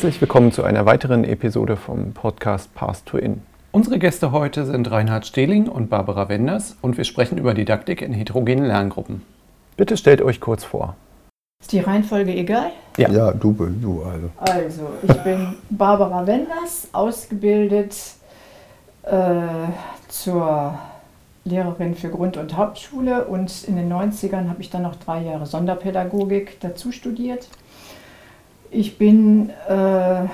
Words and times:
Herzlich 0.00 0.22
willkommen 0.22 0.50
zu 0.50 0.64
einer 0.64 0.86
weiteren 0.86 1.24
Episode 1.24 1.76
vom 1.76 2.14
Podcast 2.14 2.74
Path 2.74 3.04
to 3.04 3.18
In. 3.18 3.42
Unsere 3.70 3.98
Gäste 3.98 4.32
heute 4.32 4.64
sind 4.64 4.90
Reinhard 4.90 5.26
Stehling 5.26 5.68
und 5.68 5.90
Barbara 5.90 6.30
Wenders 6.30 6.74
und 6.80 6.96
wir 6.96 7.04
sprechen 7.04 7.36
über 7.36 7.52
Didaktik 7.52 8.00
in 8.00 8.14
heterogenen 8.14 8.64
Lerngruppen. 8.64 9.20
Bitte 9.76 9.98
stellt 9.98 10.22
euch 10.22 10.40
kurz 10.40 10.64
vor. 10.64 10.96
Ist 11.60 11.72
die 11.72 11.80
Reihenfolge 11.80 12.34
egal? 12.34 12.70
Ja, 12.96 13.10
ja 13.10 13.30
du, 13.32 13.52
du 13.52 14.02
also. 14.02 14.30
Also, 14.38 14.88
ich 15.02 15.22
bin 15.22 15.56
Barbara 15.68 16.26
Wenders, 16.26 16.88
ausgebildet 16.92 17.94
äh, 19.02 19.42
zur 20.08 20.78
Lehrerin 21.44 21.94
für 21.94 22.08
Grund- 22.08 22.38
und 22.38 22.56
Hauptschule 22.56 23.26
und 23.26 23.64
in 23.64 23.76
den 23.76 23.92
90ern 23.92 24.48
habe 24.48 24.62
ich 24.62 24.70
dann 24.70 24.80
noch 24.80 24.96
drei 24.96 25.20
Jahre 25.24 25.44
Sonderpädagogik 25.44 26.58
dazu 26.60 26.90
studiert. 26.90 27.48
Ich 28.72 28.98
bin, 28.98 29.50
äh, 29.68 30.24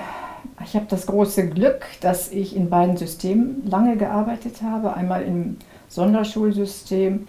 ich 0.63 0.75
habe 0.75 0.85
das 0.89 1.07
große 1.07 1.49
Glück, 1.49 1.85
dass 2.01 2.31
ich 2.31 2.55
in 2.55 2.69
beiden 2.69 2.95
Systemen 2.95 3.63
lange 3.65 3.97
gearbeitet 3.97 4.61
habe. 4.61 4.93
Einmal 4.93 5.23
im 5.23 5.57
Sonderschulsystem 5.89 7.27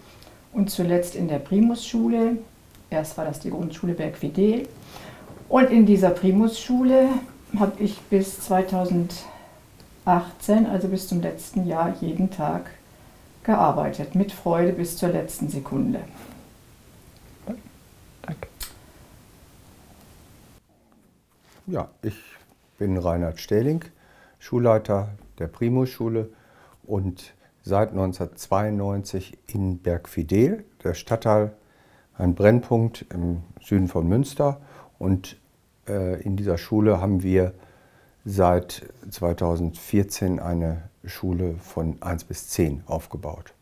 und 0.52 0.70
zuletzt 0.70 1.14
in 1.14 1.28
der 1.28 1.38
Primusschule. 1.38 2.36
Erst 2.90 3.16
war 3.16 3.24
das 3.24 3.40
die 3.40 3.50
Grundschule 3.50 3.94
Bergfidel. 3.94 4.68
Und 5.48 5.70
in 5.70 5.86
dieser 5.86 6.10
Primusschule 6.10 7.08
habe 7.58 7.82
ich 7.82 7.98
bis 8.10 8.40
2018, 8.40 9.16
also 10.70 10.88
bis 10.88 11.08
zum 11.08 11.22
letzten 11.22 11.66
Jahr, 11.66 11.94
jeden 12.02 12.30
Tag 12.30 12.70
gearbeitet. 13.44 14.14
Mit 14.14 14.30
Freude 14.30 14.74
bis 14.74 14.98
zur 14.98 15.08
letzten 15.08 15.48
Sekunde. 15.48 16.00
Ja, 21.70 21.90
ich 22.00 22.16
bin 22.78 22.96
Reinhard 22.96 23.40
Stähling, 23.40 23.84
Schulleiter 24.38 25.10
der 25.38 25.48
Primus-Schule 25.48 26.30
und 26.86 27.34
seit 27.62 27.90
1992 27.90 29.36
in 29.48 29.76
Bergfidel, 29.76 30.64
der 30.82 30.94
Stadtteil, 30.94 31.52
ein 32.14 32.34
Brennpunkt 32.34 33.04
im 33.12 33.42
Süden 33.60 33.88
von 33.88 34.08
Münster. 34.08 34.62
Und 34.98 35.36
äh, 35.86 36.22
in 36.22 36.38
dieser 36.38 36.56
Schule 36.56 37.02
haben 37.02 37.22
wir 37.22 37.52
seit 38.24 38.86
2014 39.10 40.40
eine 40.40 40.84
Schule 41.04 41.56
von 41.56 42.00
1 42.00 42.24
bis 42.24 42.48
10 42.48 42.84
aufgebaut. 42.86 43.52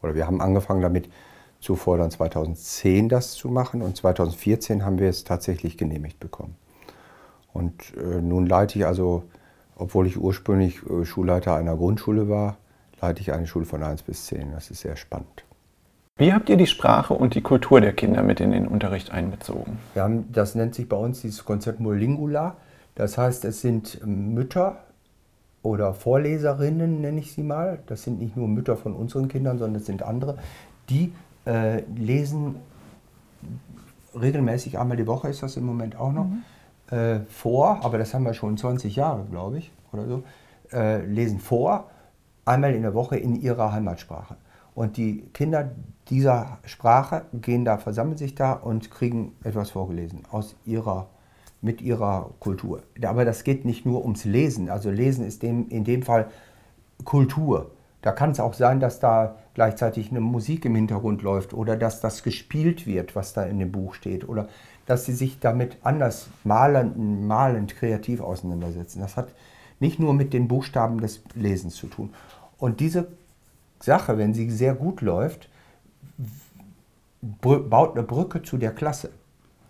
Oder 0.00 0.14
wir 0.14 0.28
haben 0.28 0.40
angefangen 0.40 0.82
damit 0.82 1.10
zuvor 1.58 1.98
dann 1.98 2.12
2010 2.12 3.08
das 3.08 3.32
zu 3.32 3.48
machen 3.48 3.82
und 3.82 3.96
2014 3.96 4.84
haben 4.84 5.00
wir 5.00 5.08
es 5.08 5.24
tatsächlich 5.24 5.76
genehmigt 5.76 6.20
bekommen. 6.20 6.54
Und 7.52 7.94
äh, 7.96 8.20
nun 8.20 8.46
leite 8.46 8.78
ich 8.78 8.86
also, 8.86 9.24
obwohl 9.76 10.06
ich 10.06 10.18
ursprünglich 10.18 10.80
äh, 10.88 11.04
Schulleiter 11.04 11.54
einer 11.54 11.76
Grundschule 11.76 12.28
war, 12.28 12.56
leite 13.00 13.20
ich 13.20 13.32
eine 13.32 13.46
Schule 13.46 13.64
von 13.64 13.82
1 13.82 14.02
bis 14.02 14.26
10. 14.26 14.52
Das 14.52 14.70
ist 14.70 14.80
sehr 14.80 14.96
spannend. 14.96 15.44
Wie 16.16 16.32
habt 16.32 16.48
ihr 16.48 16.56
die 16.56 16.66
Sprache 16.66 17.14
und 17.14 17.34
die 17.34 17.42
Kultur 17.42 17.80
der 17.80 17.92
Kinder 17.92 18.22
mit 18.22 18.40
in 18.40 18.50
den 18.50 18.66
Unterricht 18.66 19.12
einbezogen? 19.12 19.78
Wir 19.94 20.02
haben, 20.02 20.32
das 20.32 20.56
nennt 20.56 20.74
sich 20.74 20.88
bei 20.88 20.96
uns 20.96 21.20
dieses 21.20 21.44
Konzept 21.44 21.78
Molingula. 21.78 22.56
Das 22.96 23.16
heißt, 23.16 23.44
es 23.44 23.60
sind 23.60 24.04
Mütter 24.04 24.80
oder 25.62 25.94
Vorleserinnen, 25.94 27.00
nenne 27.00 27.20
ich 27.20 27.32
sie 27.32 27.44
mal. 27.44 27.78
Das 27.86 28.02
sind 28.02 28.18
nicht 28.18 28.36
nur 28.36 28.48
Mütter 28.48 28.76
von 28.76 28.94
unseren 28.94 29.28
Kindern, 29.28 29.58
sondern 29.58 29.80
es 29.80 29.86
sind 29.86 30.02
andere, 30.02 30.38
die 30.90 31.12
äh, 31.46 31.82
lesen 31.94 32.56
regelmäßig 34.20 34.76
einmal 34.76 34.96
die 34.96 35.06
Woche, 35.06 35.28
ist 35.28 35.44
das 35.44 35.56
im 35.56 35.64
Moment 35.64 35.94
auch 35.96 36.12
noch. 36.12 36.24
Mhm 36.24 36.42
äh, 36.90 37.20
vor, 37.28 37.84
aber 37.84 37.98
das 37.98 38.14
haben 38.14 38.24
wir 38.24 38.34
schon 38.34 38.56
20 38.56 38.96
Jahre, 38.96 39.24
glaube 39.30 39.58
ich, 39.58 39.72
oder 39.92 40.06
so, 40.06 40.22
äh, 40.72 41.04
lesen 41.04 41.40
vor, 41.40 41.90
einmal 42.44 42.74
in 42.74 42.82
der 42.82 42.94
Woche 42.94 43.16
in 43.16 43.34
ihrer 43.34 43.72
Heimatsprache. 43.72 44.36
Und 44.74 44.96
die 44.96 45.22
Kinder 45.34 45.72
dieser 46.08 46.58
Sprache 46.64 47.26
gehen 47.32 47.64
da, 47.64 47.78
versammeln 47.78 48.16
sich 48.16 48.34
da 48.34 48.52
und 48.52 48.90
kriegen 48.90 49.34
etwas 49.42 49.70
vorgelesen 49.70 50.22
aus 50.30 50.56
ihrer, 50.64 51.08
mit 51.60 51.82
ihrer 51.82 52.30
Kultur. 52.38 52.82
Aber 53.02 53.24
das 53.24 53.44
geht 53.44 53.64
nicht 53.64 53.84
nur 53.84 54.02
ums 54.02 54.24
Lesen. 54.24 54.70
Also 54.70 54.90
Lesen 54.90 55.26
ist 55.26 55.42
dem, 55.42 55.68
in 55.68 55.84
dem 55.84 56.02
Fall 56.02 56.28
Kultur. 57.04 57.72
Da 58.02 58.12
kann 58.12 58.30
es 58.30 58.40
auch 58.40 58.54
sein, 58.54 58.78
dass 58.78 59.00
da 59.00 59.36
gleichzeitig 59.54 60.10
eine 60.10 60.20
Musik 60.20 60.64
im 60.64 60.76
Hintergrund 60.76 61.22
läuft 61.22 61.52
oder 61.52 61.76
dass 61.76 62.00
das 62.00 62.22
gespielt 62.22 62.86
wird, 62.86 63.16
was 63.16 63.32
da 63.32 63.42
in 63.42 63.58
dem 63.58 63.72
Buch 63.72 63.94
steht. 63.94 64.28
Oder 64.28 64.48
dass 64.88 65.04
sie 65.04 65.12
sich 65.12 65.38
damit 65.38 65.76
anders 65.82 66.30
malend, 66.44 66.96
malend 66.96 67.76
kreativ 67.76 68.22
auseinandersetzen. 68.22 69.00
Das 69.00 69.18
hat 69.18 69.28
nicht 69.80 70.00
nur 70.00 70.14
mit 70.14 70.32
den 70.32 70.48
Buchstaben 70.48 70.98
des 70.98 71.20
Lesens 71.34 71.74
zu 71.74 71.88
tun. 71.88 72.14
Und 72.56 72.80
diese 72.80 73.08
Sache, 73.80 74.16
wenn 74.16 74.32
sie 74.32 74.50
sehr 74.50 74.74
gut 74.74 75.02
läuft, 75.02 75.50
baut 77.20 77.96
eine 77.96 78.02
Brücke 78.02 78.42
zu 78.42 78.56
der 78.56 78.72
Klasse. 78.72 79.10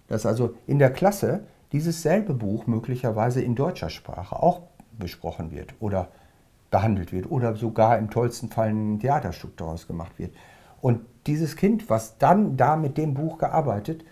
Dass 0.06 0.24
also 0.24 0.54
in 0.68 0.78
der 0.78 0.92
Klasse 0.92 1.40
dieses 1.72 2.00
selbe 2.00 2.32
Buch 2.32 2.68
möglicherweise 2.68 3.42
in 3.42 3.56
deutscher 3.56 3.90
Sprache 3.90 4.40
auch 4.40 4.60
besprochen 5.00 5.50
wird 5.50 5.74
oder 5.80 6.10
behandelt 6.70 7.12
wird 7.12 7.28
oder 7.28 7.56
sogar 7.56 7.98
im 7.98 8.08
tollsten 8.08 8.50
Fall 8.50 8.68
ein 8.68 9.00
Theaterstück 9.00 9.56
daraus 9.56 9.88
gemacht 9.88 10.16
wird. 10.20 10.32
Und 10.80 11.00
dieses 11.26 11.56
Kind, 11.56 11.90
was 11.90 12.18
dann 12.18 12.56
da 12.56 12.76
mit 12.76 12.96
dem 12.96 13.14
Buch 13.14 13.38
gearbeitet, 13.38 14.04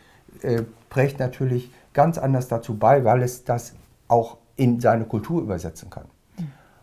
äh, 0.42 0.64
trägt 0.96 1.20
natürlich 1.20 1.70
ganz 1.92 2.16
anders 2.16 2.48
dazu 2.48 2.78
bei, 2.78 3.04
weil 3.04 3.20
es 3.22 3.44
das 3.44 3.74
auch 4.08 4.38
in 4.56 4.80
seine 4.80 5.04
Kultur 5.04 5.42
übersetzen 5.42 5.90
kann. 5.90 6.06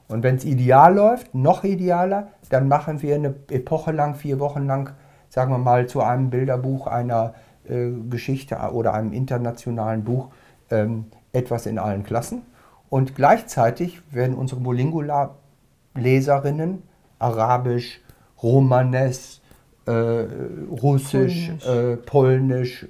Und 0.08 0.22
wenn 0.22 0.36
es 0.36 0.46
ideal 0.46 0.94
läuft, 0.94 1.34
noch 1.34 1.64
idealer, 1.64 2.28
dann 2.52 2.68
machen 2.68 3.02
wir 3.02 3.16
eine 3.16 3.34
Epoche 3.50 3.92
lang, 3.92 4.14
vier 4.14 4.40
Wochen 4.40 4.68
lang, 4.68 4.94
sagen 5.30 5.52
wir 5.52 5.58
mal, 5.58 5.88
zu 5.88 6.02
einem 6.02 6.30
Bilderbuch 6.30 6.86
einer 6.86 7.34
äh, 7.68 7.90
Geschichte 8.08 8.58
oder 8.58 8.94
einem 8.94 9.14
internationalen 9.14 10.04
Buch 10.04 10.30
ähm, 10.70 11.06
etwas 11.32 11.66
in 11.66 11.80
allen 11.80 12.04
Klassen. 12.04 12.44
Und 12.90 13.16
gleichzeitig 13.16 14.04
werden 14.14 14.36
unsere 14.36 14.62
Molingula-Leserinnen 14.62 16.84
Arabisch, 17.18 18.00
Romanes, 18.44 19.42
äh, 19.88 19.92
Russisch, 19.92 21.48
Polnisch, 21.48 21.66
äh, 21.66 21.98
Polnisch 21.98 22.88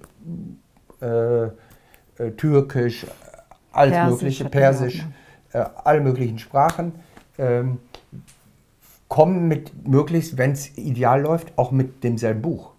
Türkisch, 2.38 3.06
alles 3.72 3.94
Persisch 3.94 4.12
mögliche, 4.12 4.46
Persisch, 4.46 5.06
äh, 5.52 5.66
alle 5.84 6.02
möglichen 6.02 6.40
Sprachen. 6.40 6.94
Ähm, 7.38 7.80
kommen 9.08 9.48
mit 9.48 9.88
möglichst, 9.88 10.38
wenn 10.38 10.52
es 10.52 10.78
ideal 10.78 11.22
läuft, 11.22 11.58
auch 11.58 11.72
mit 11.72 12.04
demselben 12.04 12.42
Buch 12.42 12.72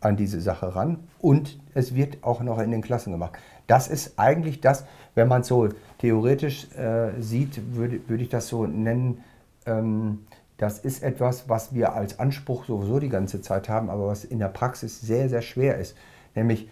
an 0.00 0.16
diese 0.16 0.40
Sache 0.40 0.74
ran 0.74 0.98
und 1.18 1.58
es 1.74 1.94
wird 1.94 2.18
auch 2.22 2.40
noch 2.42 2.58
in 2.58 2.70
den 2.70 2.82
Klassen 2.82 3.12
gemacht. 3.12 3.38
Das 3.66 3.88
ist 3.88 4.18
eigentlich 4.18 4.60
das, 4.60 4.84
wenn 5.14 5.28
man 5.28 5.42
es 5.42 5.48
so 5.48 5.68
theoretisch 5.98 6.66
äh, 6.76 7.12
sieht, 7.20 7.74
würde 7.74 8.00
würd 8.08 8.20
ich 8.20 8.28
das 8.28 8.48
so 8.48 8.66
nennen, 8.66 9.22
ähm, 9.66 10.26
das 10.56 10.78
ist 10.78 11.02
etwas, 11.02 11.48
was 11.48 11.74
wir 11.74 11.94
als 11.94 12.18
Anspruch 12.18 12.66
sowieso 12.66 12.98
die 12.98 13.08
ganze 13.08 13.40
Zeit 13.40 13.68
haben, 13.70 13.88
aber 13.88 14.08
was 14.08 14.24
in 14.24 14.38
der 14.38 14.48
Praxis 14.48 15.00
sehr, 15.00 15.30
sehr 15.30 15.40
schwer 15.40 15.78
ist. 15.78 15.96
Nämlich 16.34 16.68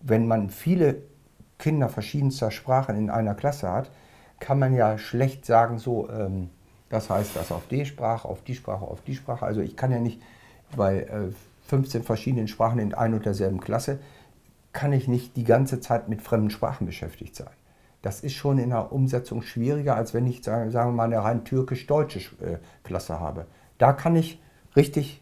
wenn 0.00 0.26
man 0.26 0.50
viele 0.50 1.02
Kinder 1.58 1.88
verschiedenster 1.88 2.50
Sprachen 2.50 2.96
in 2.96 3.10
einer 3.10 3.34
Klasse 3.34 3.70
hat, 3.70 3.90
kann 4.40 4.58
man 4.58 4.74
ja 4.74 4.98
schlecht 4.98 5.44
sagen, 5.44 5.78
so, 5.78 6.08
ähm, 6.10 6.50
das 6.88 7.10
heißt 7.10 7.36
das 7.36 7.52
auf 7.52 7.66
die 7.68 7.84
Sprache, 7.84 8.28
auf 8.28 8.42
die 8.42 8.54
Sprache, 8.54 8.84
auf 8.84 9.02
die 9.02 9.14
Sprache. 9.14 9.44
Also 9.44 9.60
ich 9.60 9.76
kann 9.76 9.90
ja 9.90 9.98
nicht 9.98 10.22
bei 10.76 11.00
äh, 11.00 11.32
15 11.66 12.02
verschiedenen 12.02 12.48
Sprachen 12.48 12.78
in 12.78 12.94
ein 12.94 13.14
und 13.14 13.26
derselben 13.26 13.60
Klasse, 13.60 13.98
kann 14.72 14.92
ich 14.92 15.08
nicht 15.08 15.36
die 15.36 15.44
ganze 15.44 15.80
Zeit 15.80 16.08
mit 16.08 16.22
fremden 16.22 16.50
Sprachen 16.50 16.86
beschäftigt 16.86 17.34
sein. 17.34 17.50
Das 18.02 18.20
ist 18.20 18.34
schon 18.34 18.58
in 18.58 18.70
der 18.70 18.92
Umsetzung 18.92 19.42
schwieriger, 19.42 19.96
als 19.96 20.14
wenn 20.14 20.26
ich, 20.26 20.44
sagen 20.44 20.70
wir 20.72 20.84
mal, 20.92 21.04
eine 21.04 21.22
rein 21.22 21.44
türkisch-deutsche 21.44 22.20
äh, 22.40 22.58
Klasse 22.84 23.18
habe. 23.18 23.46
Da 23.76 23.92
kann 23.92 24.14
ich 24.14 24.40
richtig 24.76 25.20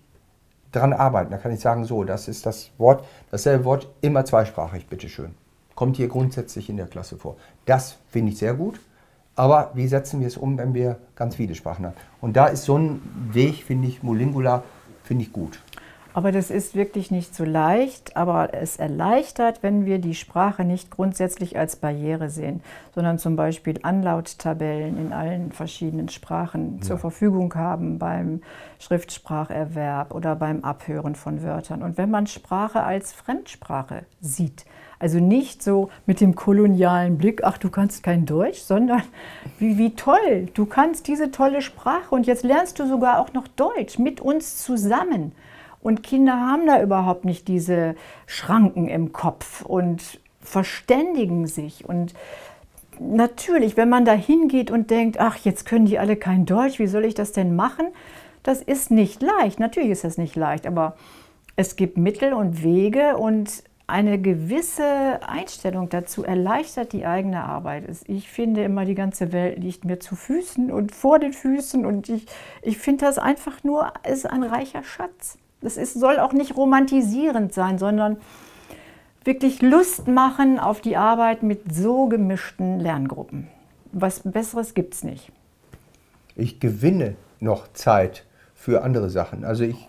dran 0.77 0.93
arbeiten. 0.93 1.31
Da 1.31 1.39
kann 1.39 1.53
ich 1.53 1.61
sagen, 1.61 1.85
so, 1.85 2.05
das 2.05 2.29
ist 2.29 2.47
das 2.47 2.71
Wort, 2.79 3.05
dasselbe 3.31 3.65
Wort, 3.65 3.89
immer 4.01 4.25
zweisprachig, 4.25 4.87
bitteschön. 4.87 5.35
Kommt 5.75 5.97
hier 5.97 6.09
grundsätzlich 6.09 6.69
in 6.69 6.77
der 6.77 6.87
Klasse 6.87 7.17
vor. 7.17 7.37
Das 7.65 7.99
finde 8.09 8.33
ich 8.33 8.39
sehr 8.39 8.55
gut. 8.55 8.81
Aber 9.35 9.71
wie 9.75 9.87
setzen 9.87 10.21
wir 10.21 10.27
es 10.27 10.39
um, 10.39 10.57
wenn 10.57 10.73
wir 10.73 10.97
ganz 11.15 11.37
viele 11.37 11.55
Sprachen 11.55 11.85
haben? 11.85 11.95
Und 12.23 12.37
da 12.37 12.47
ist 12.47 12.65
so 12.65 12.79
ein 12.79 13.03
Weg, 13.33 13.65
finde 13.65 13.87
ich, 13.89 14.03
Molingula, 14.03 14.63
finde 15.05 15.25
ich 15.25 15.33
gut. 15.33 15.61
Aber 16.17 16.33
das 16.33 16.51
ist 16.51 16.75
wirklich 16.75 17.11
nicht 17.11 17.35
so 17.35 17.45
leicht, 17.45 18.17
aber 18.17 18.55
es 18.55 18.79
erleichtert, 18.79 19.63
wenn 19.63 19.85
wir 19.85 19.99
die 19.99 20.15
Sprache 20.15 20.65
nicht 20.65 20.91
grundsätzlich 20.91 21.59
als 21.59 21.77
Barriere 21.77 22.31
sehen, 22.31 22.63
sondern 22.95 23.19
zum 23.19 23.37
Beispiel 23.37 23.79
Anlauttabellen 23.83 24.97
in 24.97 25.13
allen 25.13 25.53
verschiedenen 25.53 26.09
Sprachen 26.09 26.77
ja. 26.77 26.81
zur 26.81 26.97
Verfügung 26.97 27.55
haben 27.55 27.99
beim 27.99 28.41
Schriftspracherwerb 28.79 30.15
oder 30.15 30.37
beim 30.37 30.65
Abhören 30.65 31.17
von 31.17 31.43
Wörtern. 31.43 31.83
Und 31.83 31.99
wenn 31.99 32.11
man 32.11 32.27
Sprache 32.27 32.83
als 32.83 33.13
Fremdsprache 33.13 34.07
sieht, 34.23 34.65
Also 34.99 35.19
nicht 35.21 35.63
so 35.63 35.91
mit 36.07 36.23
dem 36.23 36.35
kolonialen 36.35 37.19
Blick, 37.19 37.45
ach 37.45 37.59
du 37.59 37.69
kannst 37.69 38.03
kein 38.03 38.25
Deutsch, 38.25 38.61
sondern 38.61 39.03
wie, 39.59 39.77
wie 39.77 39.95
toll, 39.95 40.49
du 40.55 40.65
kannst 40.65 41.09
diese 41.09 41.31
tolle 41.31 41.61
Sprache 41.61 42.15
und 42.15 42.27
jetzt 42.27 42.43
lernst 42.43 42.79
du 42.79 42.87
sogar 42.87 43.21
auch 43.21 43.35
noch 43.35 43.49
Deutsch 43.49 43.99
mit 43.99 44.23
uns 44.23 44.57
zusammen. 44.65 45.33
Und 45.87 46.03
Kinder 46.03 46.41
haben 46.41 46.67
da 46.67 46.83
überhaupt 46.83 47.25
nicht 47.25 47.47
diese 47.47 47.95
Schranken 48.27 48.89
im 48.89 49.13
Kopf 49.13 49.65
und 49.65 50.19
verständigen 50.41 51.47
sich. 51.47 51.89
Und 51.89 52.13
natürlich, 52.99 53.77
wenn 53.77 53.89
man 53.89 54.05
da 54.05 54.11
hingeht 54.11 54.73
und 54.73 54.91
denkt, 54.91 55.21
ach, 55.21 55.37
jetzt 55.45 55.65
können 55.65 55.87
die 55.87 56.01
alle 56.01 56.17
kein 56.17 56.45
Deutsch, 56.45 56.81
wie 56.81 56.89
soll 56.89 57.05
ich 57.05 57.15
das 57.15 57.31
denn 57.31 57.55
machen? 57.55 57.87
Das 58.43 58.63
ist 58.63 58.91
nicht 58.91 59.23
leicht. 59.23 59.61
Natürlich 59.61 59.91
ist 59.91 60.03
das 60.03 60.19
nicht 60.19 60.35
leicht, 60.35 60.67
aber 60.67 60.97
es 61.55 61.77
gibt 61.77 61.99
Mittel 61.99 62.33
und 62.33 62.65
Wege 62.65 63.17
und 63.17 63.63
eine 63.87 64.21
gewisse 64.21 65.21
Einstellung 65.25 65.89
dazu 65.89 66.25
erleichtert 66.25 66.95
die 66.95 67.07
eigene 67.07 67.45
Arbeit. 67.45 67.85
Ich 68.09 68.29
finde 68.29 68.65
immer, 68.65 68.87
die 68.87 68.97
ganze 68.97 69.31
Welt 69.31 69.61
liegt 69.61 69.85
mir 69.85 70.01
zu 70.01 70.17
Füßen 70.17 70.73
und 70.73 70.91
vor 70.91 71.21
den 71.21 71.33
Füßen 71.33 71.87
und 71.87 72.09
ich, 72.09 72.27
ich 72.63 72.77
finde 72.77 73.05
das 73.05 73.19
einfach 73.19 73.63
nur, 73.63 73.93
ist 74.05 74.29
ein 74.29 74.43
reicher 74.43 74.83
Schatz. 74.83 75.39
Das 75.61 75.77
ist, 75.77 75.95
soll 75.95 76.19
auch 76.19 76.33
nicht 76.33 76.57
romantisierend 76.57 77.53
sein, 77.53 77.79
sondern 77.79 78.19
wirklich 79.25 79.63
Lust 79.63 80.07
machen 80.07 80.59
auf 80.59 80.81
die 80.81 80.97
Arbeit 80.97 81.43
mit 81.43 81.75
so 81.75 82.07
gemischten 82.07 82.79
Lerngruppen. 82.79 83.49
Was 83.93 84.21
Besseres 84.21 84.75
gibt 84.75 84.95
es 84.95 85.03
nicht. 85.03 85.33
Ich 86.37 86.61
gewinne 86.61 87.17
noch 87.41 87.73
Zeit 87.73 88.25
für 88.55 88.83
andere 88.83 89.11
Sachen. 89.11 89.45
Also 89.45 89.65
ich 89.65 89.89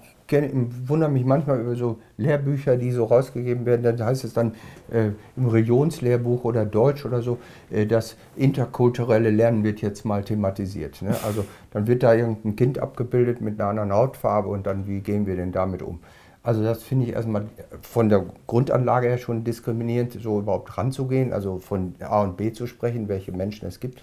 wundere 0.87 1.09
mich 1.09 1.25
manchmal 1.25 1.61
über 1.61 1.75
so 1.75 1.99
Lehrbücher, 2.17 2.77
die 2.77 2.91
so 2.91 3.05
rausgegeben 3.05 3.65
werden. 3.65 3.83
Dann 3.83 4.03
heißt 4.03 4.23
es 4.23 4.33
dann 4.33 4.53
äh, 4.91 5.11
im 5.35 5.47
Religionslehrbuch 5.47 6.43
oder 6.43 6.65
Deutsch 6.65 7.05
oder 7.05 7.21
so, 7.21 7.37
äh, 7.71 7.85
das 7.85 8.17
interkulturelle 8.35 9.29
Lernen 9.29 9.63
wird 9.63 9.81
jetzt 9.81 10.05
mal 10.05 10.23
thematisiert. 10.23 11.01
Ne? 11.01 11.15
Also 11.25 11.45
dann 11.71 11.87
wird 11.87 12.03
da 12.03 12.13
irgendein 12.13 12.55
Kind 12.55 12.79
abgebildet 12.79 13.41
mit 13.41 13.59
einer 13.59 13.69
anderen 13.69 13.93
Hautfarbe 13.93 14.49
und 14.49 14.67
dann, 14.67 14.87
wie 14.87 14.99
gehen 14.99 15.25
wir 15.25 15.35
denn 15.35 15.51
damit 15.51 15.81
um? 15.81 15.99
Also 16.43 16.63
das 16.63 16.81
finde 16.81 17.05
ich 17.05 17.13
erstmal 17.13 17.47
von 17.81 18.07
der 18.07 18.25
Grundanlage 18.47 19.07
her 19.07 19.17
schon 19.17 19.43
diskriminierend, 19.43 20.13
so 20.13 20.39
überhaupt 20.39 20.77
ranzugehen, 20.77 21.33
also 21.33 21.59
von 21.59 21.95
A 21.99 22.23
und 22.23 22.37
B 22.37 22.53
zu 22.53 22.67
sprechen, 22.67 23.09
welche 23.09 23.33
Menschen 23.33 23.67
es 23.67 23.81
gibt, 23.81 24.01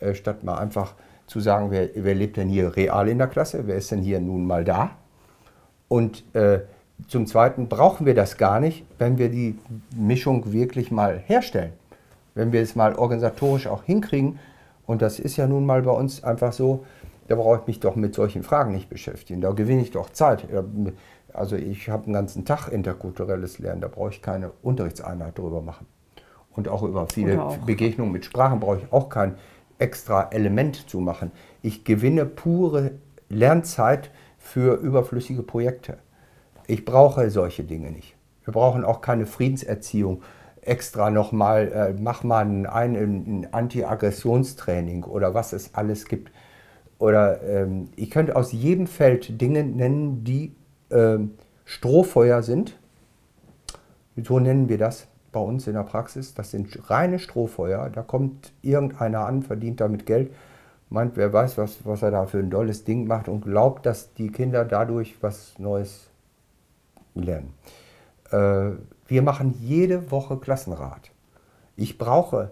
äh, 0.00 0.14
statt 0.14 0.42
mal 0.42 0.56
einfach 0.56 0.94
zu 1.26 1.40
sagen, 1.40 1.70
wer, 1.70 1.90
wer 1.94 2.14
lebt 2.14 2.36
denn 2.36 2.48
hier 2.48 2.76
real 2.76 3.08
in 3.08 3.18
der 3.18 3.26
Klasse, 3.26 3.66
wer 3.66 3.76
ist 3.76 3.90
denn 3.90 4.00
hier 4.00 4.20
nun 4.20 4.46
mal 4.46 4.64
da? 4.64 4.92
Und 5.92 6.24
äh, 6.34 6.60
zum 7.06 7.26
Zweiten 7.26 7.68
brauchen 7.68 8.06
wir 8.06 8.14
das 8.14 8.38
gar 8.38 8.60
nicht, 8.60 8.86
wenn 8.96 9.18
wir 9.18 9.28
die 9.28 9.58
Mischung 9.94 10.50
wirklich 10.50 10.90
mal 10.90 11.18
herstellen. 11.18 11.74
Wenn 12.34 12.50
wir 12.50 12.62
es 12.62 12.74
mal 12.74 12.94
organisatorisch 12.94 13.66
auch 13.66 13.82
hinkriegen. 13.82 14.38
Und 14.86 15.02
das 15.02 15.20
ist 15.20 15.36
ja 15.36 15.46
nun 15.46 15.66
mal 15.66 15.82
bei 15.82 15.90
uns 15.90 16.24
einfach 16.24 16.54
so, 16.54 16.86
da 17.28 17.34
brauche 17.34 17.58
ich 17.60 17.66
mich 17.66 17.80
doch 17.80 17.94
mit 17.94 18.14
solchen 18.14 18.42
Fragen 18.42 18.72
nicht 18.72 18.88
beschäftigen. 18.88 19.42
Da 19.42 19.50
gewinne 19.50 19.82
ich 19.82 19.90
doch 19.90 20.08
Zeit. 20.08 20.48
Also 21.34 21.56
ich 21.56 21.90
habe 21.90 22.04
einen 22.04 22.14
ganzen 22.14 22.46
Tag 22.46 22.68
interkulturelles 22.68 23.58
Lernen, 23.58 23.82
da 23.82 23.88
brauche 23.88 24.12
ich 24.12 24.22
keine 24.22 24.50
Unterrichtseinheit 24.62 25.36
drüber 25.36 25.60
machen. 25.60 25.86
Und 26.56 26.68
auch 26.68 26.84
über 26.84 27.06
viele 27.06 27.42
auch. 27.42 27.58
Begegnungen 27.58 28.12
mit 28.12 28.24
Sprachen 28.24 28.60
brauche 28.60 28.78
ich 28.78 28.90
auch 28.94 29.10
kein 29.10 29.34
extra 29.78 30.30
Element 30.30 30.88
zu 30.88 31.00
machen. 31.00 31.32
Ich 31.60 31.84
gewinne 31.84 32.24
pure 32.24 32.92
Lernzeit 33.28 34.10
für 34.42 34.74
überflüssige 34.74 35.42
Projekte. 35.42 35.98
Ich 36.66 36.84
brauche 36.84 37.30
solche 37.30 37.64
Dinge 37.64 37.90
nicht. 37.90 38.16
Wir 38.44 38.52
brauchen 38.52 38.84
auch 38.84 39.00
keine 39.00 39.24
Friedenserziehung 39.24 40.22
extra 40.60 41.10
nochmal, 41.10 41.72
äh, 41.72 42.00
mach 42.00 42.22
mal 42.22 42.44
ein, 42.44 42.66
ein 42.66 43.48
Anti-Aggressionstraining 43.50 45.04
oder 45.04 45.32
was 45.32 45.52
es 45.52 45.74
alles 45.74 46.04
gibt. 46.06 46.32
Oder 46.98 47.42
ähm, 47.42 47.88
ich 47.96 48.10
könnte 48.10 48.36
aus 48.36 48.52
jedem 48.52 48.86
Feld 48.86 49.40
Dinge 49.40 49.64
nennen, 49.64 50.22
die 50.24 50.54
äh, 50.90 51.18
Strohfeuer 51.64 52.42
sind. 52.42 52.78
So 54.22 54.38
nennen 54.38 54.68
wir 54.68 54.78
das 54.78 55.08
bei 55.32 55.40
uns 55.40 55.66
in 55.66 55.74
der 55.74 55.84
Praxis. 55.84 56.34
Das 56.34 56.50
sind 56.50 56.90
reine 56.90 57.18
Strohfeuer. 57.18 57.90
Da 57.90 58.02
kommt 58.02 58.52
irgendeiner 58.62 59.26
an, 59.26 59.42
verdient 59.42 59.80
damit 59.80 60.06
Geld 60.06 60.30
meint, 60.92 61.16
wer 61.16 61.32
weiß, 61.32 61.58
was, 61.58 61.84
was 61.84 62.02
er 62.02 62.10
da 62.10 62.26
für 62.26 62.38
ein 62.38 62.50
tolles 62.50 62.84
Ding 62.84 63.06
macht 63.06 63.28
und 63.28 63.42
glaubt, 63.42 63.86
dass 63.86 64.12
die 64.14 64.30
Kinder 64.30 64.64
dadurch 64.64 65.16
was 65.20 65.58
Neues 65.58 66.08
lernen. 67.14 67.54
Äh, 68.30 68.76
wir 69.06 69.22
machen 69.22 69.54
jede 69.60 70.10
Woche 70.10 70.36
Klassenrat. 70.36 71.10
Ich 71.76 71.98
brauche 71.98 72.50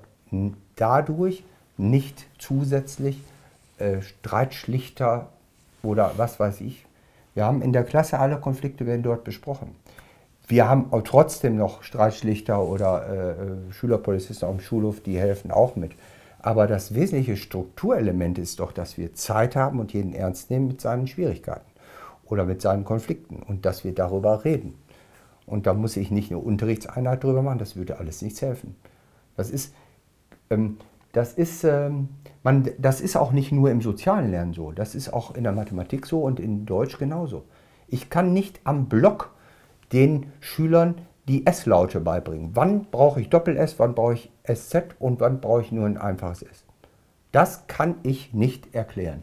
dadurch 0.77 1.45
nicht 1.77 2.27
zusätzlich 2.39 3.23
äh, 3.79 4.01
Streitschlichter 4.01 5.29
oder 5.83 6.13
was 6.17 6.41
weiß 6.41 6.61
ich. 6.63 6.87
Wir 7.35 7.45
haben 7.45 7.63
in 7.63 7.73
der 7.73 7.85
Klasse 7.85 8.19
alle 8.19 8.39
Konflikte 8.39 8.87
werden 8.87 9.03
dort 9.03 9.25
besprochen. 9.25 9.75
Wir 10.47 10.69
haben 10.69 10.91
trotzdem 11.05 11.57
noch 11.57 11.85
Streitschlichter 11.85 12.61
oder 12.61 13.07
äh, 13.09 13.31
äh 13.31 13.73
Schülerpolizisten 13.73 14.49
auf 14.49 14.57
dem 14.57 14.61
Schulhof, 14.61 15.01
die 15.01 15.19
helfen 15.19 15.51
auch 15.51 15.77
mit. 15.77 15.93
Aber 16.43 16.67
das 16.67 16.95
wesentliche 16.95 17.37
Strukturelement 17.37 18.39
ist 18.39 18.61
doch, 18.61 18.73
dass 18.73 18.97
wir 18.97 19.15
Zeit 19.15 19.57
haben 19.57 19.79
und 19.79 19.93
jeden 19.93 20.15
ernst 20.15 20.51
nehmen 20.51 20.69
mit 20.69 20.81
seinen 20.81 21.07
Schwierigkeiten 21.07 21.71
oder 22.25 22.45
mit 22.45 22.63
seinen 22.63 22.85
Konflikten 22.85 23.43
und 23.43 23.67
dass 23.67 23.85
wir 23.85 23.95
darüber 23.95 24.45
reden. 24.45 24.75
Und 25.47 25.67
da 25.67 25.75
muss 25.75 25.97
ich 25.97 26.11
nicht 26.11 26.31
eine 26.31 26.39
Unterrichtseinheit 26.39 27.23
drüber 27.25 27.43
machen, 27.43 27.59
das 27.59 27.77
würde 27.77 27.99
alles 27.99 28.23
nichts 28.23 28.41
helfen. 28.41 28.77
Das 29.37 29.51
ist, 29.51 29.75
ähm, 30.49 30.79
das 31.13 31.33
ist, 31.35 31.65
ähm, 31.65 32.09
man, 32.43 32.71
das 32.79 33.01
ist 33.01 33.17
auch 33.17 33.33
nicht 33.33 33.53
nur 33.53 33.71
im 33.71 33.83
sozialen 33.83 34.31
Lernen 34.31 34.55
so, 34.55 34.71
das 34.73 34.95
ist 34.95 35.13
auch 35.13 35.35
in 35.35 35.43
der 35.43 35.53
Mathematik 35.53 36.07
so 36.07 36.23
und 36.23 36.41
in 36.41 36.67
Deutsch 36.67 36.99
genauso. 36.99 37.45
Ich 37.89 38.09
kann 38.09 38.33
nicht 38.33 38.61
am 38.65 38.89
Block 38.89 39.35
den 39.93 40.27
Schülern 40.41 41.03
die 41.29 41.47
S-Laute 41.47 42.01
beibringen. 42.01 42.51
Wann 42.55 42.87
brauche 42.91 43.21
ich 43.21 43.29
Doppel-S, 43.29 43.79
wann 43.79 43.95
brauche 43.95 44.15
ich 44.15 44.33
SZ 44.45 44.97
und 44.99 45.21
wann 45.21 45.41
brauche 45.41 45.63
ich 45.63 45.73
nur 45.73 45.87
ein 45.87 45.99
einfaches 45.99 46.43
S. 46.43 46.65
Das 47.33 47.67
kann 47.67 47.97
ich 48.03 48.35
nicht 48.35 48.75
erklären. 48.75 49.23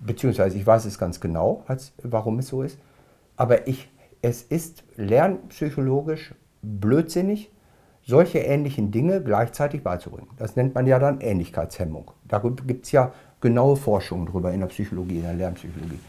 Beziehungsweise 0.00 0.56
ich 0.56 0.66
weiß 0.66 0.84
es 0.84 0.98
ganz 0.98 1.20
genau, 1.20 1.64
als, 1.66 1.92
warum 2.02 2.38
es 2.38 2.48
so 2.48 2.62
ist. 2.62 2.78
Aber 3.36 3.66
ich, 3.66 3.90
es 4.22 4.42
ist 4.42 4.84
lernpsychologisch 4.96 6.34
blödsinnig, 6.62 7.50
solche 8.04 8.38
ähnlichen 8.38 8.90
Dinge 8.90 9.22
gleichzeitig 9.22 9.82
beizubringen. 9.82 10.28
Das 10.36 10.56
nennt 10.56 10.74
man 10.74 10.86
ja 10.86 10.98
dann 10.98 11.20
Ähnlichkeitshemmung. 11.20 12.12
Da 12.26 12.38
gibt 12.38 12.86
es 12.86 12.92
ja 12.92 13.12
genaue 13.40 13.76
Forschungen 13.76 14.26
darüber 14.26 14.52
in 14.52 14.60
der 14.60 14.68
Psychologie, 14.68 15.16
in 15.16 15.24
der 15.24 15.34
Lernpsychologie. 15.34 16.00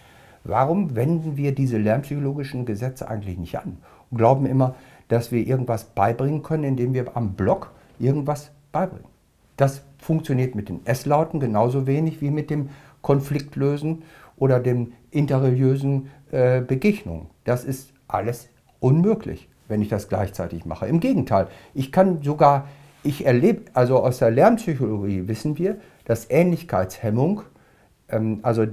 Warum 0.43 0.95
wenden 0.95 1.35
wir 1.35 1.53
diese 1.53 1.77
lernpsychologischen 1.77 2.65
Gesetze 2.65 3.07
eigentlich 3.09 3.37
nicht 3.37 3.57
an 3.57 3.77
und 4.09 4.17
glauben 4.17 4.45
immer, 4.45 4.75
dass 5.09 5.31
wir 5.31 5.45
irgendwas 5.45 5.83
beibringen 5.83 6.41
können, 6.41 6.63
indem 6.63 6.93
wir 6.93 7.15
am 7.17 7.33
Block 7.33 7.71
irgendwas 7.99 8.51
beibringen. 8.71 9.09
Das 9.57 9.81
funktioniert 9.97 10.55
mit 10.55 10.69
den 10.69 10.85
S-Lauten 10.85 11.41
genauso 11.41 11.85
wenig 11.85 12.21
wie 12.21 12.31
mit 12.31 12.49
dem 12.49 12.69
Konfliktlösen 13.01 14.03
oder 14.37 14.59
den 14.59 14.93
interreligiösen 15.11 16.09
äh, 16.31 16.61
Begegnungen. 16.61 17.27
Das 17.43 17.65
ist 17.65 17.91
alles 18.07 18.47
unmöglich, 18.79 19.49
wenn 19.67 19.81
ich 19.81 19.89
das 19.89 20.07
gleichzeitig 20.07 20.65
mache. 20.65 20.87
Im 20.87 20.99
Gegenteil, 20.99 21.47
ich 21.73 21.91
kann 21.91 22.21
sogar, 22.23 22.67
ich 23.03 23.25
erlebe, 23.25 23.63
also 23.73 24.03
aus 24.03 24.19
der 24.19 24.31
Lernpsychologie 24.31 25.27
wissen 25.27 25.57
wir, 25.57 25.77
dass 26.05 26.29
Ähnlichkeitshemmung, 26.29 27.41
ähm, 28.09 28.39
also 28.43 28.65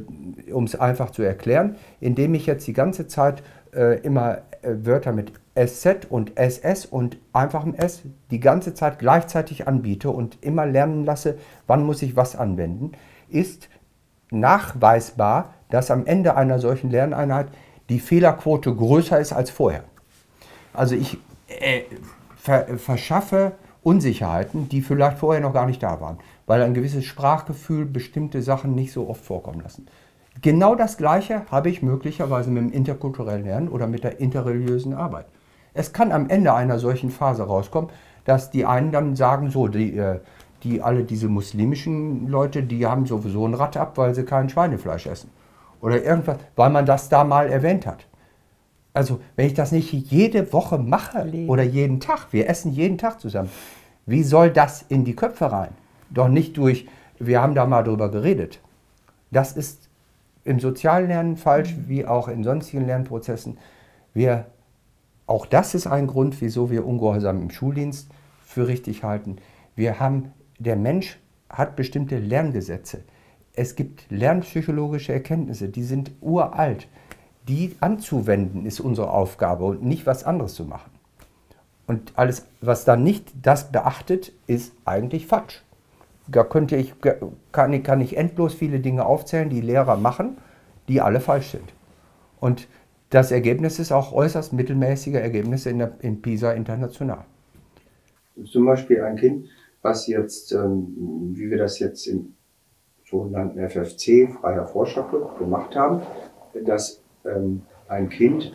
um 0.53 0.65
es 0.65 0.79
einfach 0.79 1.11
zu 1.11 1.23
erklären, 1.23 1.77
indem 2.01 2.35
ich 2.35 2.47
jetzt 2.47 2.67
die 2.67 2.73
ganze 2.73 3.09
Zeit 3.09 3.43
äh, 3.75 4.01
immer 4.01 4.39
äh, 4.63 4.75
Wörter 4.85 5.13
mit 5.13 5.33
SZ 5.57 6.07
und 6.09 6.37
SS 6.37 6.87
und 6.87 7.17
einfachem 7.33 7.75
S 7.75 8.03
die 8.31 8.41
ganze 8.41 8.75
Zeit 8.75 8.99
gleichzeitig 8.99 9.67
anbiete 9.67 10.11
und 10.11 10.39
immer 10.43 10.67
lernen 10.67 11.05
lasse, 11.05 11.39
wann 11.67 11.85
muss 11.85 12.03
ich 12.03 12.17
was 12.17 12.37
anwenden, 12.37 12.93
ist 13.29 13.69
nachweisbar, 14.31 15.55
dass 15.71 15.91
am 15.91 16.07
Ende 16.07 16.37
einer 16.37 16.59
solchen 16.59 16.91
Lerneinheit 16.91 17.49
die 17.89 18.01
Fehlerquote 18.01 18.75
größer 18.75 19.19
ist 19.19 19.33
als 19.33 19.51
vorher. 19.51 19.85
Also 20.73 20.95
ich 20.95 21.19
äh, 21.49 21.83
ver 22.37 22.79
verschaffe 22.79 23.53
Unsicherheiten, 23.83 24.69
die 24.69 24.83
vielleicht 24.83 25.19
vorher 25.19 25.41
noch 25.41 25.53
gar 25.53 25.67
nicht 25.67 25.83
da 25.83 26.01
waren, 26.01 26.19
weil 26.47 26.63
ein 26.63 26.75
gewisses 26.75 27.05
Sprachgefühl 27.05 27.87
bestimmte 27.87 28.43
Sachen 28.43 28.75
nicht 28.75 28.93
so 28.93 29.09
oft 29.09 29.25
vorkommen 29.25 29.61
lassen. 29.61 29.87
Genau 30.43 30.75
das 30.75 30.97
Gleiche 30.97 31.43
habe 31.51 31.71
ich 31.71 31.83
möglicherweise 31.83 32.51
mit 32.51 32.63
dem 32.63 32.73
interkulturellen 32.73 33.45
Lernen 33.45 33.69
oder 33.69 33.87
mit 33.87 34.05
der 34.05 34.21
interreligiösen 34.21 34.93
Arbeit. 34.93 35.27
Es 35.77 35.93
kann 35.93 36.13
am 36.13 36.29
Ende 36.29 36.55
einer 36.55 36.79
solchen 36.79 37.11
Phase 37.11 37.45
rauskommen, 37.45 37.91
dass 38.25 38.51
die 38.51 38.65
einen 38.65 38.93
dann 38.93 39.17
sagen, 39.17 39.51
so, 39.51 39.69
die, 39.69 39.97
äh, 39.97 40.21
die 40.63 40.83
alle 40.83 41.05
diese 41.05 41.29
muslimischen 41.29 42.29
Leute, 42.29 42.63
die 42.63 42.87
haben 42.87 43.07
sowieso 43.07 43.47
ein 43.47 43.55
Rad 43.55 43.77
ab, 43.77 43.97
weil 43.99 44.15
sie 44.15 44.25
kein 44.25 44.49
Schweinefleisch 44.49 45.07
essen. 45.07 45.31
Oder 45.81 46.03
irgendwas, 46.03 46.39
weil 46.57 46.71
man 46.71 46.87
das 46.87 47.09
da 47.09 47.25
mal 47.25 47.49
erwähnt 47.49 47.87
hat. 47.87 48.07
Also, 48.93 49.21
wenn 49.37 49.47
ich 49.47 49.55
das 49.55 49.73
nicht 49.73 49.93
jede 49.93 50.53
Woche 50.53 50.79
mache 50.79 51.23
Leben. 51.23 51.51
oder 51.51 51.63
jeden 51.63 52.01
Tag, 52.01 52.29
wir 52.33 52.49
essen 52.49 52.73
jeden 52.73 52.97
Tag 52.97 53.21
zusammen, 53.21 53.51
wie 54.07 54.23
soll 54.23 54.51
das 54.51 54.83
in 54.89 55.05
die 55.05 55.15
Köpfe 55.15 55.53
rein? 55.53 55.71
Doch 56.09 56.29
nicht 56.29 56.57
durch, 56.57 56.89
wir 57.19 57.43
haben 57.43 57.55
da 57.55 57.67
mal 57.67 57.83
drüber 57.83 58.11
geredet. 58.11 58.61
Das 59.31 59.53
ist 59.53 59.91
im 60.45 60.61
sozialen 60.61 61.09
Lernen 61.09 61.37
falsch, 61.37 61.75
wie 61.87 62.07
auch 62.07 62.29
in 62.29 62.43
sonstigen 62.45 62.87
Lernprozessen. 62.87 63.59
Wir, 64.15 64.47
auch 65.27 65.47
das 65.47 65.75
ist 65.75 65.87
ein 65.87 66.07
Grund, 66.07 66.41
wieso 66.41 66.71
wir 66.71 66.87
Ungehorsam 66.87 67.43
im 67.43 67.51
Schuldienst 67.51 68.11
für 68.45 68.69
richtig 68.69 69.03
halten. 69.03 69.37
Wir 69.75 69.99
haben, 69.99 70.33
der 70.59 70.77
Mensch 70.77 71.19
hat 71.49 71.77
bestimmte 71.77 72.19
Lerngesetze. 72.19 73.03
Es 73.53 73.75
gibt 73.75 74.11
lernpsychologische 74.11 75.13
Erkenntnisse, 75.13 75.69
die 75.69 75.83
sind 75.83 76.13
uralt. 76.21 76.89
Die 77.49 77.77
anzuwenden 77.81 78.67
ist 78.67 78.81
unsere 78.81 79.11
Aufgabe 79.11 79.65
und 79.65 79.85
nicht 79.85 80.07
was 80.07 80.25
anderes 80.25 80.55
zu 80.55 80.65
machen. 80.65 80.91
Und 81.87 82.13
alles, 82.17 82.47
was 82.61 82.85
dann 82.85 83.03
nicht 83.03 83.33
das 83.43 83.71
beachtet, 83.71 84.33
ist 84.47 84.73
eigentlich 84.85 85.27
falsch. 85.27 85.63
Da 86.27 86.43
könnte 86.43 86.77
ich, 86.77 86.95
kann, 87.53 87.73
ich, 87.73 87.85
kann 87.85 88.01
ich 88.01 88.17
endlos 88.17 88.55
viele 88.55 88.81
Dinge 88.81 89.07
aufzählen, 89.07 89.49
die 89.49 89.61
Lehrer 89.61 89.97
machen, 89.97 90.39
die 90.89 91.01
alle 91.01 91.21
falsch 91.21 91.51
sind. 91.51 91.73
Und 92.41 92.67
das 93.11 93.31
Ergebnis 93.31 93.79
ist 93.79 93.93
auch 93.93 94.13
äußerst 94.13 94.53
mittelmäßige 94.53 95.15
Ergebnisse 95.15 95.71
in, 95.71 95.79
der, 95.79 95.97
in 96.01 96.21
PISA 96.21 96.53
international. 96.53 97.25
Zum 98.45 98.67
Beispiel 98.67 99.03
ein 99.03 99.17
Kind, 99.17 99.47
was 99.83 100.07
jetzt, 100.07 100.53
ähm, 100.53 101.33
wie 101.35 101.51
wir 101.51 101.59
das 101.59 101.79
jetzt 101.79 102.07
im 102.07 102.35
sogenannten 103.09 103.59
FFC, 103.61 104.33
Freier 104.33 104.67
Forscherclub, 104.67 105.39
gemacht 105.39 105.77
haben, 105.77 106.03
dass 106.65 107.03
ähm, 107.25 107.63
ein 107.89 108.09
Kind 108.09 108.53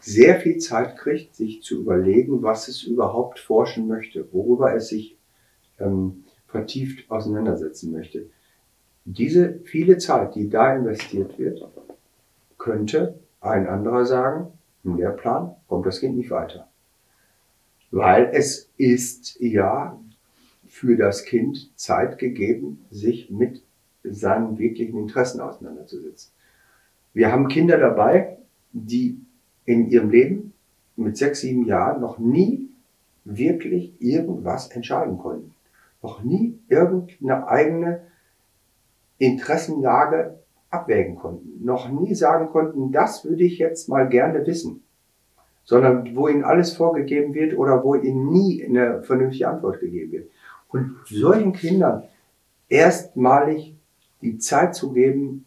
sehr 0.00 0.40
viel 0.40 0.58
Zeit 0.58 0.96
kriegt, 0.96 1.34
sich 1.34 1.62
zu 1.62 1.80
überlegen, 1.80 2.42
was 2.42 2.68
es 2.68 2.82
überhaupt 2.82 3.38
forschen 3.38 3.86
möchte, 3.86 4.26
worüber 4.32 4.74
es 4.74 4.88
sich 4.88 5.18
ähm, 5.78 6.24
vertieft 6.46 7.10
auseinandersetzen 7.10 7.92
möchte. 7.92 8.26
Diese 9.04 9.60
viele 9.64 9.98
Zeit, 9.98 10.34
die 10.34 10.48
da 10.48 10.74
investiert 10.74 11.38
wird, 11.38 11.62
könnte 12.64 13.18
ein 13.42 13.68
anderer 13.68 14.06
sagen, 14.06 14.46
im 14.84 14.96
Lehrplan 14.96 15.54
kommt 15.68 15.84
das 15.84 16.00
Kind 16.00 16.16
nicht 16.16 16.30
weiter. 16.30 16.66
Weil 17.90 18.30
es 18.32 18.70
ist 18.78 19.38
ja 19.38 20.00
für 20.66 20.96
das 20.96 21.26
Kind 21.26 21.70
Zeit 21.76 22.18
gegeben, 22.18 22.86
sich 22.90 23.30
mit 23.30 23.62
seinen 24.02 24.58
wirklichen 24.58 24.98
Interessen 24.98 25.42
auseinanderzusetzen. 25.42 26.32
Wir 27.12 27.30
haben 27.30 27.48
Kinder 27.48 27.76
dabei, 27.76 28.38
die 28.72 29.20
in 29.66 29.90
ihrem 29.90 30.08
Leben 30.08 30.54
mit 30.96 31.18
sechs, 31.18 31.42
sieben 31.42 31.66
Jahren 31.66 32.00
noch 32.00 32.18
nie 32.18 32.70
wirklich 33.26 33.92
irgendwas 34.00 34.68
entscheiden 34.68 35.18
konnten. 35.18 35.54
Noch 36.02 36.24
nie 36.24 36.58
irgendeine 36.68 37.46
eigene 37.46 38.00
Interessenlage 39.18 40.38
abwägen 40.74 41.16
konnten. 41.16 41.64
Noch 41.64 41.88
nie 41.88 42.14
sagen 42.14 42.48
konnten, 42.48 42.92
das 42.92 43.24
würde 43.24 43.44
ich 43.44 43.58
jetzt 43.58 43.88
mal 43.88 44.08
gerne 44.08 44.46
wissen. 44.46 44.82
Sondern 45.64 46.14
wo 46.14 46.28
ihnen 46.28 46.44
alles 46.44 46.76
vorgegeben 46.76 47.34
wird 47.34 47.56
oder 47.56 47.82
wo 47.82 47.94
ihnen 47.94 48.30
nie 48.30 48.64
eine 48.64 49.02
vernünftige 49.02 49.48
Antwort 49.48 49.80
gegeben 49.80 50.12
wird. 50.12 50.30
Und 50.68 50.96
solchen 51.06 51.52
Kindern 51.52 52.04
erstmalig 52.68 53.76
die 54.20 54.38
Zeit 54.38 54.74
zu 54.74 54.92
geben, 54.92 55.46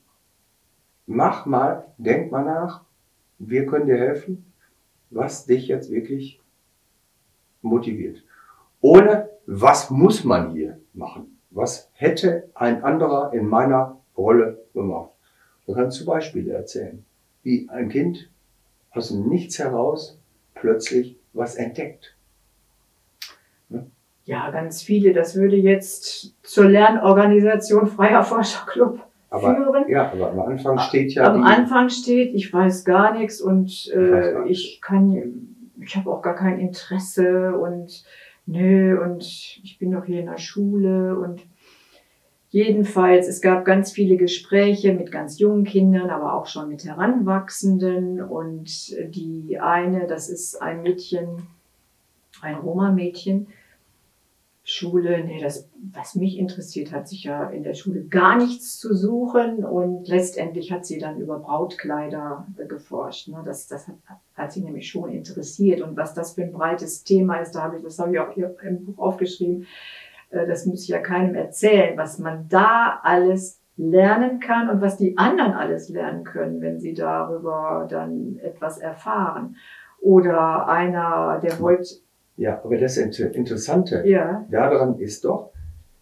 mach 1.05 1.46
mal, 1.46 1.86
denk 1.98 2.31
mal 2.31 2.43
nach, 2.43 2.84
wir 3.39 3.65
können 3.65 3.88
dir 3.88 3.98
helfen, 3.98 4.46
was 5.10 5.46
dich 5.46 5.67
jetzt 5.67 5.91
wirklich 5.91 6.41
motiviert. 7.62 8.24
Ohne, 8.81 9.29
was 9.46 9.89
muss 9.89 10.24
man 10.24 10.51
hier 10.51 10.79
machen? 10.93 11.39
Was 11.50 11.89
hätte 11.93 12.50
ein 12.53 12.84
anderer 12.84 13.34
in 13.34 13.48
meiner 13.48 13.98
Rolle 14.15 14.65
gemacht? 14.74 15.12
Du 15.68 15.74
kannst 15.74 16.00
du 16.02 16.06
Beispiele 16.06 16.54
erzählen, 16.54 17.04
wie 17.44 17.68
ein 17.70 17.90
Kind 17.90 18.30
aus 18.92 19.10
dem 19.10 19.28
Nichts 19.28 19.60
heraus 19.60 20.18
plötzlich 20.56 21.18
was 21.34 21.56
entdeckt. 21.56 22.16
Ja, 24.24 24.50
ganz 24.52 24.82
viele. 24.82 25.14
Das 25.14 25.36
würde 25.36 25.56
jetzt 25.56 26.36
zur 26.44 26.66
Lernorganisation 26.66 27.88
Freier 27.88 28.24
Forscherclub 28.24 29.00
Aber, 29.30 29.56
führen. 29.56 29.90
ja, 29.90 30.12
aber 30.12 30.32
am 30.32 30.40
Anfang 30.42 30.80
steht 30.80 31.14
ja 31.14 31.32
Am 31.32 31.44
Anfang 31.44 31.90
steht, 31.90 32.34
ich 32.34 32.52
weiß 32.52 32.84
gar 32.84 33.18
nichts 33.18 33.40
und 33.40 33.90
äh, 33.96 34.46
ich 34.50 34.82
kann, 34.82 35.56
ich 35.80 35.96
habe 35.96 36.12
auch 36.12 36.22
gar 36.22 36.36
kein 36.36 36.60
Interesse 36.60 37.56
und 37.58 38.04
nö 38.46 39.02
und 39.02 39.22
ich 39.64 39.78
bin 39.80 39.92
noch 39.92 40.04
hier 40.04 40.20
in 40.20 40.26
der 40.26 40.40
Schule 40.40 41.18
und 41.18 41.42
jedenfalls, 42.58 43.28
es 43.28 43.42
gab 43.42 43.66
ganz 43.66 43.92
viele 43.92 44.18
Gespräche 44.18 44.92
mit 44.94 45.12
ganz 45.12 45.38
jungen 45.38 45.64
Kindern, 45.64 46.10
aber 46.10 46.34
auch 46.34 46.48
schon 46.48 46.70
mit 46.70 46.84
Heranwachsenden 46.84 48.20
und 48.20 48.96
die 49.16 49.60
eine, 49.60 50.08
das 50.08 50.28
ist 50.28 50.60
ein 50.60 50.82
Mädchen, 50.82 51.44
ein 52.42 52.56
Roma-Mädchen, 52.56 53.48
Schule, 54.64 55.24
nee, 55.24 55.40
das, 55.40 55.70
was 55.94 56.16
mich 56.16 56.38
interessiert, 56.38 56.92
hat 56.92 57.08
sich 57.08 57.24
ja 57.26 57.48
in 57.52 57.64
der 57.64 57.76
Schule 57.76 58.04
gar 58.04 58.38
nichts 58.38 58.80
zu 58.80 58.96
suchen 58.96 59.64
und 59.64 60.08
letztendlich 60.08 60.72
hat 60.72 60.86
sie 60.86 60.98
dann 60.98 61.22
über 61.22 61.40
Brautkleider 61.40 62.48
geforscht. 62.68 63.30
Ne? 63.30 63.44
Das, 63.46 63.68
das 63.68 63.88
hat, 63.88 63.96
hat 64.34 64.52
sie 64.52 64.62
nämlich 64.62 64.90
schon 64.90 65.12
interessiert 65.12 65.82
und 65.82 65.96
was 65.96 66.16
das 66.16 66.34
für 66.34 66.42
ein 66.42 66.52
breites 66.52 67.04
Thema 67.04 67.38
ist, 67.38 67.52
da 67.52 67.62
habe 67.62 67.78
ich, 67.78 67.84
das 67.84 68.00
habe 68.00 68.12
ich 68.12 68.20
auch 68.20 68.34
hier 68.34 68.58
im 68.64 68.84
Buch 68.84 68.98
aufgeschrieben, 68.98 69.68
das 70.31 70.65
muss 70.65 70.84
ich 70.84 70.89
ja 70.89 71.00
keinem 71.00 71.36
erzählen, 71.36 71.98
was 71.98 72.19
man 72.19 72.48
da 72.50 73.00
alles 73.03 73.60
lernen 73.77 74.39
kann 74.39 74.69
und 74.69 74.81
was 74.81 74.98
die 74.98 75.17
anderen 75.17 75.53
alles 75.53 75.89
lernen 75.89 76.24
können, 76.24 76.62
wenn 76.62 76.79
sie 76.79 76.93
darüber 76.93 77.88
dann 77.89 78.38
etwas 78.43 78.77
erfahren. 78.79 79.55
Oder 80.01 80.67
einer, 80.67 81.39
der 81.43 81.60
wollte, 81.60 81.96
ja, 82.38 82.60
aber 82.63 82.77
das 82.77 82.98
Inter- 82.98 83.34
Interessante 83.34 84.03
ja, 84.05 84.46
daran 84.50 84.98
ist 85.00 85.25
doch 85.25 85.51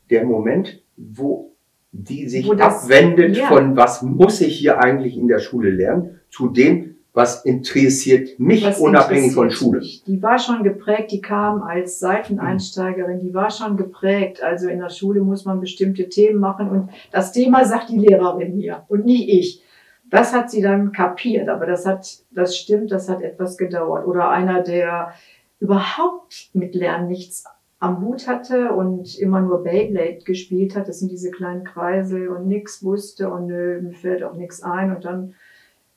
der 0.09 0.25
Moment, 0.25 0.81
wo 0.97 1.51
die 1.91 2.27
sich 2.27 2.47
Wo 2.47 2.53
das- 2.53 2.83
abwendet 2.85 3.37
ja. 3.37 3.47
von 3.47 3.75
was 3.77 4.01
muss 4.01 4.41
ich 4.41 4.57
hier 4.59 4.79
eigentlich 4.81 5.17
in 5.17 5.27
der 5.27 5.39
Schule 5.39 5.69
lernen, 5.71 6.19
zu 6.29 6.49
dem, 6.49 6.94
was 7.15 7.45
interessiert 7.45 8.39
mich 8.39 8.65
Was 8.65 8.79
unabhängig 8.79 9.33
von 9.33 9.45
interessiert 9.45 9.69
Schule. 9.69 9.79
mich? 9.79 10.03
Die 10.05 10.21
war 10.21 10.37
schon 10.37 10.63
geprägt, 10.63 11.11
die 11.11 11.21
kam 11.21 11.63
als 11.63 11.99
Seiteneinsteigerin, 11.99 13.21
die 13.21 13.33
war 13.33 13.49
schon 13.49 13.77
geprägt. 13.77 14.43
Also 14.43 14.67
in 14.67 14.79
der 14.79 14.89
Schule 14.89 15.21
muss 15.21 15.45
man 15.45 15.61
bestimmte 15.61 16.09
Themen 16.09 16.39
machen 16.39 16.69
und 16.69 16.89
das 17.11 17.31
Thema 17.31 17.63
sagt 17.63 17.89
die 17.89 17.99
Lehrerin 17.99 18.57
mir 18.57 18.83
und 18.89 19.05
nicht 19.05 19.29
ich. 19.29 19.63
Das 20.09 20.33
hat 20.33 20.51
sie 20.51 20.61
dann 20.61 20.91
kapiert, 20.91 21.49
aber 21.49 21.65
das 21.65 21.85
hat, 21.85 22.07
das 22.31 22.57
stimmt, 22.57 22.91
das 22.91 23.09
hat 23.09 23.21
etwas 23.21 23.57
gedauert. 23.57 24.05
Oder 24.05 24.29
einer, 24.29 24.61
der 24.61 25.13
überhaupt 25.59 26.49
mit 26.53 26.75
Lernen 26.75 27.07
nichts 27.07 27.45
am 27.79 28.01
Hut 28.01 28.27
hatte 28.27 28.71
und 28.71 29.17
immer 29.17 29.41
nur 29.41 29.63
Beyblade 29.63 30.19
gespielt 30.25 30.75
hat. 30.75 30.87
Das 30.87 30.99
sind 30.99 31.11
diese 31.11 31.31
kleinen 31.31 31.63
Kreisel 31.63 32.27
und 32.27 32.47
nix 32.47 32.83
wusste 32.83 33.29
und 33.29 33.47
nö, 33.47 33.81
mir 33.81 33.93
fällt 33.93 34.23
auch 34.23 34.35
nichts 34.35 34.61
ein 34.61 34.95
und 34.95 35.05
dann 35.05 35.33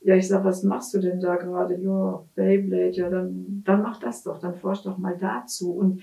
ja, 0.01 0.15
ich 0.17 0.29
sag, 0.29 0.45
was 0.45 0.63
machst 0.63 0.95
du 0.95 0.99
denn 1.01 1.21
da 1.21 1.37
gerade? 1.37 1.77
Ja, 1.81 2.25
Beyblade, 2.35 2.97
ja, 2.97 3.11
dann, 3.11 3.63
dann 3.65 3.83
mach 3.83 3.99
das 3.99 4.23
doch, 4.23 4.39
dann 4.39 4.55
forsch 4.55 4.83
doch 4.83 4.99
mal 4.99 5.17
dazu. 5.19 5.73
Und 5.73 6.03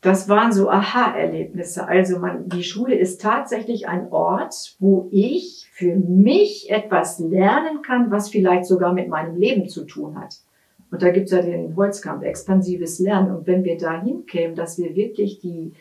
das 0.00 0.28
waren 0.28 0.52
so 0.52 0.70
Aha-Erlebnisse. 0.70 1.88
Also 1.88 2.18
man, 2.18 2.48
die 2.48 2.62
Schule 2.62 2.94
ist 2.94 3.20
tatsächlich 3.20 3.88
ein 3.88 4.12
Ort, 4.12 4.76
wo 4.78 5.08
ich 5.10 5.68
für 5.72 5.96
mich 5.96 6.70
etwas 6.70 7.18
lernen 7.18 7.82
kann, 7.82 8.10
was 8.10 8.28
vielleicht 8.28 8.66
sogar 8.66 8.92
mit 8.92 9.08
meinem 9.08 9.36
Leben 9.36 9.68
zu 9.68 9.84
tun 9.84 10.16
hat. 10.20 10.36
Und 10.90 11.02
da 11.02 11.10
gibt's 11.10 11.32
ja 11.32 11.42
den 11.42 11.74
Holzkampf, 11.74 12.22
expansives 12.22 12.98
Lernen. 12.98 13.34
Und 13.34 13.46
wenn 13.46 13.64
wir 13.64 13.76
dahin 13.76 14.24
kämen, 14.26 14.54
dass 14.54 14.78
wir 14.78 14.94
wirklich 14.94 15.40
die, 15.40 15.72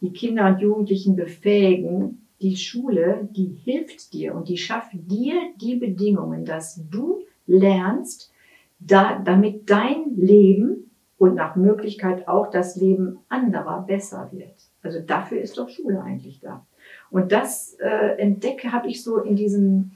die 0.00 0.12
Kinder 0.12 0.48
und 0.48 0.60
Jugendlichen 0.60 1.14
befähigen, 1.14 2.19
die 2.40 2.56
Schule, 2.56 3.28
die 3.32 3.60
hilft 3.64 4.12
dir 4.12 4.34
und 4.34 4.48
die 4.48 4.56
schafft 4.56 4.92
dir 4.92 5.34
die 5.60 5.76
Bedingungen, 5.76 6.44
dass 6.44 6.80
du 6.90 7.20
lernst, 7.46 8.32
da, 8.78 9.18
damit 9.18 9.68
dein 9.68 10.16
Leben 10.16 10.90
und 11.18 11.34
nach 11.34 11.54
Möglichkeit 11.54 12.26
auch 12.28 12.50
das 12.50 12.76
Leben 12.76 13.18
anderer 13.28 13.82
besser 13.86 14.30
wird. 14.32 14.54
Also 14.82 15.00
dafür 15.00 15.40
ist 15.40 15.58
doch 15.58 15.68
Schule 15.68 16.02
eigentlich 16.02 16.40
da. 16.40 16.64
Und 17.10 17.30
das 17.30 17.76
äh, 17.78 18.16
entdecke, 18.16 18.72
habe 18.72 18.88
ich 18.88 19.02
so 19.02 19.18
in 19.18 19.36
diesem 19.36 19.90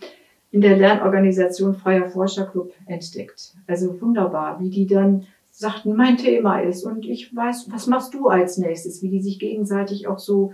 in 0.50 0.60
der 0.60 0.76
Lernorganisation 0.76 1.74
Freier 1.74 2.08
Forscherclub 2.08 2.72
entdeckt. 2.86 3.56
Also 3.66 4.00
wunderbar, 4.00 4.60
wie 4.60 4.70
die 4.70 4.86
dann 4.86 5.26
sagten, 5.50 5.96
mein 5.96 6.16
Thema 6.16 6.60
ist 6.60 6.84
und 6.84 7.04
ich 7.04 7.34
weiß, 7.34 7.72
was 7.72 7.88
machst 7.88 8.14
du 8.14 8.28
als 8.28 8.56
nächstes, 8.58 9.02
wie 9.02 9.08
die 9.08 9.20
sich 9.20 9.40
gegenseitig 9.40 10.06
auch 10.06 10.20
so 10.20 10.52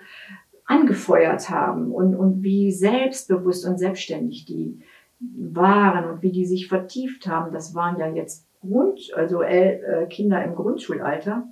angefeuert 0.70 1.50
haben 1.50 1.90
und, 1.90 2.14
und 2.14 2.44
wie 2.44 2.70
selbstbewusst 2.70 3.66
und 3.66 3.78
selbstständig 3.78 4.44
die, 4.44 4.78
waren 5.18 6.08
und 6.08 6.22
wie 6.22 6.30
die 6.30 6.46
sich 6.46 6.68
vertieft 6.68 7.26
haben, 7.26 7.52
das 7.52 7.74
waren 7.74 7.98
ja 7.98 8.08
jetzt 8.08 8.46
Grund, 8.60 9.12
also 9.16 9.42
äh, 9.42 10.06
Kinder 10.08 10.42
im 10.44 10.54
Grundschulalter. 10.54 11.48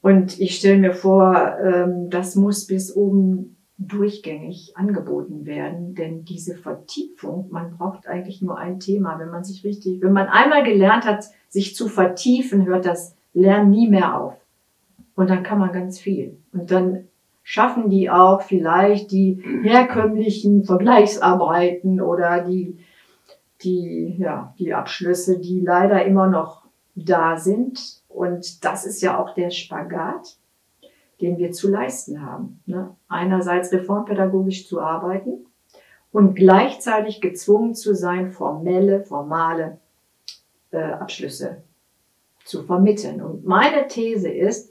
Und 0.00 0.40
ich 0.40 0.56
stelle 0.56 0.78
mir 0.78 0.94
vor, 0.94 1.58
ähm, 1.62 2.08
das 2.08 2.34
muss 2.34 2.66
bis 2.66 2.94
oben 2.96 3.56
durchgängig 3.76 4.76
angeboten 4.76 5.44
werden, 5.44 5.94
denn 5.94 6.24
diese 6.24 6.56
Vertiefung, 6.56 7.48
man 7.50 7.76
braucht 7.76 8.06
eigentlich 8.06 8.40
nur 8.40 8.56
ein 8.56 8.80
Thema, 8.80 9.18
wenn 9.18 9.30
man 9.30 9.44
sich 9.44 9.64
richtig, 9.64 10.00
wenn 10.00 10.12
man 10.12 10.28
einmal 10.28 10.62
gelernt 10.62 11.04
hat, 11.04 11.26
sich 11.48 11.76
zu 11.76 11.88
vertiefen, 11.88 12.64
hört 12.64 12.86
das 12.86 13.16
Lernen 13.34 13.70
nie 13.70 13.88
mehr 13.88 14.18
auf. 14.18 14.34
Und 15.14 15.28
dann 15.28 15.42
kann 15.42 15.58
man 15.58 15.72
ganz 15.72 15.98
viel. 15.98 16.38
Und 16.52 16.70
dann 16.70 17.08
schaffen 17.44 17.90
die 17.90 18.10
auch 18.10 18.42
vielleicht 18.42 19.12
die 19.12 19.40
herkömmlichen 19.62 20.64
Vergleichsarbeiten 20.64 22.00
oder 22.00 22.40
die, 22.40 22.78
die, 23.62 24.16
ja, 24.18 24.54
die 24.58 24.74
Abschlüsse, 24.74 25.38
die 25.38 25.60
leider 25.60 26.04
immer 26.04 26.26
noch 26.26 26.62
da 26.96 27.36
sind. 27.36 28.00
Und 28.08 28.64
das 28.64 28.86
ist 28.86 29.02
ja 29.02 29.22
auch 29.22 29.34
der 29.34 29.50
Spagat, 29.50 30.38
den 31.20 31.36
wir 31.36 31.52
zu 31.52 31.70
leisten 31.70 32.24
haben. 32.26 32.60
Ne? 32.66 32.96
Einerseits 33.08 33.70
reformpädagogisch 33.72 34.66
zu 34.66 34.80
arbeiten 34.80 35.46
und 36.12 36.34
gleichzeitig 36.34 37.20
gezwungen 37.20 37.74
zu 37.74 37.94
sein, 37.94 38.32
formelle, 38.32 39.02
formale 39.02 39.78
äh, 40.70 40.78
Abschlüsse 40.78 41.62
zu 42.44 42.62
vermitteln. 42.62 43.20
Und 43.20 43.44
meine 43.44 43.86
These 43.86 44.30
ist, 44.30 44.70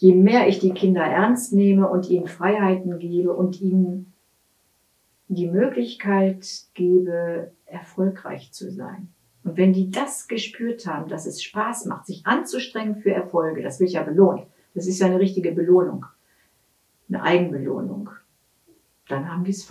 je 0.00 0.14
mehr 0.14 0.48
ich 0.48 0.58
die 0.58 0.72
Kinder 0.72 1.02
ernst 1.02 1.52
nehme 1.52 1.86
und 1.86 2.08
ihnen 2.08 2.26
Freiheiten 2.26 2.98
gebe 2.98 3.34
und 3.34 3.60
ihnen 3.60 4.14
die 5.28 5.46
Möglichkeit 5.46 6.46
gebe, 6.72 7.52
erfolgreich 7.66 8.50
zu 8.50 8.72
sein. 8.72 9.08
Und 9.44 9.58
wenn 9.58 9.74
die 9.74 9.90
das 9.90 10.26
gespürt 10.26 10.86
haben, 10.86 11.08
dass 11.08 11.26
es 11.26 11.42
Spaß 11.42 11.84
macht, 11.84 12.06
sich 12.06 12.26
anzustrengen 12.26 12.96
für 12.96 13.12
Erfolge, 13.12 13.62
das 13.62 13.78
wird 13.78 13.90
ja 13.90 14.02
belohnt. 14.02 14.46
Das 14.74 14.86
ist 14.86 15.00
ja 15.00 15.06
eine 15.06 15.20
richtige 15.20 15.52
Belohnung, 15.52 16.06
eine 17.10 17.22
Eigenbelohnung. 17.22 18.08
Dann 19.06 19.30
haben 19.30 19.44
die 19.44 19.50
es 19.50 19.70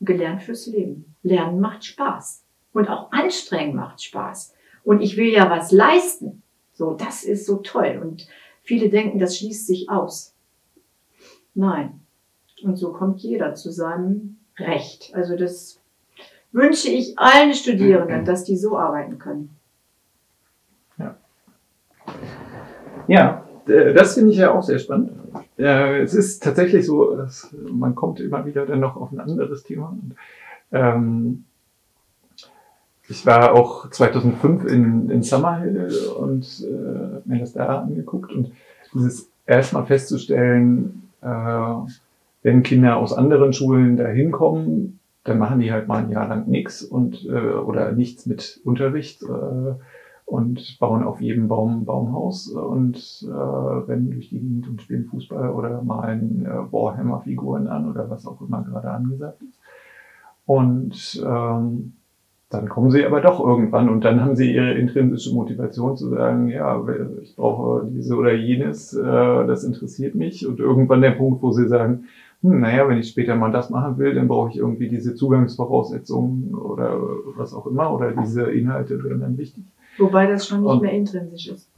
gelernt 0.00 0.42
fürs 0.42 0.66
Leben. 0.66 1.14
Lernen 1.22 1.60
macht 1.60 1.84
Spaß. 1.84 2.42
Und 2.72 2.88
auch 2.88 3.12
anstrengen 3.12 3.76
macht 3.76 4.02
Spaß. 4.02 4.54
Und 4.82 5.02
ich 5.02 5.16
will 5.16 5.32
ja 5.32 5.48
was 5.48 5.70
leisten. 5.70 6.42
So, 6.72 6.94
das 6.94 7.22
ist 7.22 7.46
so 7.46 7.58
toll. 7.58 8.00
Und 8.02 8.26
Viele 8.62 8.88
denken, 8.88 9.18
das 9.18 9.38
schließt 9.38 9.66
sich 9.66 9.90
aus. 9.90 10.34
Nein. 11.54 12.00
Und 12.62 12.76
so 12.76 12.92
kommt 12.92 13.20
jeder 13.20 13.54
zu 13.54 13.72
seinem 13.72 14.36
Recht. 14.56 15.12
Also 15.14 15.36
das 15.36 15.80
wünsche 16.52 16.88
ich 16.88 17.18
allen 17.18 17.54
Studierenden, 17.54 18.24
dass 18.24 18.44
die 18.44 18.56
so 18.56 18.78
arbeiten 18.78 19.18
können. 19.18 19.50
Ja, 20.98 21.16
ja 23.08 23.44
das 23.66 24.14
finde 24.14 24.30
ich 24.30 24.38
ja 24.38 24.52
auch 24.52 24.62
sehr 24.62 24.78
spannend. 24.78 25.12
Es 25.56 26.14
ist 26.14 26.42
tatsächlich 26.42 26.86
so, 26.86 27.16
dass 27.16 27.48
man 27.52 27.94
kommt 27.94 28.20
immer 28.20 28.44
wieder 28.46 28.66
dann 28.66 28.80
noch 28.80 28.96
auf 28.96 29.12
ein 29.12 29.20
anderes 29.20 29.62
Thema. 29.62 29.88
Und, 29.90 30.14
ähm, 30.72 31.44
ich 33.12 33.26
war 33.26 33.52
auch 33.52 33.90
2005 33.90 34.64
in, 34.64 35.10
in 35.10 35.22
Summerhill 35.22 35.90
und 36.18 36.64
äh, 36.64 37.28
mir 37.28 37.40
das 37.40 37.52
da 37.52 37.82
angeguckt 37.82 38.32
und 38.32 38.52
dieses 38.94 39.30
erstmal 39.46 39.84
festzustellen, 39.84 41.10
äh, 41.20 41.26
wenn 42.42 42.62
Kinder 42.62 42.96
aus 42.96 43.12
anderen 43.12 43.52
Schulen 43.52 43.98
da 43.98 44.06
hinkommen, 44.06 44.98
dann 45.24 45.38
machen 45.38 45.60
die 45.60 45.70
halt 45.70 45.88
mal 45.88 46.02
ein 46.02 46.10
Jahr 46.10 46.26
lang 46.26 46.48
nichts 46.48 46.82
und 46.82 47.26
äh, 47.26 47.30
oder 47.30 47.92
nichts 47.92 48.24
mit 48.24 48.60
Unterricht 48.64 49.22
äh, 49.22 49.74
und 50.24 50.78
bauen 50.80 51.04
auf 51.04 51.20
jedem 51.20 51.48
Baum 51.48 51.80
ein 51.80 51.84
Baumhaus 51.84 52.48
und 52.48 53.26
äh, 53.28 53.30
rennen 53.30 54.10
durch 54.10 54.30
die 54.30 54.40
Gegend 54.40 54.68
und 54.68 54.80
spielen 54.80 55.04
Fußball 55.04 55.50
oder 55.50 55.82
malen 55.82 56.46
äh, 56.46 56.72
Warhammer-Figuren 56.72 57.66
an 57.66 57.90
oder 57.90 58.08
was 58.08 58.26
auch 58.26 58.40
immer 58.40 58.62
gerade 58.62 58.90
angesagt 58.90 59.42
ist. 59.42 59.58
Und 60.46 61.22
ähm, 61.24 61.92
dann 62.52 62.68
kommen 62.68 62.90
sie 62.90 63.04
aber 63.06 63.20
doch 63.20 63.40
irgendwann 63.40 63.88
und 63.88 64.04
dann 64.04 64.20
haben 64.20 64.36
sie 64.36 64.52
ihre 64.52 64.74
intrinsische 64.74 65.34
Motivation 65.34 65.96
zu 65.96 66.10
sagen, 66.10 66.48
ja, 66.48 66.82
ich 67.22 67.34
brauche 67.34 67.86
diese 67.86 68.14
oder 68.16 68.34
jenes, 68.34 68.94
äh, 68.94 69.02
das 69.02 69.64
interessiert 69.64 70.14
mich 70.14 70.46
und 70.46 70.60
irgendwann 70.60 71.00
der 71.00 71.12
Punkt, 71.12 71.42
wo 71.42 71.52
sie 71.52 71.66
sagen, 71.66 72.04
hm, 72.42 72.60
naja, 72.60 72.86
wenn 72.88 72.98
ich 72.98 73.08
später 73.08 73.36
mal 73.36 73.50
das 73.50 73.70
machen 73.70 73.96
will, 73.96 74.14
dann 74.14 74.28
brauche 74.28 74.50
ich 74.50 74.58
irgendwie 74.58 74.88
diese 74.88 75.14
Zugangsvoraussetzungen 75.14 76.54
oder 76.54 76.98
was 77.36 77.54
auch 77.54 77.66
immer 77.66 77.92
oder 77.92 78.12
diese 78.12 78.42
Inhalte 78.42 79.02
wären 79.02 79.20
dann 79.20 79.38
wichtig. 79.38 79.64
Wobei 79.96 80.26
das 80.26 80.46
schon 80.46 80.62
nicht 80.62 80.72
und, 80.72 80.82
mehr 80.82 80.92
intrinsisch 80.92 81.48
ist. 81.48 81.68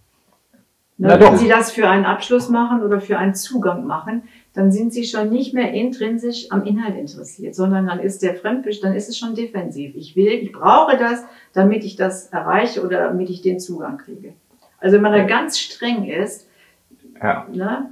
Ne, 0.96 1.08
wenn 1.10 1.20
doch. 1.20 1.36
Sie 1.36 1.48
das 1.48 1.70
für 1.70 1.88
einen 1.88 2.04
Abschluss 2.04 2.48
machen 2.48 2.82
oder 2.82 3.00
für 3.00 3.18
einen 3.18 3.34
Zugang 3.34 3.86
machen, 3.86 4.22
dann 4.54 4.70
sind 4.70 4.92
sie 4.92 5.04
schon 5.04 5.30
nicht 5.30 5.52
mehr 5.52 5.72
intrinsisch 5.72 6.46
am 6.50 6.64
Inhalt 6.64 6.96
interessiert, 6.96 7.54
sondern 7.54 7.86
dann 7.86 7.98
ist 7.98 8.22
der 8.22 8.36
Fremdbild, 8.36 8.82
dann 8.84 8.94
ist 8.94 9.08
es 9.08 9.18
schon 9.18 9.34
defensiv. 9.34 9.94
Ich 9.96 10.14
will, 10.14 10.32
ich 10.32 10.52
brauche 10.52 10.96
das, 10.96 11.24
damit 11.52 11.84
ich 11.84 11.96
das 11.96 12.28
erreiche 12.28 12.84
oder 12.84 13.08
damit 13.08 13.30
ich 13.30 13.42
den 13.42 13.58
Zugang 13.58 13.98
kriege. 13.98 14.32
Also 14.78 14.96
wenn 14.96 15.02
man 15.02 15.12
da 15.12 15.24
ganz 15.24 15.58
streng 15.58 16.04
ist, 16.04 16.48
ja. 17.20 17.46
ne? 17.52 17.90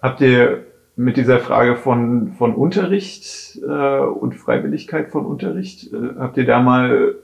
Habt 0.00 0.20
ihr 0.20 0.64
mit 0.94 1.18
dieser 1.18 1.40
Frage 1.40 1.76
von, 1.76 2.32
von 2.32 2.54
Unterricht 2.54 3.58
äh, 3.62 3.98
und 3.98 4.34
Freiwilligkeit 4.34 5.10
von 5.10 5.26
Unterricht, 5.26 5.92
äh, 5.92 6.18
habt 6.18 6.38
ihr 6.38 6.46
da 6.46 6.60
mal 6.60 7.16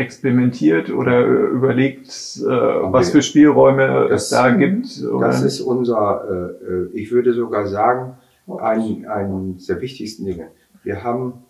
experimentiert 0.00 0.90
oder 0.90 1.24
überlegt, 1.24 2.08
äh, 2.08 2.46
was 2.46 3.10
für 3.10 3.22
Spielräume 3.22 4.06
das, 4.08 4.24
es 4.24 4.28
da 4.30 4.50
gibt? 4.50 5.02
Oder? 5.04 5.26
Das 5.28 5.42
ist 5.42 5.60
unser, 5.60 6.24
äh, 6.28 6.72
äh, 6.72 6.88
ich 6.94 7.12
würde 7.12 7.32
sogar 7.34 7.66
sagen, 7.66 8.16
ein, 8.58 9.06
ein 9.06 9.58
der 9.68 9.80
wichtigsten 9.80 10.24
Dinge. 10.24 10.48
Wir 10.82 11.04
haben 11.04 11.44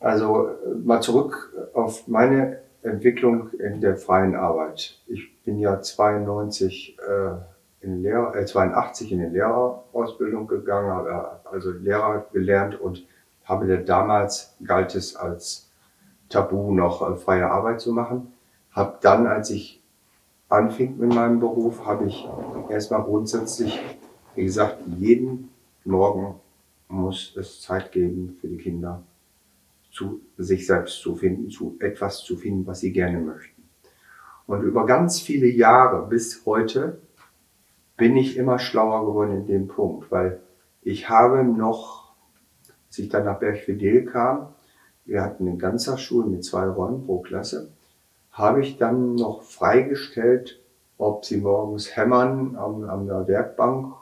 also 0.00 0.50
mal 0.84 1.00
zurück 1.02 1.52
auf 1.74 2.08
meine 2.08 2.58
Entwicklung 2.82 3.50
in 3.58 3.80
der 3.80 3.96
freien 3.96 4.34
Arbeit. 4.34 4.98
Ich 5.06 5.34
bin 5.42 5.58
ja 5.58 5.80
92 5.80 6.96
äh, 6.98 7.84
in 7.84 8.02
Lehrer, 8.02 8.34
äh, 8.36 8.46
82 8.46 9.12
in 9.12 9.18
die 9.20 9.26
Lehrerausbildung 9.26 10.46
gegangen, 10.46 10.90
habe 10.90 11.40
also 11.50 11.70
Lehrer 11.70 12.26
gelernt 12.32 12.80
und 12.80 13.06
habe 13.44 13.78
damals 13.78 14.56
galt 14.64 14.94
es 14.94 15.16
als 15.16 15.63
Tabu, 16.28 16.72
noch 16.72 17.08
äh, 17.08 17.16
freie 17.16 17.50
Arbeit 17.50 17.80
zu 17.80 17.92
machen. 17.92 18.32
Hab 18.72 19.00
dann, 19.00 19.26
als 19.26 19.50
ich 19.50 19.82
anfing 20.48 20.98
mit 20.98 21.14
meinem 21.14 21.40
Beruf, 21.40 21.86
habe 21.86 22.06
ich 22.06 22.26
erstmal 22.68 23.02
grundsätzlich 23.02 23.80
gesagt, 24.34 24.78
jeden 24.98 25.50
Morgen 25.84 26.34
muss 26.88 27.36
es 27.36 27.60
Zeit 27.60 27.92
geben 27.92 28.36
für 28.40 28.48
die 28.48 28.56
Kinder, 28.56 29.02
zu 29.90 30.20
sich 30.36 30.66
selbst 30.66 31.00
zu 31.00 31.14
finden, 31.14 31.50
zu 31.50 31.76
etwas 31.78 32.18
zu 32.22 32.36
finden, 32.36 32.66
was 32.66 32.80
sie 32.80 32.92
gerne 32.92 33.20
möchten. 33.20 33.62
Und 34.46 34.62
über 34.62 34.86
ganz 34.86 35.20
viele 35.20 35.46
Jahre 35.46 36.06
bis 36.06 36.44
heute 36.44 37.00
bin 37.96 38.16
ich 38.16 38.36
immer 38.36 38.58
schlauer 38.58 39.06
geworden 39.06 39.36
in 39.38 39.46
dem 39.46 39.68
Punkt, 39.68 40.10
weil 40.10 40.40
ich 40.82 41.08
habe 41.08 41.44
noch, 41.44 42.14
als 42.88 42.98
ich 42.98 43.08
dann 43.08 43.24
nach 43.24 43.38
Bergfidel 43.38 44.04
kam, 44.04 44.53
wir 45.04 45.22
hatten 45.22 45.48
eine 45.48 45.56
Ganztagsschule 45.56 46.26
mit 46.26 46.44
zwei 46.44 46.66
Räumen 46.66 47.04
pro 47.04 47.20
Klasse, 47.20 47.70
habe 48.32 48.62
ich 48.62 48.78
dann 48.78 49.14
noch 49.14 49.42
freigestellt, 49.42 50.60
ob 50.98 51.24
sie 51.24 51.38
morgens 51.38 51.96
hämmern 51.96 52.56
an, 52.56 52.84
an 52.84 53.06
der 53.06 53.26
Werkbank 53.28 53.94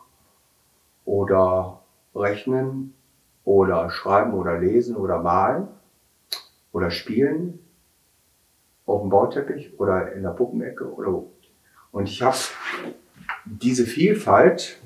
oder 1.04 1.80
rechnen 2.14 2.94
oder 3.44 3.90
schreiben 3.90 4.34
oder 4.34 4.58
lesen 4.58 4.96
oder 4.96 5.20
malen 5.20 5.68
oder 6.72 6.90
spielen 6.90 7.58
auf 8.86 9.00
dem 9.00 9.10
Bauteppich 9.10 9.78
oder 9.78 10.12
in 10.12 10.22
der 10.22 10.30
Puppenecke 10.30 10.92
oder 10.92 11.12
wo. 11.12 11.30
Und 11.90 12.08
ich 12.08 12.22
habe 12.22 12.36
diese 13.44 13.84
Vielfalt 13.84 14.78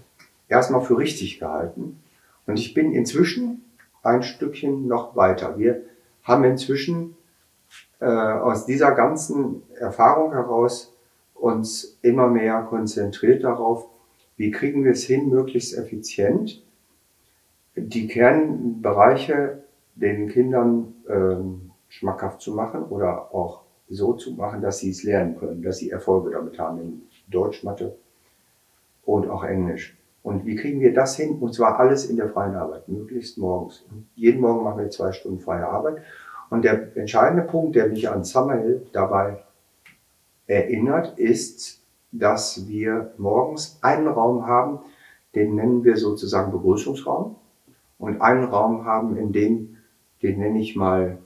erstmal 0.48 0.82
für 0.82 0.98
richtig 0.98 1.38
gehalten. 1.38 2.02
Und 2.46 2.58
ich 2.58 2.74
bin 2.74 2.92
inzwischen 2.92 3.64
ein 4.02 4.22
Stückchen 4.22 4.86
noch 4.86 5.16
weiter. 5.16 5.58
Wir 5.58 5.82
haben 6.26 6.44
inzwischen 6.44 7.16
äh, 8.00 8.06
aus 8.06 8.66
dieser 8.66 8.92
ganzen 8.92 9.62
Erfahrung 9.78 10.32
heraus 10.32 10.94
uns 11.34 11.98
immer 12.02 12.28
mehr 12.28 12.62
konzentriert 12.62 13.44
darauf, 13.44 13.88
wie 14.36 14.50
kriegen 14.50 14.84
wir 14.84 14.92
es 14.92 15.04
hin, 15.04 15.30
möglichst 15.30 15.76
effizient 15.76 16.62
die 17.76 18.08
Kernbereiche 18.08 19.62
den 19.94 20.28
Kindern 20.28 20.94
ähm, 21.08 21.70
schmackhaft 21.88 22.40
zu 22.40 22.54
machen 22.54 22.84
oder 22.84 23.34
auch 23.34 23.62
so 23.88 24.14
zu 24.14 24.32
machen, 24.32 24.62
dass 24.62 24.78
sie 24.78 24.90
es 24.90 25.04
lernen 25.04 25.38
können, 25.38 25.62
dass 25.62 25.78
sie 25.78 25.90
Erfolge 25.90 26.30
damit 26.30 26.58
haben 26.58 26.80
in 26.80 27.02
Deutsch, 27.28 27.62
Mathe 27.62 27.96
und 29.04 29.28
auch 29.28 29.44
Englisch. 29.44 29.96
Und 30.26 30.44
wie 30.44 30.56
kriegen 30.56 30.80
wir 30.80 30.92
das 30.92 31.14
hin? 31.14 31.38
Und 31.38 31.54
zwar 31.54 31.78
alles 31.78 32.06
in 32.06 32.16
der 32.16 32.28
freien 32.28 32.56
Arbeit, 32.56 32.88
möglichst 32.88 33.38
morgens. 33.38 33.86
Und 33.88 34.08
jeden 34.16 34.40
Morgen 34.40 34.64
machen 34.64 34.80
wir 34.80 34.90
zwei 34.90 35.12
Stunden 35.12 35.38
freie 35.38 35.68
Arbeit. 35.68 36.02
Und 36.50 36.64
der 36.64 36.96
entscheidende 36.96 37.44
Punkt, 37.44 37.76
der 37.76 37.86
mich 37.86 38.10
an 38.10 38.24
Summerhill 38.24 38.84
dabei 38.92 39.44
erinnert, 40.48 41.16
ist, 41.16 41.80
dass 42.10 42.66
wir 42.66 43.12
morgens 43.18 43.78
einen 43.82 44.08
Raum 44.08 44.48
haben, 44.48 44.80
den 45.36 45.54
nennen 45.54 45.84
wir 45.84 45.96
sozusagen 45.96 46.50
Begrüßungsraum, 46.50 47.36
und 48.00 48.20
einen 48.20 48.46
Raum 48.46 48.84
haben, 48.84 49.16
in 49.16 49.30
dem, 49.30 49.76
den 50.24 50.40
nenne 50.40 50.58
ich 50.58 50.74
mal 50.74 51.18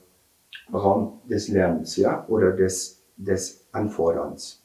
Raum 0.71 1.21
des 1.27 1.47
Lernens, 1.47 1.97
ja, 1.97 2.23
oder 2.27 2.51
des, 2.51 3.01
des 3.17 3.67
Anforderns. 3.71 4.61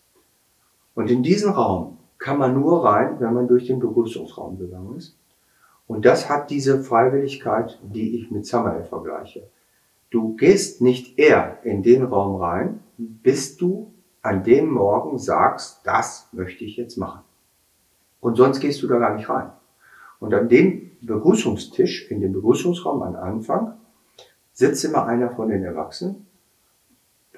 Und 0.94 1.10
in 1.10 1.22
diesen 1.22 1.52
Raum 1.52 1.95
kann 2.18 2.38
man 2.38 2.54
nur 2.54 2.84
rein, 2.84 3.20
wenn 3.20 3.34
man 3.34 3.48
durch 3.48 3.66
den 3.66 3.78
Begrüßungsraum 3.78 4.58
gegangen 4.58 4.96
ist. 4.96 5.16
Und 5.86 6.04
das 6.04 6.28
hat 6.28 6.50
diese 6.50 6.82
Freiwilligkeit, 6.82 7.78
die 7.82 8.18
ich 8.18 8.30
mit 8.30 8.46
Samael 8.46 8.84
vergleiche. 8.84 9.48
Du 10.10 10.34
gehst 10.36 10.80
nicht 10.80 11.18
eher 11.18 11.58
in 11.62 11.82
den 11.82 12.04
Raum 12.04 12.40
rein, 12.40 12.80
bis 12.96 13.56
du 13.56 13.92
an 14.22 14.42
dem 14.42 14.70
Morgen 14.70 15.18
sagst, 15.18 15.80
das 15.84 16.28
möchte 16.32 16.64
ich 16.64 16.76
jetzt 16.76 16.96
machen. 16.96 17.22
Und 18.20 18.36
sonst 18.36 18.60
gehst 18.60 18.82
du 18.82 18.88
da 18.88 18.98
gar 18.98 19.14
nicht 19.14 19.28
rein. 19.28 19.52
Und 20.18 20.34
an 20.34 20.48
dem 20.48 20.90
Begrüßungstisch, 21.02 22.10
in 22.10 22.20
dem 22.20 22.32
Begrüßungsraum 22.32 23.02
am 23.02 23.16
Anfang, 23.16 23.74
sitzt 24.52 24.84
immer 24.84 25.06
einer 25.06 25.30
von 25.30 25.48
den 25.48 25.62
Erwachsenen. 25.62 26.25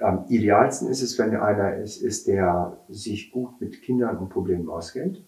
Am 0.00 0.26
idealsten 0.28 0.88
ist 0.88 1.02
es, 1.02 1.18
wenn 1.18 1.34
einer 1.36 1.76
ist, 1.76 2.02
ist, 2.02 2.26
der 2.26 2.78
sich 2.88 3.32
gut 3.32 3.60
mit 3.60 3.82
Kindern 3.82 4.18
und 4.18 4.28
Problemen 4.28 4.68
auskennt 4.68 5.22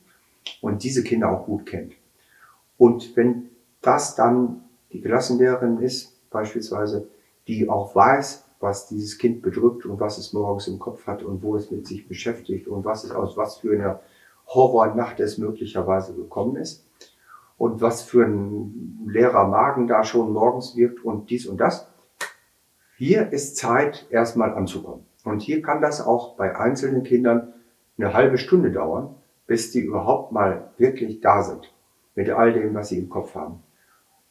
und 0.61 0.83
diese 0.83 1.03
Kinder 1.03 1.31
auch 1.31 1.47
gut 1.47 1.67
kennt. 1.67 1.95
Und 2.79 3.17
wenn 3.17 3.51
das 3.83 4.15
dann 4.15 4.63
die 4.93 5.01
Klassenlehrerin 5.01 5.79
ist, 5.79 6.17
beispielsweise, 6.31 7.09
die 7.47 7.69
auch 7.69 7.95
weiß, 7.95 8.45
was 8.61 8.89
dieses 8.89 9.19
Kind 9.19 9.43
bedrückt 9.43 9.87
und 9.87 9.99
was 10.01 10.19
es 10.19 10.33
morgens 10.33 10.69
im 10.69 10.79
Kopf 10.79 11.07
hat 11.07 11.23
und 11.23 11.43
wo 11.43 11.57
es 11.57 11.71
mit 11.71 11.87
sich 11.87 12.07
beschäftigt 12.07 12.69
und 12.69 12.85
was 12.85 13.05
es 13.05 13.11
aus 13.11 13.37
was 13.37 13.59
für 13.59 13.73
einer 13.73 14.01
Horrornacht 14.47 15.21
es 15.21 15.39
möglicherweise 15.39 16.15
gekommen 16.15 16.57
ist 16.57 16.85
und 17.57 17.81
was 17.81 18.03
für 18.03 18.25
ein 18.25 19.07
leerer 19.07 19.47
Magen 19.47 19.87
da 19.87 20.05
schon 20.05 20.33
morgens 20.33 20.77
wirkt 20.77 21.05
und 21.05 21.31
dies 21.31 21.47
und 21.47 21.59
das. 21.59 21.87
Hier 23.01 23.33
ist 23.33 23.57
Zeit, 23.57 24.07
erstmal 24.11 24.53
anzukommen. 24.53 25.07
Und 25.25 25.41
hier 25.41 25.63
kann 25.63 25.81
das 25.81 26.03
auch 26.03 26.37
bei 26.37 26.55
einzelnen 26.55 27.03
Kindern 27.03 27.55
eine 27.97 28.13
halbe 28.13 28.37
Stunde 28.37 28.71
dauern, 28.73 29.15
bis 29.47 29.71
die 29.73 29.81
überhaupt 29.81 30.33
mal 30.33 30.71
wirklich 30.77 31.23
da 31.23 31.43
sind 31.43 31.73
mit 32.15 32.29
all 32.29 32.53
dem, 32.53 32.75
was 32.75 32.91
sie 32.91 32.99
im 32.99 33.09
Kopf 33.09 33.35
haben. 33.35 33.63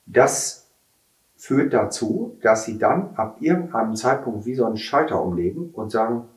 Das 0.05 0.69
führt 1.35 1.73
dazu, 1.73 2.37
dass 2.43 2.65
sie 2.65 2.77
dann 2.77 3.15
ab 3.15 3.37
irgendeinem 3.39 3.95
Zeitpunkt 3.95 4.45
wie 4.45 4.53
so 4.53 4.65
einen 4.65 4.77
Schalter 4.77 5.19
umlegen 5.19 5.71
und 5.71 5.89
sagen, 5.89 6.27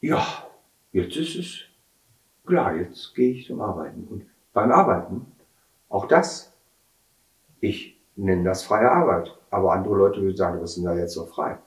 ja, 0.00 0.26
jetzt 0.92 1.14
ist 1.14 1.36
es 1.36 1.60
klar, 2.46 2.74
jetzt 2.74 3.14
gehe 3.14 3.34
ich 3.34 3.46
zum 3.46 3.60
Arbeiten. 3.60 4.04
Und 4.08 4.24
beim 4.54 4.72
Arbeiten, 4.72 5.26
auch 5.90 6.08
das, 6.08 6.56
ich 7.60 8.00
nenne 8.16 8.44
das 8.44 8.62
freie 8.62 8.90
Arbeit, 8.90 9.37
aber 9.50 9.72
andere 9.72 9.96
Leute 9.96 10.22
würden 10.22 10.36
sagen, 10.36 10.60
was 10.60 10.70
ist 10.70 10.76
denn 10.76 10.84
da 10.84 10.96
jetzt 10.96 11.14
so 11.14 11.24
frei? 11.24 11.58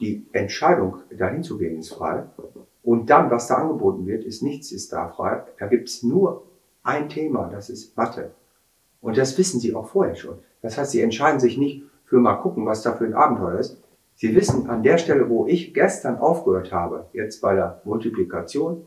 Die 0.00 0.26
Entscheidung, 0.32 0.98
dahin 1.16 1.42
zu 1.42 1.58
gehen, 1.58 1.78
ist 1.78 1.92
frei. 1.92 2.24
Und 2.82 3.10
dann, 3.10 3.30
was 3.30 3.48
da 3.48 3.56
angeboten 3.56 4.06
wird, 4.06 4.24
ist 4.24 4.42
nichts 4.42 4.70
ist 4.72 4.92
da 4.92 5.08
frei. 5.08 5.42
Da 5.58 5.66
gibt 5.66 5.88
es 5.88 6.02
nur 6.02 6.44
ein 6.82 7.08
Thema, 7.08 7.48
das 7.48 7.70
ist 7.70 7.96
Mathe. 7.96 8.30
Und 9.00 9.16
das 9.16 9.36
wissen 9.38 9.60
sie 9.60 9.74
auch 9.74 9.88
vorher 9.88 10.14
schon. 10.14 10.38
Das 10.62 10.78
heißt, 10.78 10.92
sie 10.92 11.00
entscheiden 11.00 11.40
sich 11.40 11.58
nicht 11.58 11.84
für 12.04 12.18
mal 12.18 12.36
gucken, 12.36 12.66
was 12.66 12.82
da 12.82 12.92
für 12.92 13.04
ein 13.04 13.14
Abenteuer 13.14 13.58
ist. 13.58 13.78
Sie 14.14 14.34
wissen 14.34 14.70
an 14.70 14.82
der 14.82 14.98
Stelle, 14.98 15.28
wo 15.28 15.46
ich 15.46 15.74
gestern 15.74 16.18
aufgehört 16.18 16.72
habe, 16.72 17.06
jetzt 17.12 17.40
bei 17.40 17.54
der 17.54 17.82
Multiplikation, 17.84 18.86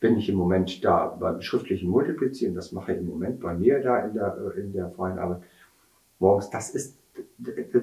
bin 0.00 0.16
ich 0.16 0.28
im 0.28 0.36
Moment 0.36 0.84
da 0.84 1.06
beim 1.06 1.40
schriftlichen 1.42 1.90
Multiplizieren. 1.90 2.54
Das 2.54 2.72
mache 2.72 2.92
ich 2.92 2.98
im 2.98 3.08
Moment 3.08 3.40
bei 3.40 3.54
mir 3.54 3.80
da 3.80 3.98
in 4.00 4.14
der, 4.14 4.54
in 4.56 4.72
der 4.72 4.90
freien 4.90 5.18
Arbeit. 5.18 5.42
Morgens, 6.18 6.50
das 6.50 6.70
ist, 6.70 6.97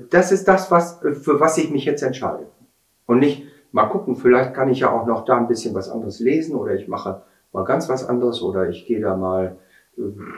das 0.10 0.32
ist 0.32 0.48
das, 0.48 0.71
was, 0.71 1.00
für 1.00 1.39
was 1.39 1.58
ich 1.58 1.71
mich 1.71 1.86
jetzt 1.86 2.04
entscheide. 2.04 2.48
Und 3.06 3.19
nicht 3.19 3.43
mal 3.71 3.86
gucken, 3.86 4.15
vielleicht 4.15 4.54
kann 4.54 4.69
ich 4.69 4.80
ja 4.80 4.91
auch 4.91 5.06
noch 5.06 5.26
da 5.26 5.38
ein 5.38 5.48
bisschen 5.48 5.76
was 5.76 5.89
anderes 5.89 6.19
lesen 6.19 6.56
oder 6.56 6.74
ich 6.76 6.88
mache 6.88 7.24
mal 7.52 7.63
ganz 7.63 7.89
was 7.89 8.08
anderes 8.08 8.41
oder 8.41 8.69
ich 8.69 8.86
gehe 8.86 9.00
da 9.00 9.15
mal 9.15 9.58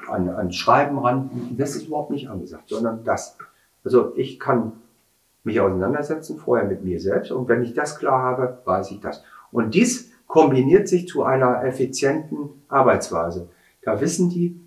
an, 0.09 0.29
an 0.29 0.51
Schreiben 0.51 0.99
ran. 0.99 1.29
Das 1.57 1.75
ist 1.75 1.87
überhaupt 1.87 2.11
nicht 2.11 2.29
angesagt, 2.29 2.69
sondern 2.69 3.03
das. 3.03 3.37
Also 3.83 4.13
ich 4.15 4.39
kann 4.39 4.73
mich 5.43 5.59
auseinandersetzen, 5.61 6.37
vorher 6.37 6.67
mit 6.67 6.83
mir 6.83 6.99
selbst 6.99 7.31
und 7.31 7.47
wenn 7.47 7.63
ich 7.63 7.73
das 7.73 7.97
klar 7.97 8.21
habe, 8.21 8.59
weiß 8.65 8.91
ich 8.91 8.99
das. 8.99 9.23
Und 9.51 9.73
dies 9.73 10.11
kombiniert 10.27 10.87
sich 10.87 11.07
zu 11.07 11.23
einer 11.23 11.63
effizienten 11.63 12.49
Arbeitsweise. 12.67 13.49
Da 13.81 14.01
wissen 14.01 14.29
die, 14.29 14.59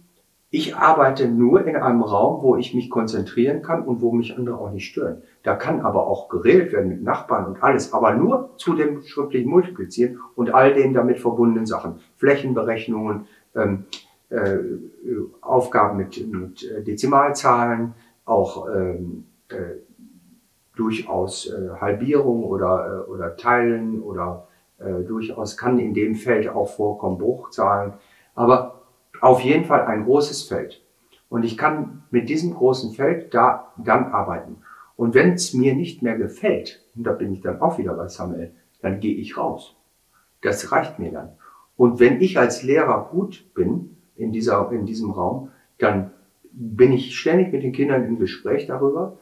ich 0.53 0.77
arbeite 0.77 1.29
nur 1.29 1.65
in 1.65 1.77
einem 1.77 2.03
Raum, 2.03 2.43
wo 2.43 2.57
ich 2.57 2.75
mich 2.75 2.91
konzentrieren 2.91 3.63
kann 3.63 3.85
und 3.85 4.01
wo 4.03 4.11
mich 4.11 4.37
andere 4.37 4.59
auch 4.59 4.73
nicht 4.73 4.87
stören. 4.87 5.23
Da 5.45 5.55
kann 5.55 5.81
aber 5.81 6.09
auch 6.09 6.29
geredet 6.29 6.73
werden 6.73 6.89
mit 6.89 7.03
Nachbarn 7.05 7.47
und 7.47 7.63
alles, 7.63 7.93
aber 7.93 8.15
nur 8.15 8.51
zu 8.57 8.75
dem 8.75 9.03
schriftlichen 9.03 9.49
Multiplizieren 9.49 10.19
und 10.35 10.53
all 10.53 10.75
den 10.75 10.93
damit 10.93 11.21
verbundenen 11.21 11.67
Sachen. 11.67 12.01
Flächenberechnungen, 12.17 13.27
ähm, 13.55 13.85
äh, 14.31 14.59
Aufgaben 15.41 15.99
mit, 15.99 16.27
mit 16.29 16.69
äh, 16.69 16.83
Dezimalzahlen, 16.83 17.95
auch 18.25 18.69
ähm, 18.75 19.27
äh, 19.51 19.55
durchaus 20.75 21.47
äh, 21.47 21.81
Halbierung 21.81 22.43
oder, 22.43 23.05
äh, 23.07 23.11
oder 23.11 23.37
Teilen 23.37 24.03
oder 24.03 24.49
äh, 24.79 25.05
durchaus 25.07 25.57
kann 25.57 25.79
in 25.79 25.95
dem 25.95 26.17
Feld 26.17 26.49
auch 26.49 26.69
vorkommen 26.69 27.19
Bruchzahlen, 27.19 27.93
aber 28.35 28.80
auf 29.21 29.41
jeden 29.41 29.65
Fall 29.65 29.83
ein 29.83 30.05
großes 30.05 30.45
Feld. 30.45 30.83
Und 31.29 31.45
ich 31.45 31.57
kann 31.57 32.03
mit 32.11 32.29
diesem 32.29 32.55
großen 32.55 32.93
Feld 32.93 33.33
da 33.35 33.73
dann 33.77 34.07
arbeiten. 34.07 34.59
Und 34.97 35.15
wenn 35.15 35.33
es 35.33 35.55
mir 35.55 35.75
nicht 35.75 36.03
mehr 36.03 36.17
gefällt, 36.17 36.83
und 36.97 37.05
da 37.05 37.13
bin 37.13 37.33
ich 37.33 37.41
dann 37.41 37.61
auch 37.61 37.79
wieder 37.79 37.95
bei 37.95 38.09
Samuel, 38.09 38.53
dann 38.83 39.01
gehe 39.01 39.15
ich 39.15 39.37
raus. 39.37 39.77
Das 40.43 40.73
reicht 40.73 40.99
mir 40.99 41.13
dann. 41.13 41.31
Und 41.77 42.01
wenn 42.01 42.21
ich 42.21 42.39
als 42.39 42.63
Lehrer 42.63 43.09
gut 43.11 43.55
bin, 43.55 43.97
in, 44.17 44.33
dieser, 44.33 44.71
in 44.73 44.85
diesem 44.85 45.11
Raum, 45.11 45.51
dann 45.79 46.11
bin 46.53 46.93
ich 46.93 47.19
ständig 47.19 47.53
mit 47.53 47.63
den 47.63 47.73
Kindern 47.73 48.05
im 48.05 48.19
Gespräch 48.19 48.67
darüber, 48.67 49.19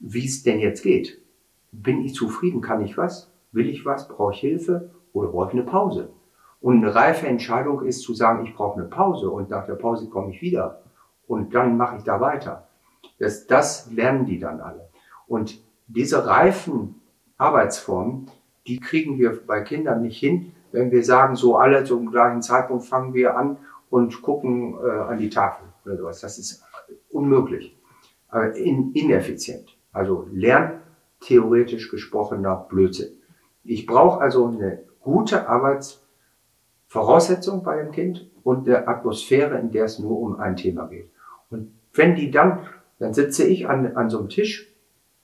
wie 0.00 0.26
es 0.26 0.42
denn 0.42 0.60
jetzt 0.60 0.82
geht. 0.82 1.20
Bin 1.72 2.04
ich 2.04 2.14
zufrieden? 2.14 2.60
Kann 2.60 2.84
ich 2.84 2.96
was? 2.96 3.30
Will 3.52 3.68
ich 3.68 3.84
was? 3.84 4.08
Brauche 4.08 4.34
ich 4.34 4.40
Hilfe? 4.40 4.90
Oder 5.12 5.28
brauche 5.28 5.48
ich 5.48 5.54
eine 5.54 5.62
Pause? 5.62 6.10
Und 6.60 6.82
eine 6.82 6.94
reife 6.94 7.26
Entscheidung 7.26 7.82
ist 7.82 8.02
zu 8.02 8.14
sagen, 8.14 8.44
ich 8.44 8.54
brauche 8.54 8.80
eine 8.80 8.88
Pause 8.88 9.30
und 9.30 9.50
nach 9.50 9.66
der 9.66 9.74
Pause 9.74 10.08
komme 10.08 10.34
ich 10.34 10.42
wieder 10.42 10.82
und 11.26 11.54
dann 11.54 11.76
mache 11.76 11.98
ich 11.98 12.02
da 12.02 12.20
weiter. 12.20 12.68
Das, 13.18 13.46
das 13.46 13.90
lernen 13.92 14.26
die 14.26 14.38
dann 14.38 14.60
alle. 14.60 14.88
Und 15.26 15.60
diese 15.86 16.26
reifen 16.26 17.00
Arbeitsformen, 17.36 18.30
die 18.66 18.80
kriegen 18.80 19.18
wir 19.18 19.40
bei 19.46 19.60
Kindern 19.62 20.02
nicht 20.02 20.18
hin, 20.18 20.52
wenn 20.72 20.90
wir 20.90 21.04
sagen, 21.04 21.36
so 21.36 21.56
alle 21.56 21.84
zum 21.84 22.10
gleichen 22.10 22.42
Zeitpunkt 22.42 22.84
fangen 22.84 23.14
wir 23.14 23.36
an 23.36 23.58
und 23.90 24.20
gucken 24.22 24.76
äh, 24.84 24.90
an 24.90 25.18
die 25.18 25.30
Tafel 25.30 25.66
oder 25.84 25.96
sowas. 25.96 26.20
Das 26.20 26.38
ist 26.38 26.62
unmöglich, 27.10 27.76
aber 28.28 28.54
in, 28.54 28.92
ineffizient. 28.92 29.78
Also 29.92 30.26
lerntheoretisch 30.30 31.90
gesprochener 31.90 32.66
Blödsinn. 32.68 33.18
Ich 33.64 33.86
brauche 33.86 34.20
also 34.20 34.46
eine 34.46 34.84
gute 35.00 35.48
Arbeitsvoraussetzung 36.88 37.62
bei 37.62 37.82
dem 37.82 37.92
Kind 37.92 38.30
und 38.44 38.66
eine 38.66 38.88
Atmosphäre, 38.88 39.58
in 39.58 39.70
der 39.70 39.84
es 39.84 39.98
nur 39.98 40.18
um 40.18 40.40
ein 40.40 40.56
Thema 40.56 40.86
geht. 40.86 41.10
Und 41.50 41.72
wenn 41.92 42.14
die 42.14 42.30
dann, 42.30 42.60
dann 42.98 43.12
sitze 43.12 43.46
ich 43.46 43.68
an, 43.68 43.94
an 43.96 44.10
so 44.10 44.18
einem 44.18 44.28
Tisch, 44.28 44.72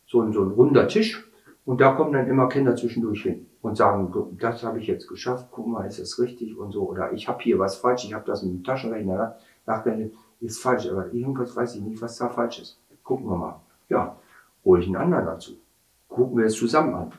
so 0.06 0.20
ein, 0.20 0.32
so 0.32 0.42
ein 0.42 0.50
runder 0.50 0.88
Tisch, 0.88 1.30
und 1.64 1.80
da 1.80 1.92
kommen 1.92 2.12
dann 2.12 2.28
immer 2.28 2.50
Kinder 2.50 2.76
zwischendurch 2.76 3.22
hin 3.22 3.46
und 3.62 3.78
sagen, 3.78 4.12
das 4.38 4.62
habe 4.62 4.78
ich 4.78 4.86
jetzt 4.86 5.08
geschafft, 5.08 5.48
guck 5.50 5.66
mal, 5.66 5.86
ist 5.86 5.98
das 5.98 6.18
richtig 6.18 6.58
und 6.58 6.72
so. 6.72 6.82
Oder 6.82 7.14
ich 7.14 7.26
habe 7.26 7.42
hier 7.42 7.58
was 7.58 7.76
falsch, 7.76 8.04
ich 8.04 8.12
habe 8.12 8.26
das 8.26 8.42
mit 8.42 8.52
dem 8.52 8.64
Taschenrechner 8.64 9.36
nachgedacht, 9.64 10.10
ist 10.40 10.60
falsch, 10.60 10.86
aber 10.90 11.10
irgendwas 11.14 11.56
weiß 11.56 11.76
ich 11.76 11.80
nicht, 11.80 12.02
was 12.02 12.18
da 12.18 12.28
falsch 12.28 12.60
ist. 12.60 12.78
Gucken 13.02 13.26
wir 13.30 13.36
mal. 13.36 13.60
Ja, 13.88 14.16
hole 14.62 14.82
ich 14.82 14.86
einen 14.86 14.96
anderen 14.96 15.24
dazu. 15.24 15.52
Gucken 16.08 16.36
wir 16.36 16.44
es 16.44 16.54
zusammen 16.54 16.94
an. 16.94 17.12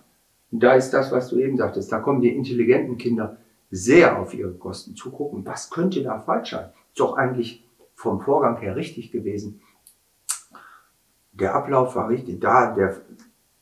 Und 0.51 0.61
da 0.61 0.73
ist 0.73 0.91
das, 0.91 1.11
was 1.11 1.29
du 1.29 1.39
eben 1.39 1.57
sagtest, 1.57 1.91
da 1.91 1.99
kommen 1.99 2.21
die 2.21 2.35
intelligenten 2.35 2.97
Kinder 2.97 3.37
sehr 3.75 4.19
auf 4.19 4.33
ihre 4.33 4.53
Kosten 4.53 4.95
zu 4.95 5.11
gucken. 5.11 5.45
Was 5.45 5.69
könnte 5.69 6.03
da 6.03 6.19
falsch 6.19 6.51
sein? 6.51 6.69
Ist 6.89 6.99
doch 6.99 7.17
eigentlich 7.17 7.67
vom 7.95 8.21
Vorgang 8.21 8.57
her 8.57 8.75
richtig 8.75 9.11
gewesen. 9.11 9.61
Der 11.31 11.55
Ablauf 11.55 11.95
war 11.95 12.09
richtig, 12.09 12.39
da, 12.39 12.73
der, 12.73 13.01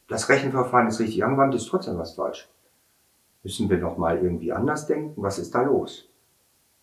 das 0.07 0.29
Rechenverfahren 0.29 0.87
ist 0.87 0.99
richtig 0.99 1.23
angewandt, 1.23 1.55
ist 1.55 1.67
trotzdem 1.67 1.97
was 1.97 2.13
falsch. 2.13 2.47
Müssen 3.43 3.69
wir 3.69 3.77
noch 3.77 3.97
mal 3.97 4.19
irgendwie 4.19 4.53
anders 4.53 4.85
denken? 4.85 5.21
Was 5.21 5.39
ist 5.39 5.53
da 5.55 5.63
los? 5.63 6.07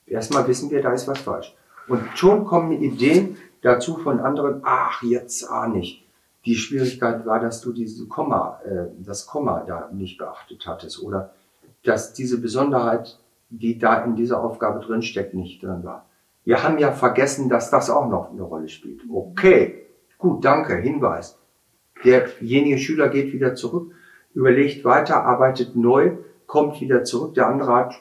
Erstmal 0.07 0.47
wissen 0.49 0.71
wir, 0.71 0.83
da 0.83 0.93
ist 0.93 1.07
was 1.07 1.21
falsch. 1.21 1.57
Und 1.89 2.03
schon 2.17 2.45
kommen 2.45 2.73
Ideen 2.73 3.37
dazu 3.63 3.97
von 3.97 4.21
anderen, 4.21 4.61
ach, 4.65 5.03
jetzt 5.03 5.49
ah 5.49 5.69
nicht. 5.69 6.05
die 6.47 6.57
Schwierigkeit 6.57 7.27
war, 7.27 7.39
dass 7.39 7.61
du 7.61 7.73
diese 7.73 8.07
Komma, 8.07 8.61
äh, 8.65 8.87
das 8.99 9.27
Komma 9.27 9.61
da 9.67 9.91
nicht 9.93 10.19
beachtet 10.19 10.67
hattest 10.67 11.03
oder 11.03 11.35
dass 11.85 12.13
diese 12.15 12.41
Besonderheit, 12.41 13.19
die 13.51 13.79
da 13.79 14.05
in 14.05 14.15
dieser 14.15 14.43
Aufgabe 14.43 14.81
drinsteckt, 14.81 15.35
nicht 15.35 15.63
drin 15.63 15.85
war. 15.85 16.07
Wir 16.45 16.63
haben 16.63 16.79
ja 16.79 16.93
vergessen, 16.93 17.49
dass 17.49 17.71
das 17.71 17.91
auch 17.91 18.09
noch 18.09 18.31
eine 18.31 18.43
Rolle 18.43 18.69
spielt. 18.69 19.03
Okay, 19.13 19.87
gut, 20.19 20.45
danke, 20.45 20.77
Hinweis. 20.77 21.39
Derjenige 22.05 22.79
Schüler 22.79 23.09
geht 23.09 23.33
wieder 23.33 23.55
zurück, 23.55 23.93
überlegt 24.33 24.85
weiter, 24.85 25.25
arbeitet 25.25 25.77
neu, 25.77 26.17
kommt 26.47 26.81
wieder 26.81 27.05
zurück. 27.05 27.35
Der 27.35 27.49
andere 27.49 27.75
hat 27.75 27.95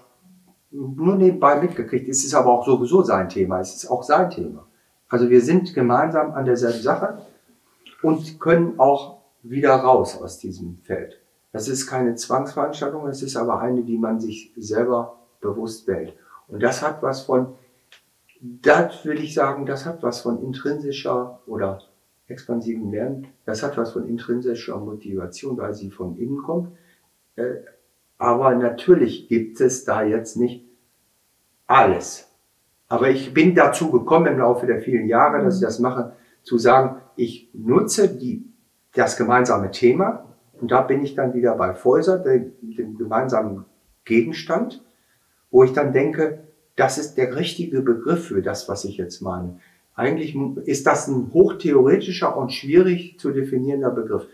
nur 0.71 1.15
nebenbei 1.15 1.59
mitgekriegt. 1.59 2.07
Es 2.07 2.23
ist 2.23 2.35
aber 2.35 2.51
auch 2.51 2.65
sowieso 2.65 3.01
sein 3.01 3.27
Thema. 3.27 3.59
Es 3.59 3.75
ist 3.75 3.89
auch 3.89 4.03
sein 4.03 4.29
Thema. 4.29 4.67
Also 5.09 5.29
wir 5.29 5.41
sind 5.41 5.73
gemeinsam 5.73 6.33
an 6.33 6.45
derselben 6.45 6.81
Sache 6.81 7.25
und 8.03 8.39
können 8.39 8.79
auch 8.79 9.17
wieder 9.41 9.73
raus 9.73 10.21
aus 10.21 10.37
diesem 10.37 10.77
Feld. 10.83 11.19
Das 11.51 11.67
ist 11.67 11.87
keine 11.87 12.15
Zwangsveranstaltung, 12.15 13.07
es 13.07 13.23
ist 13.23 13.35
aber 13.35 13.59
eine, 13.59 13.81
die 13.81 13.97
man 13.97 14.19
sich 14.19 14.53
selber 14.55 15.18
bewusst 15.39 15.87
wählt. 15.87 16.13
Und 16.47 16.63
das 16.63 16.81
hat 16.81 17.01
was 17.03 17.21
von, 17.21 17.55
das 18.41 19.05
würde 19.05 19.21
ich 19.21 19.33
sagen, 19.33 19.65
das 19.65 19.85
hat 19.85 20.03
was 20.03 20.21
von 20.21 20.41
intrinsischer 20.41 21.39
oder 21.45 21.81
expansiven 22.27 22.91
Lernen, 22.91 23.27
das 23.45 23.63
hat 23.63 23.77
was 23.77 23.93
von 23.93 24.07
intrinsischer 24.07 24.77
Motivation, 24.77 25.57
weil 25.57 25.73
sie 25.73 25.91
von 25.91 26.17
innen 26.17 26.43
kommt. 26.43 26.71
Äh, 27.35 27.55
aber 28.17 28.55
natürlich 28.55 29.27
gibt 29.29 29.61
es 29.61 29.85
da 29.85 30.03
jetzt 30.03 30.35
nicht 30.35 30.65
alles. 31.67 32.29
Aber 32.87 33.09
ich 33.09 33.33
bin 33.33 33.55
dazu 33.55 33.91
gekommen 33.91 34.27
im 34.27 34.39
Laufe 34.39 34.65
der 34.65 34.81
vielen 34.81 35.07
Jahre, 35.07 35.43
dass 35.43 35.55
ich 35.55 35.61
das 35.61 35.79
mache, 35.79 36.13
zu 36.43 36.57
sagen, 36.57 37.01
ich 37.15 37.49
nutze 37.53 38.09
die, 38.09 38.45
das 38.93 39.17
gemeinsame 39.17 39.71
Thema 39.71 40.25
und 40.59 40.71
da 40.71 40.81
bin 40.81 41.03
ich 41.03 41.15
dann 41.15 41.33
wieder 41.33 41.55
bei 41.55 41.73
Fäuser, 41.73 42.17
dem, 42.17 42.53
dem 42.61 42.97
gemeinsamen 42.97 43.65
Gegenstand, 44.05 44.83
wo 45.51 45.63
ich 45.63 45.73
dann 45.73 45.93
denke, 45.93 46.39
das 46.75 46.97
ist 46.97 47.15
der 47.15 47.35
richtige 47.35 47.81
Begriff 47.81 48.27
für 48.27 48.41
das, 48.41 48.69
was 48.69 48.85
ich 48.85 48.97
jetzt 48.97 49.21
meine. 49.21 49.59
Eigentlich 49.95 50.35
ist 50.63 50.87
das 50.87 51.07
ein 51.07 51.31
hochtheoretischer 51.33 52.37
und 52.37 52.53
schwierig 52.53 53.19
zu 53.19 53.31
definierender 53.31 53.91
Begriff. 53.91 54.27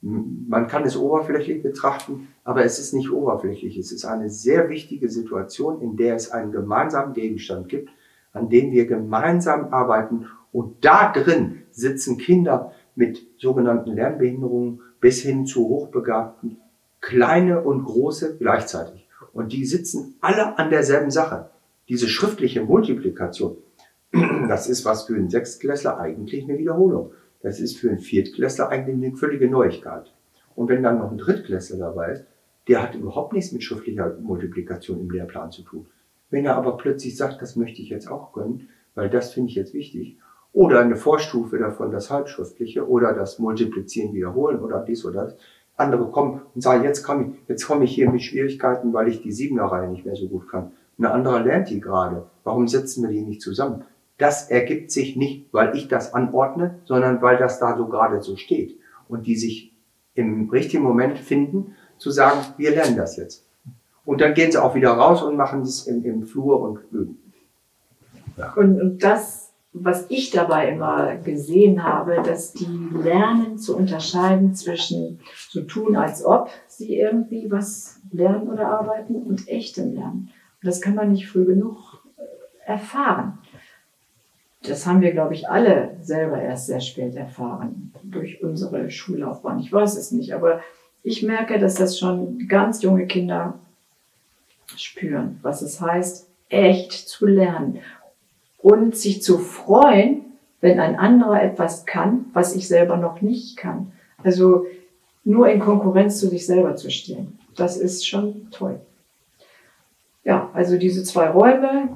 Man 0.00 0.66
kann 0.66 0.82
es 0.82 0.96
oberflächlich 0.96 1.62
betrachten, 1.62 2.26
aber 2.42 2.64
es 2.64 2.80
ist 2.80 2.92
nicht 2.92 3.12
oberflächlich. 3.12 3.78
Es 3.78 3.92
ist 3.92 4.04
eine 4.04 4.30
sehr 4.30 4.68
wichtige 4.68 5.08
Situation, 5.08 5.80
in 5.80 5.96
der 5.96 6.16
es 6.16 6.32
einen 6.32 6.50
gemeinsamen 6.50 7.14
Gegenstand 7.14 7.68
gibt, 7.68 7.90
an 8.32 8.48
dem 8.48 8.72
wir 8.72 8.86
gemeinsam 8.86 9.72
arbeiten. 9.72 10.26
Und 10.50 10.84
da 10.84 11.12
drin 11.12 11.62
sitzen 11.70 12.18
Kinder 12.18 12.72
mit 12.96 13.24
sogenannten 13.38 13.92
Lernbehinderungen 13.92 14.80
bis 15.00 15.22
hin 15.22 15.46
zu 15.46 15.68
Hochbegabten, 15.68 16.56
kleine 17.00 17.60
und 17.62 17.84
große 17.84 18.38
gleichzeitig. 18.38 19.01
Und 19.32 19.52
die 19.52 19.64
sitzen 19.64 20.16
alle 20.20 20.58
an 20.58 20.70
derselben 20.70 21.10
Sache. 21.10 21.50
Diese 21.88 22.08
schriftliche 22.08 22.62
Multiplikation, 22.62 23.56
das 24.48 24.68
ist 24.68 24.84
was 24.84 25.04
für 25.04 25.14
einen 25.14 25.30
Sechstklässler 25.30 25.98
eigentlich 25.98 26.44
eine 26.44 26.58
Wiederholung. 26.58 27.12
Das 27.40 27.58
ist 27.58 27.78
für 27.78 27.90
einen 27.90 27.98
Viertklässler 27.98 28.68
eigentlich 28.68 28.96
eine 28.96 29.16
völlige 29.16 29.48
Neuigkeit. 29.48 30.12
Und 30.54 30.68
wenn 30.68 30.82
dann 30.82 30.98
noch 30.98 31.10
ein 31.10 31.18
Drittklässler 31.18 31.78
dabei 31.78 32.12
ist, 32.12 32.24
der 32.68 32.82
hat 32.82 32.94
überhaupt 32.94 33.32
nichts 33.32 33.52
mit 33.52 33.64
schriftlicher 33.64 34.16
Multiplikation 34.20 35.00
im 35.00 35.10
Lehrplan 35.10 35.50
zu 35.50 35.62
tun. 35.62 35.86
Wenn 36.30 36.46
er 36.46 36.56
aber 36.56 36.76
plötzlich 36.76 37.16
sagt, 37.16 37.42
das 37.42 37.56
möchte 37.56 37.82
ich 37.82 37.88
jetzt 37.88 38.08
auch 38.08 38.32
können, 38.32 38.68
weil 38.94 39.10
das 39.10 39.32
finde 39.32 39.50
ich 39.50 39.56
jetzt 39.56 39.74
wichtig, 39.74 40.18
oder 40.52 40.80
eine 40.80 40.96
Vorstufe 40.96 41.58
davon, 41.58 41.90
das 41.90 42.10
Halbschriftliche 42.10 42.86
oder 42.86 43.14
das 43.14 43.38
Multiplizieren 43.38 44.12
wiederholen 44.12 44.60
oder 44.60 44.84
dies 44.84 45.04
oder 45.04 45.24
das, 45.24 45.36
andere 45.76 46.10
kommen 46.10 46.42
und 46.54 46.60
sagen, 46.60 46.84
jetzt 46.84 47.02
komme 47.02 47.24
ich, 47.24 47.48
jetzt 47.48 47.66
komme 47.66 47.84
ich 47.84 47.94
hier 47.94 48.10
mit 48.10 48.22
Schwierigkeiten, 48.22 48.92
weil 48.92 49.08
ich 49.08 49.22
die 49.22 49.32
Siebener-Reihe 49.32 49.88
nicht 49.88 50.04
mehr 50.04 50.16
so 50.16 50.28
gut 50.28 50.48
kann. 50.48 50.72
Eine 50.98 51.10
andere 51.10 51.42
lernt 51.42 51.70
die 51.70 51.80
gerade. 51.80 52.26
Warum 52.44 52.68
setzen 52.68 53.02
wir 53.02 53.10
die 53.10 53.22
nicht 53.22 53.40
zusammen? 53.40 53.84
Das 54.18 54.50
ergibt 54.50 54.92
sich 54.92 55.16
nicht, 55.16 55.52
weil 55.52 55.74
ich 55.76 55.88
das 55.88 56.14
anordne, 56.14 56.78
sondern 56.84 57.22
weil 57.22 57.38
das 57.38 57.58
da 57.58 57.76
so 57.76 57.86
gerade 57.86 58.22
so 58.22 58.36
steht. 58.36 58.78
Und 59.08 59.26
die 59.26 59.36
sich 59.36 59.72
im 60.14 60.48
richtigen 60.50 60.82
Moment 60.82 61.18
finden, 61.18 61.74
zu 61.98 62.10
sagen, 62.10 62.40
wir 62.56 62.70
lernen 62.70 62.96
das 62.96 63.16
jetzt. 63.16 63.46
Und 64.04 64.20
dann 64.20 64.34
gehen 64.34 64.52
sie 64.52 64.62
auch 64.62 64.74
wieder 64.74 64.90
raus 64.90 65.22
und 65.22 65.36
machen 65.36 65.62
es 65.62 65.86
im, 65.86 66.04
im 66.04 66.24
Flur 66.24 66.60
und 66.60 66.80
üben. 66.90 67.18
Ja. 68.36 68.52
Und, 68.54 68.80
und 68.80 69.02
das, 69.02 69.41
was 69.72 70.06
ich 70.10 70.30
dabei 70.30 70.68
immer 70.68 71.16
gesehen 71.16 71.82
habe, 71.82 72.22
dass 72.22 72.52
die 72.52 72.66
lernen 73.02 73.58
zu 73.58 73.76
unterscheiden 73.76 74.54
zwischen 74.54 75.20
so 75.48 75.62
tun, 75.62 75.96
als 75.96 76.24
ob 76.24 76.50
sie 76.66 76.96
irgendwie 76.96 77.50
was 77.50 78.00
lernen 78.12 78.50
oder 78.50 78.68
arbeiten 78.68 79.16
und 79.16 79.48
echtem 79.48 79.94
Lernen. 79.94 80.30
Und 80.62 80.66
das 80.66 80.82
kann 80.82 80.94
man 80.94 81.12
nicht 81.12 81.28
früh 81.28 81.46
genug 81.46 82.04
äh, 82.18 82.70
erfahren. 82.70 83.38
Das 84.62 84.86
haben 84.86 85.00
wir, 85.00 85.12
glaube 85.12 85.34
ich, 85.34 85.48
alle 85.48 85.96
selber 86.02 86.40
erst 86.40 86.66
sehr 86.66 86.80
spät 86.80 87.16
erfahren 87.16 87.92
durch 88.02 88.42
unsere 88.42 88.90
Schullaufbahn. 88.90 89.58
Ich 89.58 89.72
weiß 89.72 89.96
es 89.96 90.12
nicht, 90.12 90.34
aber 90.34 90.60
ich 91.02 91.22
merke, 91.22 91.58
dass 91.58 91.74
das 91.74 91.98
schon 91.98 92.46
ganz 92.46 92.82
junge 92.82 93.06
Kinder 93.06 93.58
spüren, 94.76 95.40
was 95.42 95.62
es 95.62 95.80
heißt, 95.80 96.28
echt 96.48 96.92
zu 96.92 97.26
lernen 97.26 97.80
und 98.62 98.96
sich 98.96 99.22
zu 99.22 99.38
freuen, 99.38 100.24
wenn 100.60 100.80
ein 100.80 100.96
anderer 100.96 101.42
etwas 101.42 101.84
kann, 101.84 102.26
was 102.32 102.54
ich 102.54 102.68
selber 102.68 102.96
noch 102.96 103.20
nicht 103.20 103.56
kann. 103.56 103.92
Also 104.22 104.66
nur 105.24 105.48
in 105.48 105.60
Konkurrenz 105.60 106.18
zu 106.18 106.28
sich 106.28 106.46
selber 106.46 106.76
zu 106.76 106.90
stehen. 106.90 107.38
Das 107.56 107.76
ist 107.76 108.06
schon 108.06 108.48
toll. 108.50 108.80
Ja, 110.24 110.50
also 110.54 110.78
diese 110.78 111.02
zwei 111.02 111.28
Räume 111.28 111.88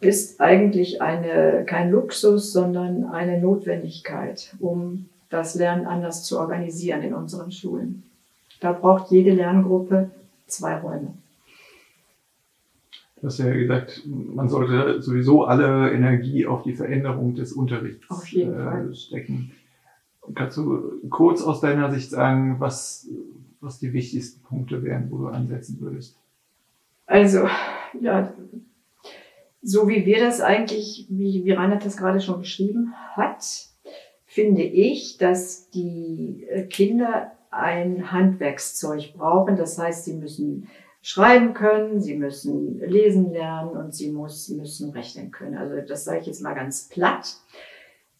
ist 0.00 0.40
eigentlich 0.40 1.02
eine, 1.02 1.64
kein 1.66 1.90
Luxus, 1.90 2.52
sondern 2.52 3.04
eine 3.04 3.40
Notwendigkeit, 3.40 4.54
um 4.58 5.08
das 5.28 5.54
Lernen 5.54 5.86
anders 5.86 6.24
zu 6.24 6.38
organisieren 6.38 7.02
in 7.02 7.14
unseren 7.14 7.52
Schulen. 7.52 8.04
Da 8.60 8.72
braucht 8.72 9.10
jede 9.10 9.32
Lerngruppe 9.32 10.10
zwei 10.46 10.76
Räume. 10.76 11.14
Du 13.24 13.28
hast 13.28 13.38
ja 13.38 13.50
gesagt, 13.54 14.02
man 14.06 14.50
sollte 14.50 15.00
sowieso 15.00 15.44
alle 15.44 15.90
Energie 15.92 16.46
auf 16.46 16.62
die 16.62 16.74
Veränderung 16.74 17.34
des 17.34 17.54
Unterrichts 17.54 18.04
auf 18.10 18.28
jeden 18.28 18.52
äh, 18.52 18.64
Fall. 18.64 18.94
stecken. 18.94 19.52
Kannst 20.34 20.58
du 20.58 21.00
kurz 21.08 21.40
aus 21.40 21.62
deiner 21.62 21.90
Sicht 21.90 22.10
sagen, 22.10 22.56
was, 22.58 23.08
was 23.62 23.78
die 23.78 23.94
wichtigsten 23.94 24.42
Punkte 24.42 24.82
wären, 24.82 25.10
wo 25.10 25.16
du 25.16 25.28
ansetzen 25.28 25.78
würdest? 25.80 26.18
Also, 27.06 27.48
ja, 27.98 28.30
so 29.62 29.88
wie 29.88 30.04
wir 30.04 30.20
das 30.20 30.42
eigentlich, 30.42 31.06
wie, 31.08 31.46
wie 31.46 31.52
Reinhard 31.52 31.86
das 31.86 31.96
gerade 31.96 32.20
schon 32.20 32.40
beschrieben 32.40 32.92
hat, 33.16 33.70
finde 34.26 34.64
ich, 34.64 35.16
dass 35.16 35.70
die 35.70 36.44
äh, 36.50 36.64
Kinder 36.64 37.32
ein 37.50 38.12
Handwerkszeug 38.12 39.14
brauchen. 39.16 39.56
Das 39.56 39.78
heißt, 39.78 40.04
sie 40.04 40.12
müssen 40.12 40.68
schreiben 41.04 41.52
können, 41.52 42.00
sie 42.00 42.16
müssen 42.16 42.78
lesen 42.78 43.30
lernen 43.30 43.76
und 43.76 43.94
sie 43.94 44.10
muss, 44.10 44.48
müssen 44.48 44.90
rechnen 44.92 45.30
können. 45.30 45.54
Also 45.54 45.86
das 45.86 46.04
sage 46.04 46.20
ich 46.20 46.26
jetzt 46.26 46.40
mal 46.40 46.54
ganz 46.54 46.88
platt. 46.88 47.36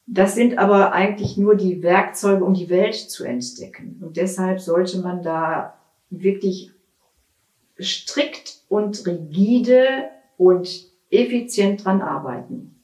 Das 0.07 0.35
sind 0.35 0.59
aber 0.59 0.93
eigentlich 0.93 1.39
nur 1.39 1.55
die 1.55 1.83
Werkzeuge, 1.83 2.45
um 2.45 2.53
die 2.53 2.69
Welt 2.69 2.95
zu 2.95 3.25
entdecken. 3.25 4.03
Und 4.05 4.19
deshalb 4.19 4.61
sollte 4.61 4.99
man 4.99 5.23
da 5.23 5.79
wirklich 6.11 6.73
strikt 7.81 8.61
und 8.69 9.07
rigide 9.07 10.11
und 10.37 10.69
effizient 11.09 11.87
dran 11.87 12.03
arbeiten. 12.03 12.83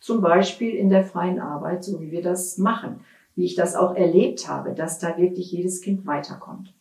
Zum 0.00 0.22
Beispiel 0.22 0.74
in 0.74 0.88
der 0.88 1.04
freien 1.04 1.40
Arbeit, 1.40 1.84
so 1.84 2.00
wie 2.00 2.10
wir 2.10 2.22
das 2.22 2.56
machen, 2.56 3.04
wie 3.36 3.44
ich 3.44 3.54
das 3.54 3.76
auch 3.76 3.94
erlebt 3.94 4.48
habe, 4.48 4.72
dass 4.72 4.98
da 4.98 5.18
wirklich 5.18 5.52
jedes 5.52 5.82
Kind 5.82 6.06
weiterkommt. 6.06 6.72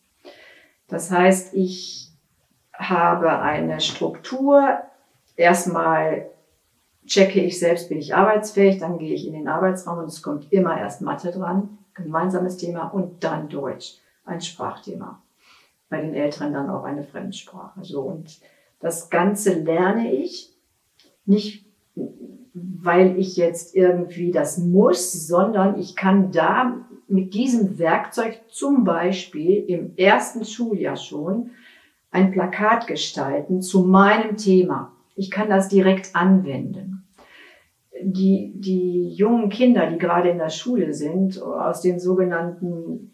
Das 0.87 1.11
heißt, 1.11 1.53
ich 1.53 2.10
habe 2.89 3.39
eine 3.39 3.79
Struktur. 3.79 4.79
Erstmal 5.35 6.29
checke 7.05 7.41
ich 7.41 7.59
selbst, 7.59 7.89
bin 7.89 7.99
ich 7.99 8.15
arbeitsfähig, 8.15 8.79
dann 8.79 8.97
gehe 8.97 9.13
ich 9.13 9.27
in 9.27 9.33
den 9.33 9.47
Arbeitsraum 9.47 9.99
und 9.99 10.05
es 10.05 10.21
kommt 10.21 10.51
immer 10.51 10.79
erst 10.79 11.01
Mathe 11.01 11.31
dran, 11.31 11.77
gemeinsames 11.93 12.57
Thema 12.57 12.87
und 12.87 13.23
dann 13.23 13.49
Deutsch, 13.49 13.97
ein 14.25 14.41
Sprachthema. 14.41 15.21
Bei 15.89 16.01
den 16.01 16.13
Älteren 16.13 16.53
dann 16.53 16.69
auch 16.69 16.83
eine 16.83 17.03
Fremdsprache. 17.03 17.83
So 17.83 18.01
und 18.01 18.39
das 18.79 19.09
Ganze 19.09 19.53
lerne 19.53 20.13
ich 20.13 20.53
nicht, 21.25 21.65
weil 22.53 23.19
ich 23.19 23.35
jetzt 23.35 23.75
irgendwie 23.75 24.31
das 24.31 24.57
muss, 24.57 25.27
sondern 25.27 25.79
ich 25.79 25.95
kann 25.95 26.31
da 26.31 26.77
mit 27.07 27.33
diesem 27.33 27.77
Werkzeug 27.77 28.41
zum 28.47 28.83
Beispiel 28.83 29.65
im 29.67 29.95
ersten 29.97 30.45
Schuljahr 30.45 30.95
schon 30.95 31.51
ein 32.11 32.31
Plakat 32.31 32.87
gestalten 32.87 33.61
zu 33.61 33.83
meinem 33.83 34.37
Thema. 34.37 34.91
Ich 35.15 35.31
kann 35.31 35.49
das 35.49 35.69
direkt 35.69 36.15
anwenden. 36.15 37.03
die, 38.03 38.53
die 38.55 39.09
jungen 39.09 39.49
Kinder, 39.49 39.87
die 39.87 39.97
gerade 39.97 40.29
in 40.29 40.37
der 40.37 40.49
Schule 40.49 40.93
sind, 40.93 41.41
aus 41.41 41.81
den 41.81 41.99
sogenannten 41.99 43.11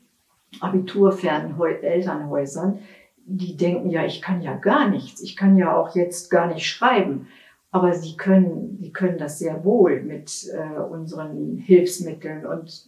abiturfernen 0.60 1.60
Elternhäusern, 1.82 2.80
die 3.26 3.58
denken 3.58 3.90
ja, 3.90 4.06
ich 4.06 4.22
kann 4.22 4.42
ja 4.42 4.56
gar 4.56 4.90
nichts, 4.90 5.22
ich 5.22 5.36
kann 5.36 5.58
ja 5.58 5.76
auch 5.76 5.96
jetzt 5.96 6.30
gar 6.30 6.48
nicht 6.48 6.66
schreiben. 6.66 7.28
Aber 7.70 7.94
sie 7.94 8.16
können, 8.16 8.78
sie 8.82 8.94
können 8.94 9.18
das 9.18 9.40
sehr 9.40 9.66
wohl 9.66 10.02
mit 10.02 10.50
äh, 10.54 10.80
unseren 10.80 11.58
Hilfsmitteln 11.58 12.46
und 12.46 12.88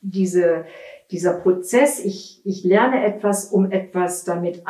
diese, 0.00 0.64
dieser 1.12 1.34
Prozess, 1.34 2.04
ich, 2.04 2.40
ich 2.44 2.64
lerne 2.64 3.04
etwas, 3.04 3.52
um 3.52 3.70
etwas 3.70 4.24
damit 4.24 4.66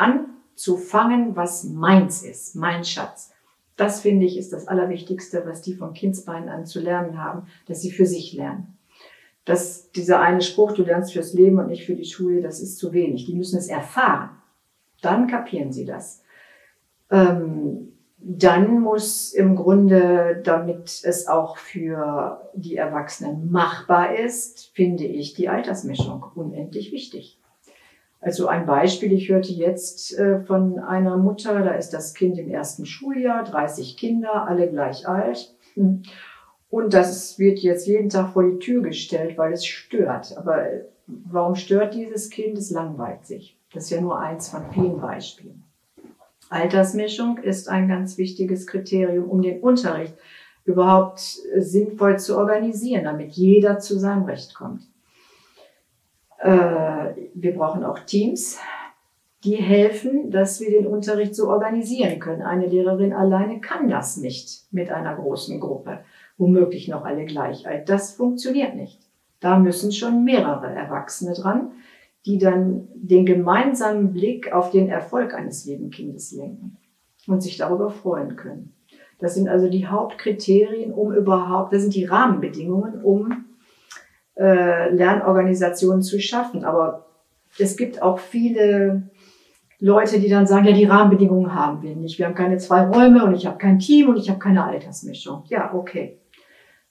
anzufangen, 0.53 1.35
was 1.35 1.63
meins 1.63 2.23
ist, 2.23 2.55
mein 2.55 2.83
Schatz. 2.83 3.31
Das 3.75 4.01
finde 4.01 4.25
ich 4.25 4.37
ist 4.37 4.53
das 4.53 4.67
Allerwichtigste, 4.67 5.43
was 5.45 5.61
die 5.61 5.73
von 5.73 5.93
Kindsbeinen 5.93 6.49
an 6.49 6.65
zu 6.65 6.79
lernen 6.79 7.21
haben, 7.21 7.47
dass 7.67 7.81
sie 7.81 7.91
für 7.91 8.05
sich 8.05 8.33
lernen. 8.33 8.77
Das, 9.45 9.91
dieser 9.91 10.21
eine 10.21 10.41
Spruch, 10.41 10.73
du 10.73 10.83
lernst 10.83 11.13
fürs 11.13 11.33
Leben 11.33 11.59
und 11.59 11.67
nicht 11.67 11.85
für 11.85 11.95
die 11.95 12.05
Schule, 12.05 12.41
das 12.41 12.61
ist 12.61 12.77
zu 12.77 12.93
wenig. 12.93 13.25
Die 13.25 13.33
müssen 13.33 13.57
es 13.57 13.67
erfahren. 13.67 14.29
Dann 15.01 15.27
kapieren 15.27 15.73
sie 15.73 15.85
das. 15.85 16.23
Ähm, 17.09 17.89
dann 18.19 18.79
muss 18.79 19.33
im 19.33 19.57
Grunde, 19.57 20.41
damit 20.45 21.01
es 21.03 21.27
auch 21.27 21.57
für 21.57 22.49
die 22.53 22.77
Erwachsenen 22.77 23.51
machbar 23.51 24.15
ist, 24.15 24.71
finde 24.73 25.03
ich 25.03 25.33
die 25.33 25.49
Altersmischung 25.49 26.23
unendlich 26.35 26.93
wichtig. 26.93 27.42
Also 28.23 28.47
ein 28.47 28.65
Beispiel, 28.65 29.11
ich 29.11 29.27
hörte 29.27 29.51
jetzt 29.51 30.17
äh, 30.17 30.39
von 30.39 30.79
einer 30.79 31.17
Mutter, 31.17 31.61
da 31.61 31.71
ist 31.71 31.89
das 31.89 32.13
Kind 32.13 32.37
im 32.37 32.49
ersten 32.49 32.85
Schuljahr, 32.85 33.43
30 33.43 33.97
Kinder, 33.97 34.47
alle 34.47 34.69
gleich 34.69 35.05
alt. 35.07 35.53
Und 36.69 36.93
das 36.93 37.37
wird 37.37 37.59
jetzt 37.59 37.85
jeden 37.85 38.07
Tag 38.07 38.31
vor 38.31 38.49
die 38.49 38.59
Tür 38.59 38.81
gestellt, 38.81 39.37
weil 39.37 39.51
es 39.51 39.65
stört. 39.65 40.37
Aber 40.37 40.65
warum 41.07 41.55
stört 41.55 41.95
dieses 41.95 42.29
Kind? 42.29 42.57
Es 42.57 42.71
langweilt 42.71 43.25
sich. 43.25 43.57
Das 43.73 43.85
ist 43.85 43.89
ja 43.89 43.99
nur 43.99 44.17
eins 44.17 44.49
von 44.49 44.63
vielen 44.71 45.01
Beispielen. 45.01 45.63
Altersmischung 46.49 47.39
ist 47.39 47.67
ein 47.67 47.89
ganz 47.89 48.17
wichtiges 48.17 48.67
Kriterium, 48.67 49.29
um 49.29 49.41
den 49.41 49.59
Unterricht 49.59 50.13
überhaupt 50.63 51.19
sinnvoll 51.57 52.19
zu 52.19 52.37
organisieren, 52.37 53.03
damit 53.03 53.33
jeder 53.33 53.79
zu 53.79 53.99
seinem 53.99 54.23
Recht 54.23 54.55
kommt. 54.55 54.83
Äh, 56.43 57.15
wir 57.33 57.55
brauchen 57.55 57.85
auch 57.85 57.99
Teams, 57.99 58.59
die 59.45 59.55
helfen, 59.55 60.29
dass 60.29 60.59
wir 60.59 60.69
den 60.69 60.87
Unterricht 60.87 61.35
so 61.35 61.49
organisieren 61.49 62.19
können. 62.19 62.41
Eine 62.41 62.67
Lehrerin 62.67 63.13
alleine 63.13 63.61
kann 63.61 63.89
das 63.89 64.17
nicht 64.17 64.65
mit 64.71 64.91
einer 64.91 65.15
großen 65.15 65.61
Gruppe, 65.61 65.99
womöglich 66.37 66.89
noch 66.89 67.05
alle 67.05 67.25
gleich 67.25 67.65
alt. 67.65 67.87
Das 67.87 68.13
funktioniert 68.13 68.75
nicht. 68.75 68.99
Da 69.39 69.57
müssen 69.57 69.93
schon 69.93 70.25
mehrere 70.25 70.67
Erwachsene 70.73 71.33
dran, 71.33 71.71
die 72.25 72.37
dann 72.37 72.89
den 72.93 73.25
gemeinsamen 73.25 74.11
Blick 74.11 74.51
auf 74.51 74.69
den 74.69 74.89
Erfolg 74.89 75.33
eines 75.33 75.63
jeden 75.65 75.91
Kindes 75.91 76.33
lenken 76.33 76.77
und 77.27 77.41
sich 77.41 77.57
darüber 77.57 77.89
freuen 77.89 78.35
können. 78.35 78.73
Das 79.19 79.35
sind 79.35 79.47
also 79.47 79.69
die 79.69 79.87
Hauptkriterien, 79.87 80.93
um 80.93 81.13
überhaupt, 81.13 81.73
das 81.73 81.83
sind 81.83 81.95
die 81.95 82.05
Rahmenbedingungen, 82.05 83.01
um 83.01 83.45
äh, 84.35 84.89
Lernorganisationen 84.89 86.01
zu 86.01 86.19
schaffen. 86.19 86.63
Aber 86.63 87.05
es 87.57 87.77
gibt 87.77 88.01
auch 88.01 88.19
viele 88.19 89.09
Leute, 89.79 90.19
die 90.19 90.29
dann 90.29 90.47
sagen, 90.47 90.65
ja, 90.65 90.73
die 90.73 90.85
Rahmenbedingungen 90.85 91.53
haben 91.53 91.81
wir 91.81 91.95
nicht. 91.95 92.17
Wir 92.17 92.25
haben 92.25 92.35
keine 92.35 92.57
zwei 92.57 92.85
Räume 92.85 93.25
und 93.25 93.35
ich 93.35 93.45
habe 93.45 93.57
kein 93.57 93.79
Team 93.79 94.09
und 94.09 94.17
ich 94.17 94.29
habe 94.29 94.39
keine 94.39 94.63
Altersmischung. 94.63 95.43
Ja, 95.47 95.73
okay. 95.73 96.19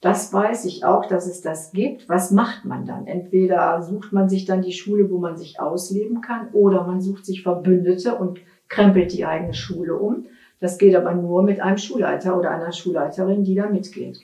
Das 0.02 0.32
weiß 0.32 0.64
ich 0.64 0.84
auch, 0.84 1.06
dass 1.06 1.26
es 1.26 1.42
das 1.42 1.70
gibt. 1.70 2.08
Was 2.08 2.32
macht 2.32 2.64
man 2.64 2.86
dann? 2.86 3.06
Entweder 3.06 3.80
sucht 3.82 4.12
man 4.12 4.28
sich 4.28 4.44
dann 4.44 4.60
die 4.60 4.72
Schule, 4.72 5.08
wo 5.10 5.18
man 5.18 5.36
sich 5.36 5.60
ausleben 5.60 6.20
kann, 6.20 6.48
oder 6.52 6.84
man 6.84 7.00
sucht 7.00 7.24
sich 7.24 7.42
Verbündete 7.42 8.16
und 8.16 8.40
krempelt 8.68 9.12
die 9.12 9.24
eigene 9.24 9.54
Schule 9.54 9.96
um. 9.96 10.26
Das 10.62 10.78
geht 10.78 10.94
aber 10.94 11.12
nur 11.12 11.42
mit 11.42 11.60
einem 11.60 11.76
Schulleiter 11.76 12.38
oder 12.38 12.52
einer 12.52 12.70
Schulleiterin, 12.70 13.42
die 13.42 13.56
da 13.56 13.68
mitgeht. 13.68 14.20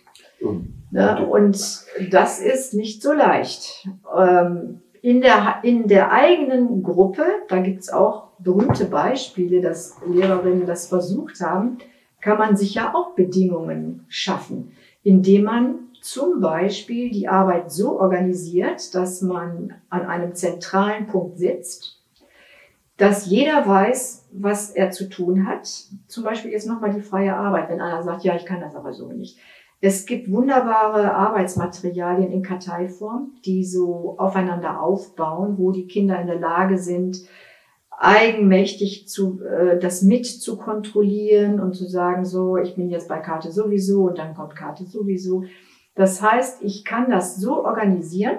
Ne? 0.93 1.27
Und 1.27 1.85
das 2.13 2.41
ist 2.41 2.75
nicht 2.75 3.03
so 3.03 3.13
leicht. 3.13 3.89
Ähm, 4.17 4.81
in 5.03 5.21
der, 5.21 5.57
in 5.65 5.89
der 5.89 6.13
eigenen 6.13 6.85
Gruppe, 6.85 7.25
da 7.49 7.59
gibt's 7.59 7.93
auch 7.93 8.29
berühmte 8.39 8.85
Beispiele, 8.85 9.61
dass 9.61 9.97
Lehrerinnen 10.09 10.65
das 10.65 10.87
versucht 10.87 11.41
haben, 11.41 11.79
kann 12.21 12.39
man 12.39 12.57
sich 12.57 12.75
ja 12.75 12.95
auch 12.95 13.17
Bedingungen 13.17 14.05
schaffen, 14.07 14.71
indem 15.03 15.43
man 15.43 15.75
zum 16.01 16.41
Beispiel 16.41 17.11
die 17.11 17.27
Arbeit 17.27 17.73
so 17.73 17.99
organisiert, 17.99 18.95
dass 18.95 19.23
man 19.23 19.75
an 19.91 20.07
einem 20.07 20.37
zentralen 20.37 21.09
Punkt 21.09 21.39
sitzt, 21.39 21.98
dass 22.99 23.27
jeder 23.27 23.67
weiß, 23.67 24.29
was 24.33 24.71
er 24.71 24.91
zu 24.91 25.09
tun 25.09 25.47
hat. 25.47 25.69
Zum 26.09 26.25
Beispiel 26.25 26.51
jetzt 26.51 26.67
nochmal 26.67 26.93
die 26.93 27.01
freie 27.01 27.35
Arbeit, 27.35 27.71
wenn 27.71 27.81
einer 27.81 28.03
sagt, 28.03 28.25
ja, 28.25 28.35
ich 28.37 28.45
kann 28.45 28.61
das 28.61 28.75
aber 28.75 28.93
so 28.93 29.11
nicht. 29.13 29.39
Es 29.81 30.05
gibt 30.07 30.31
wunderbare 30.31 31.15
Arbeitsmaterialien 31.15 32.33
in 32.33 32.43
Karteiform, 32.43 33.33
die 33.45 33.65
so 33.65 34.17
aufeinander 34.19 34.83
aufbauen, 34.83 35.57
wo 35.57 35.71
die 35.71 35.87
Kinder 35.87 36.21
in 36.21 36.27
der 36.27 36.41
Lage 36.41 36.77
sind, 36.77 37.19
eigenmächtig 37.97 39.09
zu, 39.09 39.41
äh, 39.45 39.79
das 39.79 40.03
mit 40.03 40.27
zu 40.27 40.57
kontrollieren 40.57 41.61
und 41.61 41.75
zu 41.75 41.87
sagen, 41.87 42.25
so, 42.25 42.57
ich 42.57 42.75
bin 42.75 42.91
jetzt 42.91 43.09
bei 43.09 43.19
Karte 43.19 43.53
sowieso 43.53 44.09
und 44.09 44.19
dann 44.19 44.35
kommt 44.35 44.57
Karte 44.57 44.85
sowieso. 44.85 45.45
Das 45.95 46.21
heißt, 46.21 46.63
ich 46.63 46.85
kann 46.85 47.09
das 47.11 47.37
so 47.37 47.65
organisieren, 47.65 48.39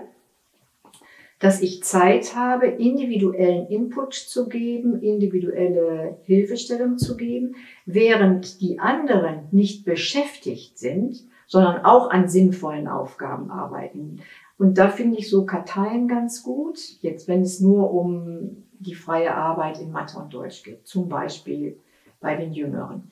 dass 1.40 1.62
ich 1.62 1.84
Zeit 1.84 2.36
habe, 2.36 2.68
individuellen 2.68 3.68
Input 3.68 4.14
zu 4.14 4.50
geben, 4.50 5.02
individuelle 5.02 6.18
Hilfestellung 6.24 6.98
zu 6.98 7.16
geben, 7.16 7.56
während 7.86 8.60
die 8.62 8.80
anderen 8.80 9.48
nicht 9.52 9.86
beschäftigt 9.86 10.78
sind, 10.78 11.24
sondern 11.48 11.86
auch 11.86 12.10
an 12.12 12.28
sinnvollen 12.28 12.88
Aufgaben 12.88 13.50
arbeiten. 13.50 14.20
Und 14.58 14.78
da 14.78 14.90
finde 14.90 15.18
ich 15.18 15.30
so 15.30 15.46
Karteien 15.46 16.10
ganz 16.10 16.44
gut. 16.44 16.80
Jetzt, 17.02 17.30
wenn 17.30 17.42
es 17.42 17.62
nur 17.62 17.92
um 17.92 18.66
die 18.80 18.94
freie 18.94 19.34
Arbeit 19.34 19.80
in 19.80 19.92
Mathe 19.92 20.20
und 20.20 20.34
Deutsch 20.34 20.64
geht, 20.64 20.86
zum 20.86 21.08
Beispiel 21.08 21.78
bei 22.20 22.36
den 22.36 22.52
Jüngeren. 22.52 23.12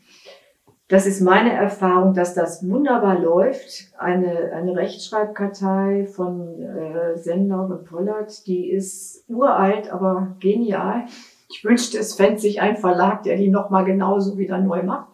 Das 0.88 1.06
ist 1.06 1.20
meine 1.20 1.52
Erfahrung, 1.52 2.14
dass 2.14 2.34
das 2.34 2.68
wunderbar 2.68 3.20
läuft. 3.20 3.92
Eine, 3.98 4.54
eine 4.54 4.74
Rechtschreibkartei 4.76 6.08
von 6.08 6.62
äh, 6.62 7.18
Sender 7.18 7.66
und 7.66 7.84
Pollard, 7.84 8.48
die 8.48 8.72
ist 8.72 9.26
uralt, 9.28 9.92
aber 9.92 10.38
genial. 10.40 11.06
Ich 11.50 11.66
wünschte, 11.66 11.98
es 11.98 12.14
fände 12.14 12.40
sich 12.40 12.62
ein 12.62 12.78
Verlag, 12.78 13.24
der 13.24 13.36
die 13.36 13.50
nochmal 13.50 13.84
genauso 13.84 14.38
wieder 14.38 14.60
neu 14.60 14.84
macht. 14.84 15.10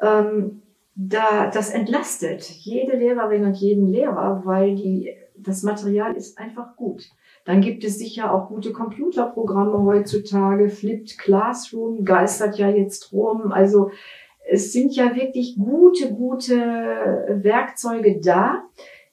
Ähm, 0.00 0.62
da, 0.94 1.50
das 1.50 1.70
entlastet 1.70 2.42
jede 2.48 2.96
Lehrerin 2.96 3.44
und 3.44 3.56
jeden 3.56 3.90
Lehrer, 3.92 4.42
weil 4.44 4.76
die, 4.76 5.14
das 5.36 5.62
Material 5.62 6.14
ist 6.14 6.38
einfach 6.38 6.76
gut. 6.76 7.04
Dann 7.44 7.60
gibt 7.60 7.84
es 7.84 7.98
sicher 7.98 8.32
auch 8.32 8.48
gute 8.48 8.72
Computerprogramme 8.72 9.82
heutzutage. 9.84 10.68
Flipped 10.68 11.18
Classroom 11.18 12.04
geistert 12.04 12.58
ja 12.58 12.68
jetzt 12.68 13.12
rum. 13.12 13.52
Also 13.52 13.90
es 14.48 14.72
sind 14.72 14.94
ja 14.94 15.14
wirklich 15.14 15.56
gute, 15.56 16.12
gute 16.12 16.56
Werkzeuge 17.42 18.20
da, 18.20 18.64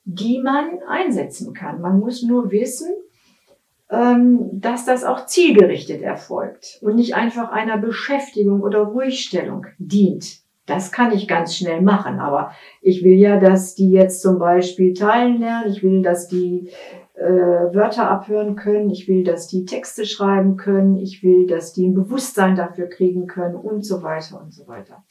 die 0.04 0.40
man 0.40 0.80
einsetzen 0.88 1.54
kann. 1.54 1.82
Man 1.82 2.00
muss 2.00 2.24
nur 2.24 2.52
wissen, 2.52 2.90
ähm, 3.90 4.50
dass 4.54 4.86
das 4.86 5.04
auch 5.04 5.26
zielgerichtet 5.26 6.02
erfolgt 6.02 6.80
und 6.82 6.96
nicht 6.96 7.16
einfach 7.16 7.52
einer 7.52 7.78
Beschäftigung 7.78 8.62
oder 8.62 8.80
Ruhigstellung 8.80 9.66
dient. 9.78 10.40
Das 10.66 10.92
kann 10.92 11.14
ich 11.14 11.30
ganz 11.30 11.56
schnell 11.56 11.82
machen, 11.82 12.20
aber 12.20 12.52
ich 12.82 13.04
will 13.04 13.18
ja, 13.18 13.40
dass 13.40 13.76
die 13.76 13.90
jetzt 13.90 14.22
zum 14.22 14.38
Beispiel 14.38 14.94
teilen 14.94 15.40
lernen. 15.40 15.72
Ich 15.72 15.82
will, 15.82 16.02
dass 16.02 16.28
die 16.28 16.70
äh, 17.18 17.74
Wörter 17.74 18.10
abhören 18.10 18.56
können. 18.56 18.90
Ich 18.90 19.08
will, 19.08 19.24
dass 19.24 19.48
die 19.48 19.66
Texte 19.66 20.06
schreiben 20.06 20.56
können. 20.56 20.98
Ich 20.98 21.24
will, 21.24 21.48
dass 21.48 21.74
die 21.74 21.88
ein 21.88 21.96
Bewusstsein 21.96 22.56
dafür 22.56 22.88
kriegen 22.88 23.28
können 23.28 23.56
und 23.56 23.86
so 23.86 24.04
weiter 24.04 24.40
und 24.42 24.54
so 24.54 24.68
weiter. 24.68 25.04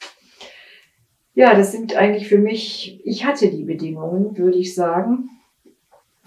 Ja, 1.33 1.53
das 1.55 1.71
sind 1.71 1.95
eigentlich 1.95 2.27
für 2.27 2.39
mich, 2.39 3.01
ich 3.03 3.25
hatte 3.25 3.49
die 3.49 3.65
Bedingungen, 3.65 4.37
würde 4.37 4.57
ich 4.57 4.73
sagen, 4.73 5.29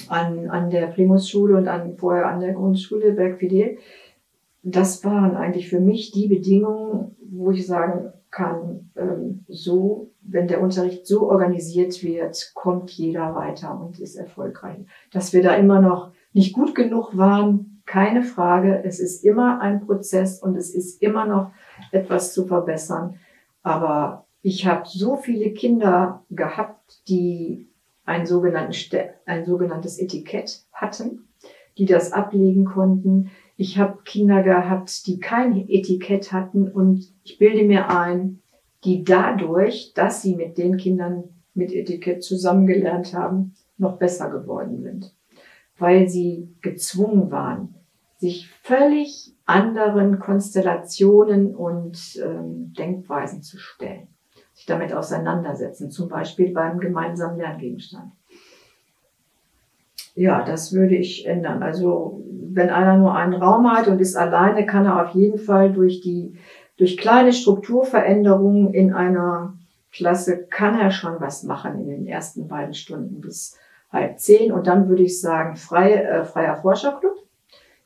an, 0.08 0.48
an 0.50 0.70
der 0.70 0.86
Primusschule 0.86 1.56
und 1.56 1.66
an, 1.66 1.96
vorher 1.96 2.26
an 2.26 2.40
der 2.40 2.52
Grundschule 2.52 3.12
Bergfidel. 3.12 3.78
Das 4.62 5.04
waren 5.04 5.36
eigentlich 5.36 5.68
für 5.68 5.80
mich 5.80 6.12
die 6.12 6.28
Bedingungen, 6.28 7.16
wo 7.22 7.50
ich 7.50 7.66
sagen 7.66 8.12
kann, 8.30 8.90
ähm, 8.96 9.44
so, 9.48 10.10
wenn 10.22 10.48
der 10.48 10.60
Unterricht 10.60 11.06
so 11.06 11.28
organisiert 11.28 12.02
wird, 12.02 12.52
kommt 12.54 12.90
jeder 12.90 13.34
weiter 13.34 13.78
und 13.80 13.98
ist 13.98 14.16
erfolgreich. 14.16 14.78
Dass 15.12 15.32
wir 15.32 15.42
da 15.42 15.54
immer 15.54 15.80
noch 15.80 16.12
nicht 16.32 16.54
gut 16.54 16.74
genug 16.74 17.16
waren, 17.16 17.82
keine 17.86 18.22
Frage. 18.22 18.84
Es 18.84 19.00
ist 19.00 19.24
immer 19.24 19.60
ein 19.60 19.84
Prozess 19.84 20.40
und 20.40 20.56
es 20.56 20.72
ist 20.72 21.02
immer 21.02 21.26
noch 21.26 21.50
etwas 21.90 22.32
zu 22.32 22.46
verbessern. 22.46 23.18
Aber 23.62 24.26
Ich 24.42 24.66
habe 24.66 24.88
so 24.88 25.16
viele 25.16 25.52
Kinder 25.52 26.24
gehabt, 26.30 27.02
die 27.08 27.68
ein, 28.06 28.22
ein 28.22 28.26
sogenanntes 28.26 29.98
Etikett 29.98 30.64
hatten, 30.72 31.28
die 31.76 31.84
das 31.84 32.12
ablegen 32.12 32.64
konnten. 32.64 33.30
Ich 33.60 33.76
habe 33.76 33.98
Kinder 34.06 34.42
gehabt, 34.42 35.06
die 35.06 35.20
kein 35.20 35.68
Etikett 35.68 36.32
hatten 36.32 36.66
und 36.66 37.12
ich 37.24 37.36
bilde 37.36 37.66
mir 37.66 37.90
ein, 37.90 38.40
die 38.84 39.04
dadurch, 39.04 39.92
dass 39.92 40.22
sie 40.22 40.34
mit 40.34 40.56
den 40.56 40.78
Kindern 40.78 41.24
mit 41.52 41.70
Etikett 41.70 42.24
zusammengelernt 42.24 43.12
haben, 43.12 43.52
noch 43.76 43.98
besser 43.98 44.30
geworden 44.30 44.80
sind, 44.80 45.14
weil 45.76 46.08
sie 46.08 46.56
gezwungen 46.62 47.30
waren, 47.30 47.74
sich 48.16 48.48
völlig 48.62 49.36
anderen 49.44 50.20
Konstellationen 50.20 51.54
und 51.54 52.18
ähm, 52.24 52.72
Denkweisen 52.72 53.42
zu 53.42 53.58
stellen, 53.58 54.08
sich 54.54 54.64
damit 54.64 54.94
auseinandersetzen, 54.94 55.90
zum 55.90 56.08
Beispiel 56.08 56.54
beim 56.54 56.80
gemeinsamen 56.80 57.36
Lerngegenstand. 57.36 58.10
Ja, 60.14 60.44
das 60.44 60.72
würde 60.72 60.96
ich 60.96 61.26
ändern. 61.26 61.62
Also 61.62 62.22
wenn 62.52 62.70
einer 62.70 62.96
nur 62.96 63.14
einen 63.14 63.34
Raum 63.34 63.70
hat 63.70 63.88
und 63.88 64.00
ist 64.00 64.16
alleine, 64.16 64.66
kann 64.66 64.86
er 64.86 65.04
auf 65.04 65.14
jeden 65.14 65.38
Fall 65.38 65.72
durch 65.72 66.00
die 66.00 66.34
durch 66.76 66.96
kleine 66.96 67.32
Strukturveränderungen 67.34 68.72
in 68.72 68.94
einer 68.94 69.54
Klasse 69.92 70.46
kann 70.46 70.78
er 70.78 70.90
schon 70.90 71.20
was 71.20 71.42
machen 71.42 71.78
in 71.80 71.88
den 71.88 72.06
ersten 72.06 72.48
beiden 72.48 72.72
Stunden 72.74 73.20
bis 73.20 73.58
halb 73.92 74.18
zehn. 74.18 74.50
Und 74.50 74.66
dann 74.66 74.88
würde 74.88 75.02
ich 75.02 75.20
sagen, 75.20 75.56
frei, 75.56 75.92
äh, 75.94 76.24
freier 76.24 76.56
Forscherclub. 76.56 77.16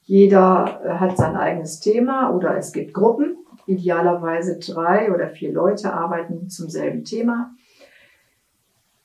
Jeder 0.03 0.81
äh, 0.85 0.91
hat 0.91 1.17
sein 1.17 1.35
eigenes 1.35 1.81
Thema 1.81 2.31
oder 2.31 2.57
es 2.57 2.73
gibt 2.73 2.95
Gruppen. 2.95 3.37
Idealerweise 3.67 4.59
drei 4.59 5.13
oder 5.13 5.29
vier 5.29 5.53
Leute 5.53 5.93
arbeiten 5.93 6.49
zum 6.51 6.69
selben 6.69 7.05
Thema. 7.05 7.55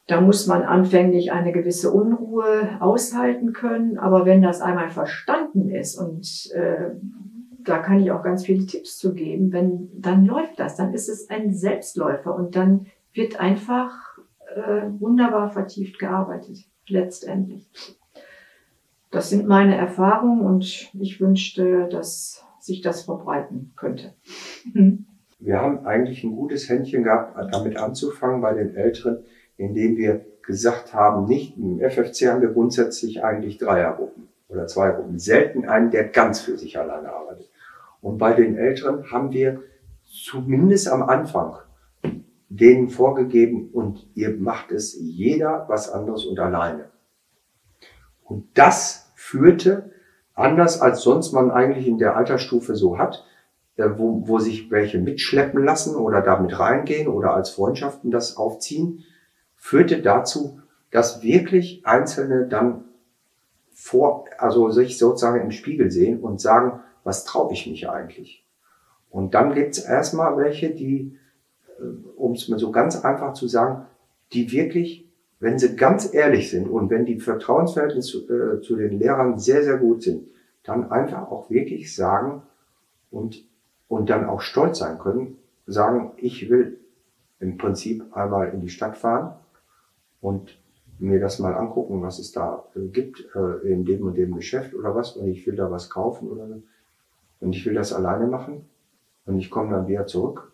Da 0.09 0.21
muss 0.21 0.47
man 0.47 0.63
anfänglich 0.63 1.31
eine 1.31 1.51
gewisse 1.51 1.91
Unruhe 1.91 2.77
aushalten 2.79 3.53
können. 3.53 3.99
Aber 3.99 4.25
wenn 4.25 4.41
das 4.41 4.59
einmal 4.59 4.89
verstanden 4.89 5.69
ist 5.69 5.95
und 5.95 6.49
äh, 6.55 6.95
da 7.63 7.77
kann 7.77 7.99
ich 7.99 8.09
auch 8.09 8.23
ganz 8.23 8.43
viele 8.43 8.65
Tipps 8.65 8.97
zu 8.97 9.13
geben. 9.13 9.51
Wenn, 9.51 9.89
dann 10.01 10.25
läuft 10.25 10.59
das, 10.59 10.75
dann 10.75 10.95
ist 10.95 11.09
es 11.09 11.29
ein 11.29 11.53
Selbstläufer 11.53 12.33
und 12.33 12.55
dann 12.55 12.87
wird 13.13 13.39
einfach 13.39 14.17
äh, 14.55 14.89
wunderbar 14.99 15.51
vertieft 15.51 15.99
gearbeitet, 15.99 16.65
letztendlich. 16.87 17.69
Das 19.11 19.29
sind 19.29 19.47
meine 19.47 19.75
Erfahrungen 19.75 20.41
und 20.41 20.89
ich 20.99 21.21
wünschte, 21.21 21.87
dass 21.87 22.43
sich 22.59 22.81
das 22.81 23.03
verbreiten 23.03 23.73
könnte. 23.75 24.15
Wir 25.39 25.59
haben 25.59 25.85
eigentlich 25.85 26.23
ein 26.23 26.35
gutes 26.35 26.67
Händchen 26.67 27.03
gehabt, 27.03 27.37
damit 27.53 27.77
anzufangen 27.77 28.41
bei 28.41 28.53
den 28.55 28.75
Älteren, 28.75 29.23
indem 29.59 29.97
wir 29.97 30.25
gesagt 30.41 30.93
haben, 30.93 31.25
nicht 31.25 31.57
im 31.57 31.79
FFC 31.79 32.27
haben 32.27 32.41
wir 32.41 32.49
grundsätzlich 32.49 33.23
eigentlich 33.23 33.57
Dreiergruppen 33.57 34.29
oder 34.47 34.65
zwei 34.67 34.89
Gruppen. 34.91 35.19
Selten 35.19 35.67
einen, 35.67 35.91
der 35.91 36.05
ganz 36.05 36.39
für 36.39 36.57
sich 36.57 36.79
alleine 36.79 37.11
arbeitet. 37.11 37.49
Und 38.01 38.17
bei 38.17 38.33
den 38.33 38.57
Älteren 38.57 39.11
haben 39.11 39.31
wir 39.31 39.61
zumindest 40.05 40.87
am 40.87 41.03
Anfang 41.03 41.57
denen 42.47 42.89
vorgegeben 42.89 43.69
und 43.71 44.07
ihr 44.15 44.35
macht 44.35 44.71
es 44.71 44.97
jeder 44.99 45.65
was 45.67 45.91
anderes 45.91 46.25
und 46.25 46.39
alleine. 46.39 46.85
Und 48.23 48.45
das 48.55 49.11
führte, 49.15 49.91
anders 50.33 50.81
als 50.81 51.01
sonst 51.01 51.33
man 51.33 51.51
eigentlich 51.51 51.85
in 51.85 51.99
der 51.99 52.15
Altersstufe 52.15 52.75
so 52.75 52.97
hat, 52.97 53.25
äh, 53.75 53.89
wo, 53.97 54.27
wo 54.27 54.39
sich 54.39 54.71
welche 54.71 54.99
mitschleppen 54.99 55.63
lassen 55.63 55.95
oder 55.95 56.21
damit 56.21 56.57
reingehen 56.57 57.07
oder 57.07 57.33
als 57.33 57.49
Freundschaften 57.49 58.09
das 58.09 58.37
aufziehen, 58.37 59.03
führte 59.59 60.01
dazu, 60.01 60.61
dass 60.89 61.21
wirklich 61.21 61.85
Einzelne 61.85 62.47
dann 62.47 62.85
vor, 63.73 64.25
also 64.37 64.71
sich 64.71 64.97
sozusagen 64.97 65.41
im 65.41 65.51
Spiegel 65.51 65.91
sehen 65.91 66.19
und 66.19 66.41
sagen, 66.41 66.79
was 67.03 67.25
traue 67.25 67.53
ich 67.53 67.67
mich 67.67 67.89
eigentlich? 67.89 68.45
Und 69.09 69.33
dann 69.33 69.53
gibt 69.53 69.77
es 69.77 69.83
erstmal 69.83 70.37
welche, 70.37 70.71
die, 70.71 71.17
äh, 71.79 71.83
um 72.15 72.33
es 72.33 72.47
mal 72.49 72.59
so 72.59 72.71
ganz 72.71 73.03
einfach 73.03 73.33
zu 73.33 73.47
sagen, 73.47 73.85
die 74.33 74.51
wirklich, 74.51 75.07
wenn 75.39 75.57
sie 75.57 75.75
ganz 75.75 76.13
ehrlich 76.13 76.49
sind 76.49 76.67
und 76.67 76.89
wenn 76.89 77.05
die 77.05 77.19
Vertrauensverhältnisse 77.19 78.25
zu, 78.25 78.33
äh, 78.33 78.61
zu 78.61 78.75
den 78.75 78.99
Lehrern 78.99 79.39
sehr, 79.39 79.63
sehr 79.63 79.77
gut 79.77 80.03
sind, 80.03 80.27
dann 80.63 80.91
einfach 80.91 81.31
auch 81.31 81.49
wirklich 81.49 81.95
sagen 81.95 82.43
und, 83.11 83.45
und 83.87 84.09
dann 84.09 84.25
auch 84.25 84.41
stolz 84.41 84.79
sein 84.79 84.99
können, 84.99 85.37
sagen, 85.65 86.11
ich 86.17 86.49
will 86.49 86.79
im 87.39 87.57
Prinzip 87.57 88.15
einmal 88.15 88.49
in 88.49 88.61
die 88.61 88.69
Stadt 88.69 88.97
fahren 88.97 89.35
und 90.21 90.59
mir 90.99 91.19
das 91.19 91.39
mal 91.39 91.55
angucken, 91.55 92.01
was 92.01 92.19
es 92.19 92.31
da 92.31 92.65
äh, 92.75 92.87
gibt 92.87 93.25
äh, 93.35 93.71
in 93.71 93.85
dem 93.85 94.05
und 94.05 94.15
dem 94.15 94.35
Geschäft 94.35 94.73
oder 94.73 94.95
was 94.95 95.15
und 95.15 95.27
ich 95.27 95.45
will 95.47 95.55
da 95.55 95.71
was 95.71 95.89
kaufen 95.89 96.29
oder 96.29 96.47
und 97.39 97.55
ich 97.55 97.65
will 97.65 97.73
das 97.73 97.93
alleine 97.93 98.27
machen 98.27 98.65
und 99.25 99.37
ich 99.37 99.49
komme 99.49 99.71
dann 99.71 99.87
wieder 99.87 100.05
zurück 100.05 100.51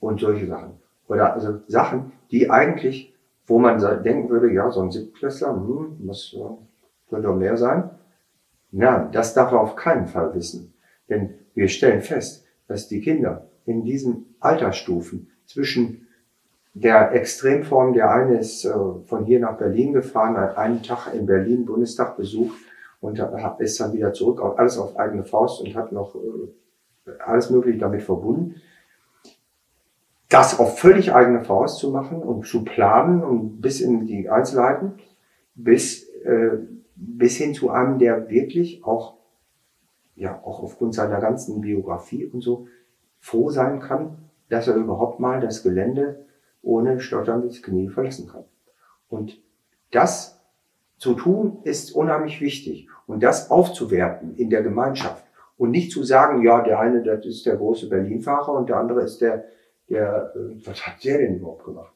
und 0.00 0.20
solche 0.20 0.46
Sachen. 0.46 0.78
Oder 1.08 1.34
also 1.34 1.60
Sachen, 1.68 2.12
die 2.30 2.50
eigentlich, 2.50 3.14
wo 3.46 3.58
man 3.58 3.78
denken 4.02 4.30
würde, 4.30 4.52
ja, 4.52 4.70
so 4.70 4.80
ein 4.80 4.90
Siebtklässler, 4.90 5.54
hm, 5.54 5.96
was 6.00 6.34
könnte 7.10 7.28
auch 7.28 7.36
mehr 7.36 7.56
sein. 7.56 7.90
Nein, 8.70 9.12
das 9.12 9.34
darf 9.34 9.52
er 9.52 9.60
auf 9.60 9.76
keinen 9.76 10.06
Fall 10.06 10.34
wissen. 10.34 10.72
Denn 11.08 11.34
wir 11.54 11.68
stellen 11.68 12.00
fest, 12.00 12.46
dass 12.66 12.88
die 12.88 13.00
Kinder 13.00 13.48
in 13.66 13.84
diesen 13.84 14.34
Altersstufen 14.40 15.30
zwischen 15.46 16.06
der 16.74 17.12
Extremform, 17.12 17.92
der 17.92 18.10
eine 18.10 18.38
ist 18.38 18.64
äh, 18.64 18.72
von 19.06 19.24
hier 19.24 19.38
nach 19.38 19.56
Berlin 19.56 19.92
gefahren, 19.92 20.36
hat 20.36 20.58
einen 20.58 20.82
Tag 20.82 21.14
in 21.14 21.24
Berlin 21.24 21.64
Bundestag 21.64 22.16
besucht 22.16 22.58
und 23.00 23.20
ist 23.58 23.80
dann 23.80 23.92
wieder 23.92 24.12
zurück, 24.12 24.40
alles 24.56 24.76
auf 24.76 24.96
eigene 24.98 25.24
Faust 25.24 25.60
und 25.60 25.74
hat 25.76 25.92
noch 25.92 26.16
äh, 26.16 27.10
alles 27.24 27.50
Mögliche 27.50 27.78
damit 27.78 28.02
verbunden. 28.02 28.56
Das 30.28 30.58
auf 30.58 30.80
völlig 30.80 31.14
eigene 31.14 31.44
Faust 31.44 31.78
zu 31.78 31.90
machen 31.90 32.20
und 32.20 32.46
zu 32.46 32.64
planen 32.64 33.22
und 33.22 33.60
bis 33.60 33.80
in 33.80 34.06
die 34.06 34.28
Einzelheiten, 34.28 34.94
bis, 35.54 36.08
äh, 36.24 36.58
bis 36.96 37.36
hin 37.36 37.54
zu 37.54 37.70
einem, 37.70 38.00
der 38.00 38.28
wirklich 38.30 38.82
auch, 38.84 39.14
ja, 40.16 40.40
auch 40.42 40.60
aufgrund 40.60 40.94
seiner 40.94 41.20
ganzen 41.20 41.60
Biografie 41.60 42.24
und 42.24 42.40
so 42.40 42.66
froh 43.20 43.50
sein 43.50 43.78
kann, 43.78 44.18
dass 44.48 44.66
er 44.66 44.74
überhaupt 44.74 45.20
mal 45.20 45.40
das 45.40 45.62
Gelände 45.62 46.24
ohne 46.64 47.00
stotterndes 47.00 47.62
Knie 47.62 47.88
verlassen 47.88 48.28
kann. 48.28 48.44
Und 49.08 49.40
das 49.90 50.40
zu 50.98 51.14
tun 51.14 51.58
ist 51.64 51.94
unheimlich 51.94 52.40
wichtig 52.40 52.88
und 53.06 53.22
das 53.22 53.50
aufzuwerten 53.50 54.36
in 54.36 54.50
der 54.50 54.62
Gemeinschaft 54.62 55.24
und 55.56 55.70
nicht 55.70 55.92
zu 55.92 56.02
sagen, 56.02 56.42
ja, 56.42 56.62
der 56.62 56.80
eine, 56.80 57.02
das 57.02 57.24
ist 57.26 57.46
der 57.46 57.56
große 57.56 57.88
Berlin-Fahrer 57.88 58.52
und 58.52 58.68
der 58.68 58.76
andere 58.76 59.02
ist 59.02 59.20
der, 59.20 59.44
der, 59.88 60.32
äh, 60.34 60.66
was 60.66 60.86
hat 60.86 61.04
der 61.04 61.18
denn 61.18 61.36
überhaupt 61.36 61.64
gemacht? 61.64 61.92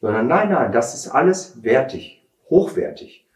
Sondern 0.00 0.26
nein, 0.26 0.50
nein, 0.50 0.72
das 0.72 0.94
ist 0.94 1.08
alles 1.08 1.62
wertig, 1.62 2.28
hochwertig. 2.50 3.26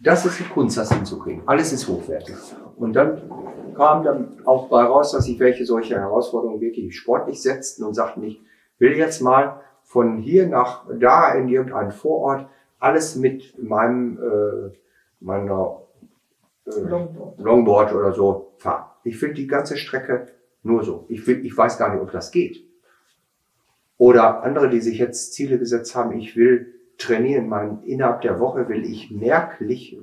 Das 0.00 0.24
ist 0.24 0.38
die 0.38 0.44
Kunst, 0.44 0.76
das 0.76 0.92
hinzukriegen. 0.92 1.42
Alles 1.46 1.72
ist 1.72 1.88
hochwertig. 1.88 2.36
Und 2.76 2.92
dann 2.94 3.20
kam 3.74 4.04
dann 4.04 4.40
auch 4.44 4.68
bei 4.68 4.82
raus, 4.82 5.12
dass 5.12 5.24
sich 5.24 5.38
welche 5.40 5.64
solche 5.64 5.96
Herausforderungen 5.96 6.60
wirklich 6.60 6.96
sportlich 6.96 7.42
setzten 7.42 7.84
und 7.84 7.94
sagten, 7.94 8.22
ich 8.22 8.40
will 8.78 8.96
jetzt 8.96 9.20
mal 9.20 9.60
von 9.88 10.18
hier 10.18 10.46
nach 10.46 10.84
da 11.00 11.32
in 11.32 11.48
irgendeinen 11.48 11.92
Vorort 11.92 12.46
alles 12.78 13.16
mit 13.16 13.60
meinem 13.60 14.18
äh, 14.18 14.76
meiner 15.18 15.80
äh, 16.66 16.80
Longboard. 16.80 17.40
Longboard 17.40 17.94
oder 17.94 18.12
so 18.12 18.52
fahren. 18.58 18.84
Ich 19.02 19.16
finde 19.16 19.36
die 19.36 19.46
ganze 19.46 19.78
Strecke 19.78 20.26
nur 20.62 20.84
so. 20.84 21.06
Ich, 21.08 21.26
will, 21.26 21.44
ich 21.44 21.56
weiß 21.56 21.78
gar 21.78 21.92
nicht, 21.92 22.02
ob 22.02 22.12
das 22.12 22.30
geht. 22.30 22.62
Oder 23.96 24.42
andere, 24.42 24.68
die 24.68 24.82
sich 24.82 24.98
jetzt 24.98 25.32
Ziele 25.32 25.58
gesetzt 25.58 25.96
haben, 25.96 26.16
ich 26.18 26.36
will 26.36 26.74
trainieren, 26.98 27.48
mein, 27.48 27.82
innerhalb 27.84 28.20
der 28.20 28.38
Woche 28.38 28.68
will 28.68 28.84
ich 28.84 29.10
merklich 29.10 29.98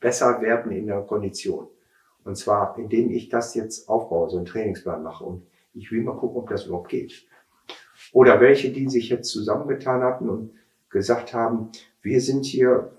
besser 0.00 0.42
werden 0.42 0.72
in 0.72 0.88
der 0.88 1.02
Kondition. 1.02 1.68
Und 2.24 2.36
zwar, 2.36 2.76
indem 2.76 3.10
ich 3.10 3.28
das 3.28 3.54
jetzt 3.54 3.88
aufbaue, 3.88 4.28
so 4.30 4.36
einen 4.36 4.46
Trainingsplan 4.46 5.04
mache. 5.04 5.24
Und 5.24 5.46
ich 5.74 5.92
will 5.92 6.02
mal 6.02 6.16
gucken, 6.16 6.38
ob 6.38 6.50
das 6.50 6.66
überhaupt 6.66 6.88
geht. 6.88 7.28
Oder 8.12 8.40
welche, 8.40 8.70
die 8.70 8.88
sich 8.88 9.08
jetzt 9.08 9.30
zusammengetan 9.30 10.02
hatten 10.02 10.28
und 10.28 10.50
gesagt 10.90 11.34
haben, 11.34 11.70
wir 12.02 12.20
sind 12.20 12.44
hier 12.44 12.90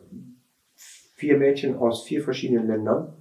vier 0.76 1.38
Mädchen 1.38 1.76
aus 1.76 2.04
vier 2.04 2.24
verschiedenen 2.24 2.68
Ländern 2.68 3.14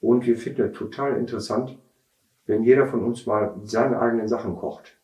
und 0.00 0.26
wir 0.26 0.36
finden 0.36 0.62
es 0.62 0.76
total 0.76 1.16
interessant, 1.16 1.78
wenn 2.46 2.64
jeder 2.64 2.86
von 2.86 3.04
uns 3.04 3.26
mal 3.26 3.54
seine 3.64 4.00
eigenen 4.00 4.28
Sachen 4.28 4.56
kocht. 4.56 4.96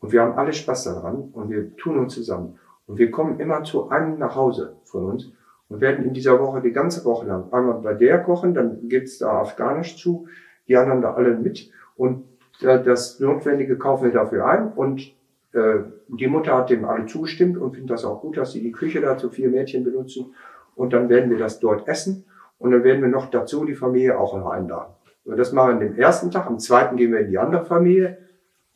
Und 0.00 0.12
wir 0.12 0.22
haben 0.22 0.36
alle 0.36 0.52
Spaß 0.52 0.84
daran 0.84 1.30
und 1.32 1.50
wir 1.50 1.76
tun 1.76 1.98
uns 1.98 2.14
zusammen. 2.14 2.58
Und 2.86 2.98
wir 2.98 3.10
kommen 3.10 3.38
immer 3.38 3.62
zu 3.62 3.90
einem 3.90 4.18
nach 4.18 4.34
Hause 4.34 4.76
von 4.84 5.04
uns 5.04 5.30
und 5.68 5.80
werden 5.80 6.04
in 6.04 6.12
dieser 6.12 6.40
Woche 6.40 6.60
die 6.60 6.72
ganze 6.72 7.04
Woche 7.04 7.26
lang 7.26 7.52
einmal 7.52 7.80
bei 7.80 7.94
der 7.94 8.22
kochen, 8.22 8.52
dann 8.52 8.88
gibt's 8.88 9.18
da 9.18 9.40
Afghanisch 9.40 9.96
zu, 9.96 10.26
die 10.66 10.76
anderen 10.76 11.02
da 11.02 11.14
alle 11.14 11.36
mit 11.36 11.70
und 11.96 12.24
das 12.60 13.18
Notwendige 13.20 13.76
kaufen 13.76 14.04
wir 14.04 14.12
dafür 14.12 14.46
ein 14.46 14.72
und 14.72 15.12
äh, 15.52 15.80
die 16.08 16.28
Mutter 16.28 16.56
hat 16.56 16.70
dem 16.70 16.84
alle 16.84 17.06
zugestimmt 17.06 17.58
und 17.58 17.72
findet 17.72 17.90
das 17.90 18.04
auch 18.04 18.20
gut, 18.20 18.36
dass 18.36 18.52
sie 18.52 18.62
die 18.62 18.72
Küche 18.72 19.00
da 19.00 19.16
zu 19.16 19.30
vier 19.30 19.48
Mädchen 19.48 19.84
benutzen. 19.84 20.34
Und 20.74 20.92
dann 20.92 21.08
werden 21.08 21.30
wir 21.30 21.38
das 21.38 21.60
dort 21.60 21.88
essen. 21.88 22.24
Und 22.58 22.70
dann 22.70 22.84
werden 22.84 23.02
wir 23.02 23.08
noch 23.08 23.30
dazu 23.30 23.64
die 23.64 23.74
Familie 23.74 24.18
auch 24.18 24.36
noch 24.36 24.50
einladen. 24.50 24.92
Und 25.24 25.36
das 25.36 25.52
machen 25.52 25.80
wir 25.80 25.88
den 25.88 25.98
ersten 25.98 26.30
Tag. 26.30 26.46
Am 26.46 26.58
zweiten 26.58 26.96
gehen 26.96 27.12
wir 27.12 27.20
in 27.20 27.30
die 27.30 27.38
andere 27.38 27.64
Familie. 27.64 28.18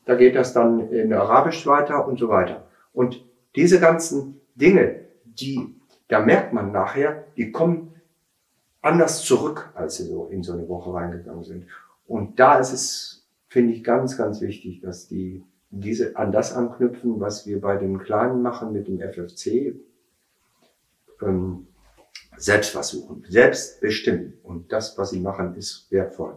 Da 0.04 0.14
geht 0.14 0.36
das 0.36 0.52
dann 0.52 0.90
in 0.90 1.12
Arabisch 1.12 1.66
weiter 1.66 2.06
und 2.06 2.18
so 2.18 2.28
weiter. 2.28 2.66
Und 2.92 3.24
diese 3.54 3.80
ganzen 3.80 4.40
Dinge, 4.54 5.00
die, 5.24 5.74
da 6.08 6.20
merkt 6.20 6.52
man 6.52 6.72
nachher, 6.72 7.24
die 7.36 7.50
kommen 7.50 7.94
anders 8.82 9.22
zurück, 9.22 9.70
als 9.74 9.96
sie 9.96 10.04
so 10.04 10.28
in 10.30 10.42
so 10.42 10.52
eine 10.52 10.68
Woche 10.68 10.92
reingegangen 10.94 11.44
sind. 11.44 11.66
Und 12.06 12.38
da 12.38 12.58
ist 12.58 12.72
es, 12.72 13.25
finde 13.48 13.72
ich, 13.72 13.84
ganz, 13.84 14.16
ganz 14.16 14.40
wichtig, 14.40 14.80
dass 14.80 15.08
die 15.08 15.44
diese 15.70 16.16
an 16.16 16.32
das 16.32 16.54
anknüpfen, 16.54 17.20
was 17.20 17.46
wir 17.46 17.60
bei 17.60 17.76
den 17.76 17.98
Kleinen 17.98 18.40
machen 18.40 18.72
mit 18.72 18.88
dem 18.88 19.00
FFC, 19.00 19.74
ähm, 21.22 21.66
selbst 22.36 22.70
versuchen, 22.70 23.24
selbst 23.28 23.80
bestimmen. 23.80 24.34
Und 24.42 24.72
das, 24.72 24.96
was 24.98 25.10
sie 25.10 25.20
machen, 25.20 25.54
ist 25.54 25.90
wertvoll. 25.90 26.36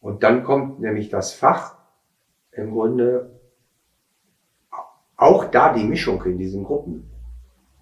Und 0.00 0.22
dann 0.22 0.44
kommt 0.44 0.80
nämlich 0.80 1.08
das 1.08 1.32
Fach 1.32 1.76
im 2.52 2.72
Grunde 2.72 3.40
auch 5.16 5.44
da 5.46 5.72
die 5.72 5.84
Mischung 5.84 6.22
in 6.24 6.38
diesen 6.38 6.64
Gruppen. 6.64 7.10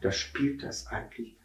Da 0.00 0.10
spielt 0.10 0.62
das 0.62 0.86
eigentlich 0.86 1.38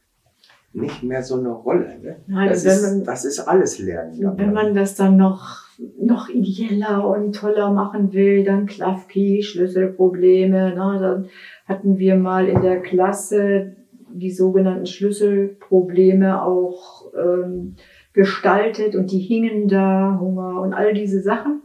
nicht 0.74 1.04
mehr 1.04 1.24
so 1.24 1.40
eine 1.40 1.50
Rolle. 1.50 1.98
Ne? 2.00 2.24
Nein, 2.28 2.50
das, 2.50 2.64
ist, 2.66 2.82
man, 2.84 3.04
das 3.04 3.26
ist 3.26 3.40
alles 3.40 3.80
Lernen. 3.80 4.38
Wenn 4.38 4.54
man 4.54 4.76
das 4.76 4.96
dann 4.96 5.18
noch, 5.18 5.67
noch 6.00 6.30
ideeller 6.30 7.08
und 7.08 7.36
toller 7.36 7.72
machen 7.72 8.14
will, 8.14 8.44
dann 8.44 8.66
Klafki, 8.66 9.44
Schlüsselprobleme. 9.44 10.74
Ne? 10.76 10.98
Dann 11.00 11.26
hatten 11.68 11.98
wir 11.98 12.16
mal 12.16 12.48
in 12.48 12.62
der 12.62 12.82
Klasse 12.82 13.76
die 14.10 14.32
sogenannten 14.32 14.86
Schlüsselprobleme 14.86 16.42
auch 16.42 17.14
ähm, 17.14 17.76
gestaltet 18.14 18.96
und 18.96 19.12
die 19.12 19.20
hingen 19.20 19.68
da, 19.68 20.18
Hunger 20.20 20.62
und 20.62 20.74
all 20.74 20.94
diese 20.94 21.22
Sachen. 21.22 21.62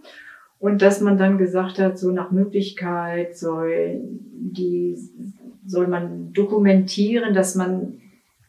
Und 0.59 0.83
dass 0.83 1.01
man 1.01 1.17
dann 1.17 1.39
gesagt 1.39 1.79
hat, 1.79 1.99
so 1.99 2.13
nach 2.13 2.31
Möglichkeit 2.31 3.37
soll 3.37 4.01
die, 4.33 4.97
soll 5.67 5.89
man 5.89 6.33
dokumentieren, 6.33 7.35
dass 7.35 7.55
man 7.55 8.02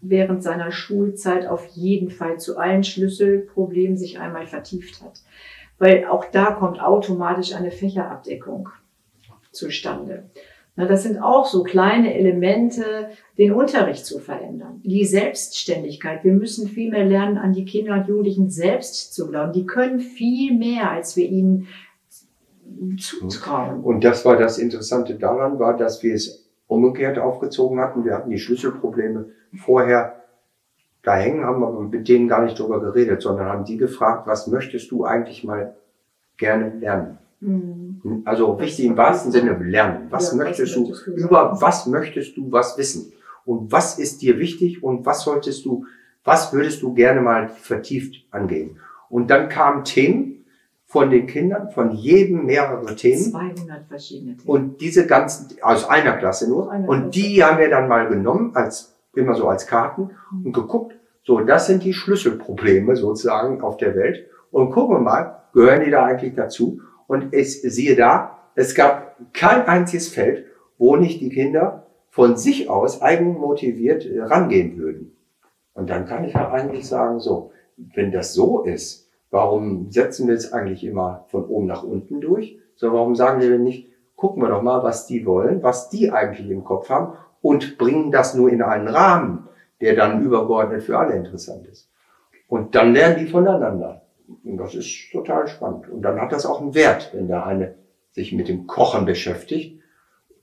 während 0.04 0.44
seiner 0.44 0.72
Schulzeit 0.72 1.48
auf 1.48 1.66
jeden 1.68 2.10
Fall 2.10 2.40
zu 2.40 2.58
allen 2.58 2.84
Schlüsselproblemen 2.84 3.98
sich 3.98 4.20
einmal 4.20 4.46
vertieft 4.46 5.02
hat. 5.02 5.22
Weil 5.80 6.06
auch 6.06 6.26
da 6.26 6.52
kommt 6.52 6.82
automatisch 6.82 7.56
eine 7.56 7.72
Fächerabdeckung 7.72 8.70
zustande. 9.52 10.30
Na, 10.76 10.88
das 10.88 11.04
sind 11.04 11.20
auch 11.20 11.46
so 11.46 11.64
kleine 11.64 12.16
Elemente, 12.16 13.10
den 13.38 13.54
Unterricht 13.54 14.06
zu 14.06 14.20
verändern. 14.20 14.82
Die 14.84 15.06
Selbstständigkeit. 15.06 16.24
Wir 16.24 16.34
müssen 16.34 16.68
viel 16.68 16.90
mehr 16.90 17.06
lernen, 17.06 17.38
an 17.38 17.54
die 17.54 17.66
Kinder 17.66 17.94
und 17.94 18.08
Jugendlichen 18.08 18.50
selbst 18.50 19.14
zu 19.14 19.28
glauben. 19.28 19.54
Die 19.54 19.68
können 19.68 20.00
viel 20.00 20.58
mehr, 20.58 20.90
als 20.90 21.16
wir 21.16 21.30
ihnen 21.30 21.68
zutrauen. 22.98 23.82
Und 23.82 24.04
das 24.04 24.26
war 24.26 24.36
das 24.36 24.58
Interessante 24.58 25.16
daran, 25.16 25.60
war, 25.60 25.78
dass 25.78 26.02
wir 26.02 26.16
es 26.16 26.50
umgekehrt 26.66 27.20
aufgezogen 27.20 27.80
hatten. 27.80 28.04
Wir 28.04 28.16
hatten 28.16 28.32
die 28.32 28.40
Schlüsselprobleme 28.40 29.30
vorher 29.58 30.24
da 31.04 31.16
hängen, 31.16 31.44
haben 31.44 31.64
aber 31.64 31.82
mit 31.82 32.08
denen 32.08 32.28
gar 32.28 32.44
nicht 32.44 32.58
drüber 32.58 32.80
geredet, 32.80 33.22
sondern 33.22 33.48
haben 33.48 33.66
die 33.66 33.78
gefragt, 33.78 34.26
was 34.26 34.48
möchtest 34.48 34.90
du 34.92 35.06
eigentlich 35.06 35.44
mal 35.44 35.76
gerne 36.38 36.74
lernen? 36.80 37.18
Mhm. 37.42 38.22
Also 38.26 38.58
wichtig 38.60 38.86
im 38.86 38.98
wahrsten 38.98 39.32
Sinne 39.32 39.58
lernen. 39.58 40.08
Was 40.10 40.32
ja, 40.32 40.38
möchtest 40.38 40.76
du, 40.76 40.94
über 41.08 41.58
was 41.60 41.88
möchtest 41.88 42.38
du 42.38 42.52
was 42.52 42.78
wissen? 42.78 43.12
Und 43.46 43.72
was 43.72 44.00
ist 44.00 44.22
dir 44.22 44.40
wichtig 44.40 44.82
und 44.82 45.06
was 45.06 45.24
solltest 45.24 45.66
du, 45.66 45.86
was 46.24 46.54
würdest 46.54 46.82
du 46.82 46.94
gerne 46.94 47.20
mal 47.20 47.50
vertieft 47.50 48.26
angehen? 48.32 48.80
Und 49.10 49.30
dann 49.30 49.50
kamen 49.50 49.84
Themen 49.84 50.46
von 50.86 51.10
den 51.10 51.28
Kindern, 51.28 51.70
von 51.72 51.92
jedem 51.92 52.46
mehrere 52.46 52.96
Themen. 52.96 53.20
200 53.20 53.88
verschiedene 53.88 54.38
Themen. 54.38 54.48
Und 54.48 54.80
diese 54.80 55.06
ganzen, 55.06 55.58
aus 55.62 55.90
einer 55.90 56.14
Klasse 56.14 56.48
nur. 56.48 56.72
Eine 56.72 56.88
und 56.88 57.14
die 57.16 57.44
haben 57.44 57.58
wir 57.58 57.70
dann 57.70 57.90
mal 57.90 58.08
genommen 58.08 58.52
als 58.56 58.93
immer 59.16 59.36
so 59.36 59.48
als 59.48 59.68
Karten 59.68 60.12
und 60.44 60.54
geguckt, 60.54 60.96
so, 61.24 61.40
das 61.40 61.68
sind 61.68 61.84
die 61.84 61.94
Schlüsselprobleme 61.94 62.96
sozusagen 62.96 63.62
auf 63.62 63.78
der 63.78 63.96
Welt. 63.96 64.28
Und 64.52 64.72
gucken 64.72 64.98
wir 64.98 65.00
mal, 65.00 65.44
gehören 65.54 65.84
die 65.84 65.92
da 65.92 66.04
eigentlich 66.04 66.36
dazu? 66.36 66.82
Und 67.08 67.34
ich 67.34 67.62
siehe 67.62 67.96
da, 67.96 68.40
es 68.56 68.76
gab 68.76 69.16
kein 69.34 69.66
einziges 69.66 70.10
Feld, 70.10 70.46
wo 70.78 70.98
nicht 70.98 71.22
die 71.22 71.30
Kinder 71.30 71.88
von 72.10 72.36
sich 72.36 72.70
aus 72.70 73.02
eigenmotiviert 73.02 74.06
äh, 74.06 74.22
rangehen 74.22 74.78
würden. 74.78 75.16
Und 75.74 75.90
dann 75.90 76.06
kann 76.06 76.26
ich 76.26 76.34
ja 76.34 76.52
eigentlich 76.52 76.88
sagen, 76.88 77.20
so, 77.20 77.52
wenn 77.96 78.12
das 78.12 78.34
so 78.34 78.62
ist, 78.64 79.10
warum 79.32 79.90
setzen 79.92 80.28
wir 80.28 80.36
es 80.36 80.54
eigentlich 80.54 80.84
immer 80.84 81.26
von 81.30 81.46
oben 81.46 81.66
nach 81.66 81.84
unten 81.84 82.22
durch? 82.22 82.60
So, 82.76 82.92
warum 82.94 83.16
sagen 83.16 83.42
wir 83.42 83.58
nicht, 83.58 83.92
gucken 84.16 84.44
wir 84.44 84.50
doch 84.50 84.62
mal, 84.62 84.84
was 84.84 85.08
die 85.08 85.26
wollen, 85.26 85.64
was 85.64 85.90
die 85.90 86.12
eigentlich 86.12 86.50
im 86.50 86.64
Kopf 86.64 86.90
haben 86.90 87.14
und 87.44 87.78
bringen 87.78 88.12
das 88.12 88.34
nur 88.34 88.50
in 88.50 88.64
einen 88.64 88.88
Rahmen, 88.88 89.50
der 89.82 89.96
dann 89.96 90.24
übergeordnet 90.24 90.82
für 90.82 90.98
alle 90.98 91.16
interessant 91.16 91.68
ist. 91.68 91.92
Und 92.48 92.74
dann 92.74 92.94
lernen 92.94 93.18
die 93.20 93.28
voneinander. 93.28 94.02
Und 94.44 94.58
das 94.58 94.74
ist 94.74 95.12
total 95.12 95.48
spannend. 95.48 95.90
Und 95.90 96.02
dann 96.02 96.20
hat 96.20 96.32
das 96.32 96.46
auch 96.46 96.62
einen 96.62 96.74
Wert, 96.74 97.12
wenn 97.14 97.28
der 97.28 97.46
eine 97.46 97.76
sich 98.12 98.32
mit 98.32 98.48
dem 98.48 98.66
Kochen 98.66 99.06
beschäftigt. 99.06 99.82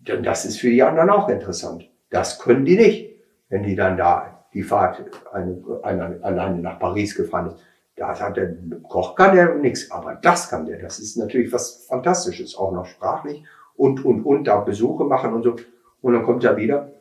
Denn 0.00 0.22
das 0.22 0.44
ist 0.44 0.60
für 0.60 0.68
die 0.68 0.82
anderen 0.82 1.08
auch 1.08 1.28
interessant. 1.30 1.88
Das 2.10 2.38
können 2.38 2.66
die 2.66 2.76
nicht, 2.76 3.16
wenn 3.48 3.62
die 3.62 3.76
dann 3.76 3.96
da 3.96 4.44
die 4.52 4.62
Fahrt 4.62 5.02
eine, 5.32 5.62
eine, 5.82 6.18
alleine 6.22 6.58
nach 6.58 6.78
Paris 6.78 7.14
gefahren 7.14 7.46
ist. 7.46 7.56
Da 7.96 8.18
hat 8.18 8.36
der 8.36 8.54
Koch 8.88 9.14
kann 9.14 9.34
der 9.34 9.54
nichts, 9.54 9.90
aber 9.90 10.16
das 10.16 10.50
kann 10.50 10.66
der. 10.66 10.78
Das 10.78 10.98
ist 10.98 11.16
natürlich 11.16 11.52
was 11.52 11.86
Fantastisches, 11.86 12.56
auch 12.56 12.72
noch 12.72 12.86
sprachlich 12.86 13.44
und 13.74 14.04
und 14.04 14.24
und 14.24 14.44
da 14.44 14.60
Besuche 14.60 15.04
machen 15.04 15.32
und 15.32 15.42
so. 15.42 15.56
Und 16.02 16.14
dann 16.14 16.24
kommt 16.24 16.44
er 16.44 16.56
wieder. 16.56 16.92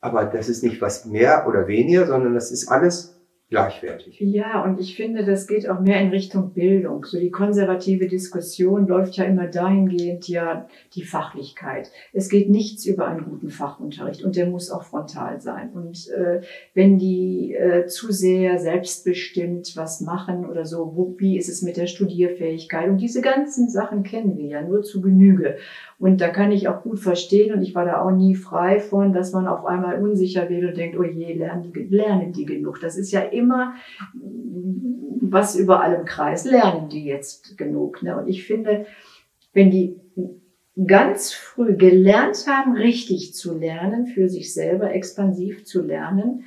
Aber 0.00 0.24
das 0.24 0.48
ist 0.48 0.62
nicht 0.62 0.80
was 0.80 1.06
mehr 1.06 1.46
oder 1.48 1.66
weniger, 1.66 2.06
sondern 2.06 2.34
das 2.34 2.50
ist 2.50 2.68
alles 2.68 3.18
gleichwertig. 3.50 4.20
Ja, 4.20 4.62
und 4.62 4.78
ich 4.78 4.94
finde, 4.94 5.24
das 5.24 5.46
geht 5.46 5.68
auch 5.68 5.80
mehr 5.80 6.00
in 6.02 6.10
Richtung 6.10 6.52
Bildung. 6.52 7.04
So 7.04 7.18
die 7.18 7.30
konservative 7.30 8.06
Diskussion 8.06 8.86
läuft 8.86 9.16
ja 9.16 9.24
immer 9.24 9.46
dahingehend, 9.46 10.28
ja, 10.28 10.68
die 10.94 11.02
Fachlichkeit. 11.02 11.90
Es 12.12 12.28
geht 12.28 12.50
nichts 12.50 12.84
über 12.84 13.08
einen 13.08 13.24
guten 13.24 13.48
Fachunterricht 13.48 14.22
und 14.22 14.36
der 14.36 14.46
muss 14.46 14.70
auch 14.70 14.82
frontal 14.82 15.40
sein. 15.40 15.70
Und 15.72 16.08
äh, 16.10 16.42
wenn 16.74 16.98
die 16.98 17.54
äh, 17.54 17.86
zu 17.86 18.12
sehr 18.12 18.58
selbstbestimmt 18.58 19.72
was 19.76 20.02
machen 20.02 20.46
oder 20.46 20.66
so, 20.66 21.14
wie 21.18 21.38
ist 21.38 21.48
es 21.48 21.62
mit 21.62 21.78
der 21.78 21.86
Studierfähigkeit? 21.86 22.88
Und 22.88 22.98
diese 22.98 23.22
ganzen 23.22 23.70
Sachen 23.70 24.02
kennen 24.02 24.36
wir 24.36 24.46
ja 24.46 24.62
nur 24.62 24.82
zu 24.82 25.00
Genüge. 25.00 25.56
Und 25.98 26.20
da 26.20 26.28
kann 26.28 26.52
ich 26.52 26.68
auch 26.68 26.82
gut 26.82 27.00
verstehen, 27.00 27.52
und 27.52 27.62
ich 27.62 27.74
war 27.74 27.84
da 27.84 28.00
auch 28.00 28.12
nie 28.12 28.36
frei 28.36 28.78
von, 28.78 29.12
dass 29.12 29.32
man 29.32 29.48
auf 29.48 29.66
einmal 29.66 30.00
unsicher 30.00 30.48
wird 30.48 30.64
und 30.64 30.76
denkt, 30.76 30.96
oh 30.96 31.02
je, 31.02 31.34
lernen 31.34 31.72
die, 31.72 31.82
lernen 31.90 32.32
die 32.32 32.44
genug. 32.44 32.80
Das 32.80 32.96
ist 32.96 33.10
ja 33.10 33.20
immer 33.20 33.74
was 35.20 35.56
über 35.56 35.82
allem 35.82 36.04
Kreis, 36.04 36.44
lernen 36.44 36.88
die 36.88 37.04
jetzt 37.04 37.58
genug. 37.58 38.02
Ne? 38.02 38.16
Und 38.16 38.28
ich 38.28 38.46
finde, 38.46 38.86
wenn 39.52 39.70
die 39.70 40.00
ganz 40.86 41.32
früh 41.32 41.76
gelernt 41.76 42.46
haben, 42.46 42.74
richtig 42.74 43.34
zu 43.34 43.58
lernen, 43.58 44.06
für 44.06 44.28
sich 44.28 44.54
selber 44.54 44.92
expansiv 44.94 45.64
zu 45.64 45.82
lernen, 45.82 46.44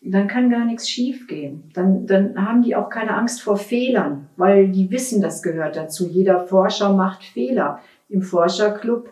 dann 0.00 0.28
kann 0.28 0.50
gar 0.50 0.64
nichts 0.64 0.88
schiefgehen. 0.88 1.64
Dann, 1.74 2.06
dann 2.06 2.42
haben 2.42 2.62
die 2.62 2.76
auch 2.76 2.88
keine 2.88 3.16
Angst 3.16 3.42
vor 3.42 3.56
Fehlern, 3.56 4.28
weil 4.36 4.68
die 4.68 4.90
wissen, 4.90 5.20
das 5.20 5.42
gehört 5.42 5.76
dazu. 5.76 6.08
Jeder 6.08 6.46
Forscher 6.46 6.92
macht 6.92 7.24
Fehler 7.24 7.80
im 8.08 8.22
Forscherclub 8.22 9.10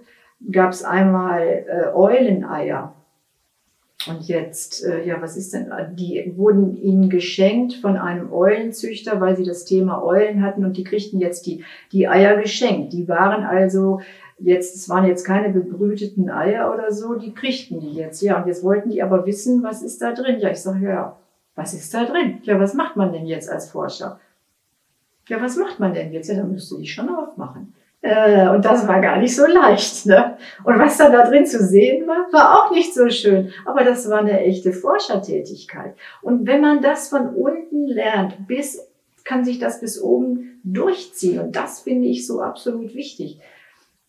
gab 0.50 0.72
es 0.72 0.84
einmal 0.84 1.42
äh, 1.42 1.94
Euleneier. 1.94 2.94
Und 4.06 4.28
jetzt, 4.28 4.84
äh, 4.84 5.06
ja, 5.06 5.22
was 5.22 5.36
ist 5.36 5.54
denn, 5.54 5.70
die 5.92 6.34
wurden 6.36 6.76
ihnen 6.76 7.08
geschenkt 7.08 7.74
von 7.74 7.96
einem 7.96 8.32
Eulenzüchter, 8.32 9.20
weil 9.20 9.36
sie 9.36 9.44
das 9.44 9.64
Thema 9.64 10.02
Eulen 10.04 10.42
hatten 10.42 10.64
und 10.64 10.76
die 10.76 10.84
kriegten 10.84 11.20
jetzt 11.20 11.46
die, 11.46 11.64
die 11.92 12.06
Eier 12.06 12.36
geschenkt. 12.36 12.92
Die 12.92 13.08
waren 13.08 13.44
also 13.44 14.00
jetzt, 14.38 14.76
es 14.76 14.88
waren 14.88 15.06
jetzt 15.06 15.24
keine 15.24 15.50
bebrüteten 15.50 16.28
Eier 16.28 16.72
oder 16.74 16.92
so, 16.92 17.14
die 17.14 17.32
kriegten 17.32 17.80
die 17.80 17.94
jetzt, 17.94 18.20
ja. 18.20 18.40
Und 18.40 18.46
jetzt 18.46 18.62
wollten 18.62 18.90
die 18.90 19.02
aber 19.02 19.24
wissen, 19.26 19.62
was 19.62 19.82
ist 19.82 20.02
da 20.02 20.12
drin? 20.12 20.38
Ja, 20.40 20.50
ich 20.50 20.60
sage, 20.60 20.84
ja, 20.84 21.16
was 21.54 21.72
ist 21.72 21.94
da 21.94 22.04
drin? 22.04 22.40
Ja, 22.42 22.58
was 22.60 22.74
macht 22.74 22.96
man 22.96 23.12
denn 23.12 23.26
jetzt 23.26 23.48
als 23.48 23.70
Forscher? 23.70 24.20
Ja, 25.28 25.40
was 25.40 25.56
macht 25.56 25.80
man 25.80 25.94
denn 25.94 26.12
jetzt? 26.12 26.28
Ja, 26.28 26.34
dann 26.34 26.50
müsste 26.50 26.76
ich 26.80 26.92
schon 26.92 27.08
aufmachen. 27.08 27.74
Äh, 28.04 28.50
und 28.50 28.66
das 28.66 28.86
war 28.86 29.00
gar 29.00 29.16
nicht 29.16 29.34
so 29.34 29.46
leicht. 29.46 30.04
Ne? 30.04 30.36
Und 30.62 30.78
was 30.78 30.98
da, 30.98 31.08
da 31.08 31.26
drin 31.26 31.46
zu 31.46 31.64
sehen 31.64 32.06
war, 32.06 32.30
war 32.32 32.58
auch 32.66 32.70
nicht 32.70 32.92
so 32.92 33.08
schön. 33.08 33.50
Aber 33.64 33.82
das 33.82 34.10
war 34.10 34.18
eine 34.18 34.40
echte 34.40 34.74
Forschertätigkeit. 34.74 35.94
Und 36.20 36.46
wenn 36.46 36.60
man 36.60 36.82
das 36.82 37.08
von 37.08 37.30
unten 37.34 37.86
lernt, 37.86 38.46
bis, 38.46 38.78
kann 39.24 39.42
sich 39.42 39.58
das 39.58 39.80
bis 39.80 40.02
oben 40.02 40.60
durchziehen. 40.64 41.40
Und 41.40 41.56
das 41.56 41.80
finde 41.80 42.08
ich 42.08 42.26
so 42.26 42.42
absolut 42.42 42.94
wichtig. 42.94 43.40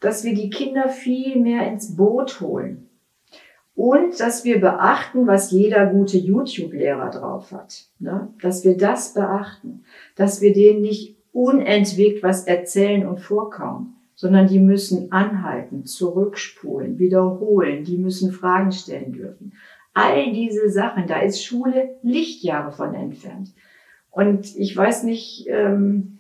dass 0.02 0.26
wir 0.26 0.36
die 0.36 0.50
Kinder 0.50 0.90
viel 0.90 1.40
mehr 1.40 1.66
ins 1.66 1.96
Boot 1.96 2.42
holen. 2.42 2.90
Und 3.76 4.20
dass 4.20 4.44
wir 4.44 4.60
beachten, 4.60 5.26
was 5.26 5.52
jeder 5.52 5.86
gute 5.86 6.18
YouTube-Lehrer 6.18 7.12
drauf 7.12 7.54
hat. 7.54 7.86
Ne? 8.00 8.28
Dass 8.42 8.66
wir 8.66 8.76
das 8.76 9.14
beachten. 9.14 9.86
Dass 10.18 10.42
wir 10.42 10.54
denen 10.54 10.82
nicht 10.82 11.15
unentwegt 11.36 12.24
was 12.24 12.48
erzählen 12.48 13.06
und 13.06 13.20
vorkauen, 13.20 13.96
sondern 14.16 14.48
die 14.48 14.60
müssen 14.60 15.12
anhalten, 15.12 15.86
zurückspulen, 15.86 16.98
wiederholen, 16.98 17.84
die 17.84 17.98
müssen 17.98 18.32
Fragen 18.32 18.72
stellen 18.72 19.12
dürfen. 19.12 19.54
All 19.94 20.32
diese 20.32 20.70
Sachen, 20.70 21.08
da 21.08 21.20
ist 21.20 21.44
Schule 21.44 21.98
Lichtjahre 22.02 22.72
von 22.72 22.94
entfernt. 22.96 23.50
Und 24.12 24.56
ich 24.56 24.76
weiß 24.76 25.04
nicht, 25.04 25.46
ähm, 25.50 26.20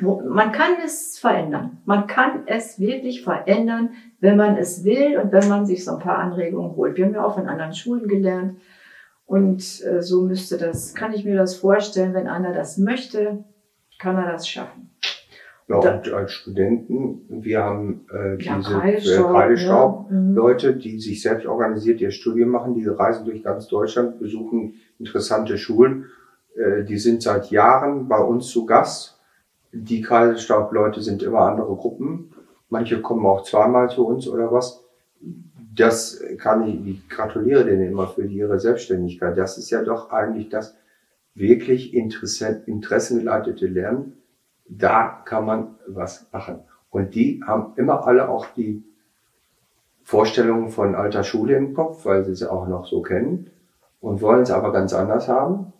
wo, 0.00 0.20
man 0.20 0.50
kann 0.50 0.72
es 0.84 1.18
verändern. 1.18 1.78
Man 1.84 2.08
kann 2.08 2.42
es 2.46 2.80
wirklich 2.80 3.22
verändern, 3.22 3.90
wenn 4.18 4.36
man 4.36 4.56
es 4.56 4.82
will 4.84 5.16
und 5.18 5.30
wenn 5.30 5.48
man 5.48 5.64
sich 5.64 5.84
so 5.84 5.92
ein 5.92 6.00
paar 6.00 6.18
Anregungen 6.18 6.74
holt. 6.74 6.96
Wir 6.96 7.06
haben 7.06 7.14
ja 7.14 7.24
auch 7.24 7.34
von 7.34 7.48
anderen 7.48 7.72
Schulen 7.72 8.08
gelernt. 8.08 8.58
Und 9.26 9.62
äh, 9.84 10.02
so 10.02 10.22
müsste 10.22 10.58
das, 10.58 10.94
kann 10.94 11.12
ich 11.12 11.24
mir 11.24 11.36
das 11.36 11.54
vorstellen, 11.54 12.14
wenn 12.14 12.26
einer 12.26 12.52
das 12.52 12.78
möchte, 12.78 13.44
kann 14.02 14.16
er 14.16 14.32
das 14.32 14.48
schaffen. 14.48 14.90
Ja, 15.68 15.76
und 15.76 16.12
als 16.12 16.32
Studenten, 16.32 17.20
wir 17.28 17.62
haben 17.62 18.04
äh, 18.12 18.42
Ja, 18.42 18.56
diese 18.56 18.74
äh, 18.74 19.22
Kreisstaub 19.22 20.10
ja, 20.10 20.16
mhm. 20.16 20.78
Die 20.80 20.98
sich 20.98 21.22
selbst 21.22 21.46
organisiert 21.46 22.00
ihr 22.00 22.10
Studium 22.10 22.50
machen, 22.50 22.74
die 22.74 22.86
reisen 22.86 23.24
durch 23.24 23.44
ganz 23.44 23.68
Deutschland, 23.68 24.18
besuchen 24.18 24.74
interessante 24.98 25.56
Schulen. 25.56 26.06
Äh, 26.56 26.82
die 26.82 26.98
sind 26.98 27.22
seit 27.22 27.52
Jahren 27.52 28.08
bei 28.08 28.18
uns 28.18 28.48
zu 28.48 28.66
Gast. 28.66 29.20
Die 29.72 30.02
Kreisstaub-Leute 30.02 31.00
sind 31.00 31.22
immer 31.22 31.42
andere 31.42 31.74
Gruppen. 31.76 32.32
Manche 32.68 33.00
kommen 33.00 33.24
auch 33.24 33.44
zweimal 33.44 33.88
zu 33.88 34.04
uns 34.04 34.26
oder 34.28 34.50
was. 34.50 34.84
Das 35.74 36.22
kann 36.38 36.66
ich, 36.66 36.86
ich 36.86 37.08
gratuliere 37.08 37.64
denen 37.64 37.92
immer 37.92 38.08
für 38.08 38.24
ihre 38.24 38.58
Selbstständigkeit. 38.58 39.38
Das 39.38 39.56
ist 39.56 39.70
ja 39.70 39.82
doch 39.82 40.10
eigentlich 40.10 40.48
das 40.48 40.76
wirklich 41.34 41.94
Interesse, 41.94 42.62
interessengeleitete 42.66 43.66
Lernen. 43.66 44.18
Da 44.68 45.22
kann 45.24 45.46
man 45.46 45.74
was 45.86 46.26
machen. 46.32 46.60
Und 46.90 47.14
die 47.14 47.42
haben 47.46 47.72
immer 47.76 48.06
alle 48.06 48.28
auch 48.28 48.46
die 48.54 48.84
Vorstellungen 50.02 50.68
von 50.68 50.94
alter 50.94 51.24
Schule 51.24 51.56
im 51.56 51.74
Kopf, 51.74 52.04
weil 52.04 52.24
sie 52.24 52.34
sie 52.34 52.50
auch 52.50 52.66
noch 52.66 52.86
so 52.86 53.02
kennen 53.02 53.50
und 54.00 54.20
wollen 54.20 54.42
es 54.42 54.50
aber 54.50 54.72
ganz 54.72 54.92
anders 54.92 55.28
haben 55.28 55.72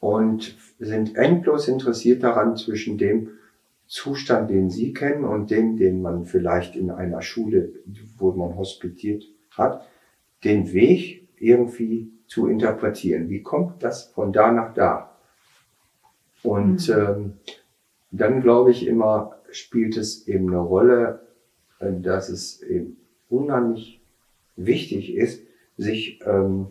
und 0.00 0.56
sind 0.78 1.16
endlos 1.16 1.68
interessiert 1.68 2.22
daran, 2.22 2.56
zwischen 2.56 2.98
dem 2.98 3.30
Zustand, 3.86 4.50
den 4.50 4.70
sie 4.70 4.92
kennen 4.92 5.24
und 5.24 5.50
dem, 5.50 5.76
den 5.76 6.02
man 6.02 6.24
vielleicht 6.24 6.76
in 6.76 6.90
einer 6.90 7.20
Schule, 7.20 7.72
wo 8.16 8.32
man 8.32 8.56
hospitiert 8.56 9.24
hat, 9.50 9.86
den 10.44 10.72
Weg 10.72 11.28
irgendwie 11.38 12.13
zu 12.34 12.48
interpretieren. 12.48 13.28
Wie 13.30 13.42
kommt 13.42 13.82
das 13.84 14.04
von 14.08 14.32
da 14.32 14.50
nach 14.50 14.74
da? 14.74 15.10
Und 16.42 16.88
Mhm. 16.88 16.94
ähm, 16.94 17.32
dann 18.10 18.42
glaube 18.42 18.70
ich 18.72 18.86
immer, 18.86 19.36
spielt 19.50 19.96
es 19.96 20.26
eben 20.26 20.48
eine 20.48 20.58
Rolle, 20.58 21.20
äh, 21.78 21.92
dass 21.92 22.28
es 22.28 22.60
eben 22.62 22.96
unheimlich 23.30 24.00
wichtig 24.56 25.14
ist, 25.16 25.42
sich 25.76 26.20
ähm, 26.26 26.66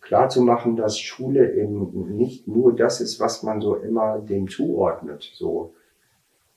klar 0.00 0.28
zu 0.28 0.42
machen, 0.42 0.76
dass 0.76 0.98
Schule 0.98 1.54
eben 1.54 2.16
nicht 2.16 2.46
nur 2.48 2.74
das 2.74 3.00
ist, 3.00 3.20
was 3.20 3.42
man 3.42 3.60
so 3.60 3.76
immer 3.76 4.18
dem 4.18 4.48
zuordnet. 4.48 5.30
So, 5.34 5.74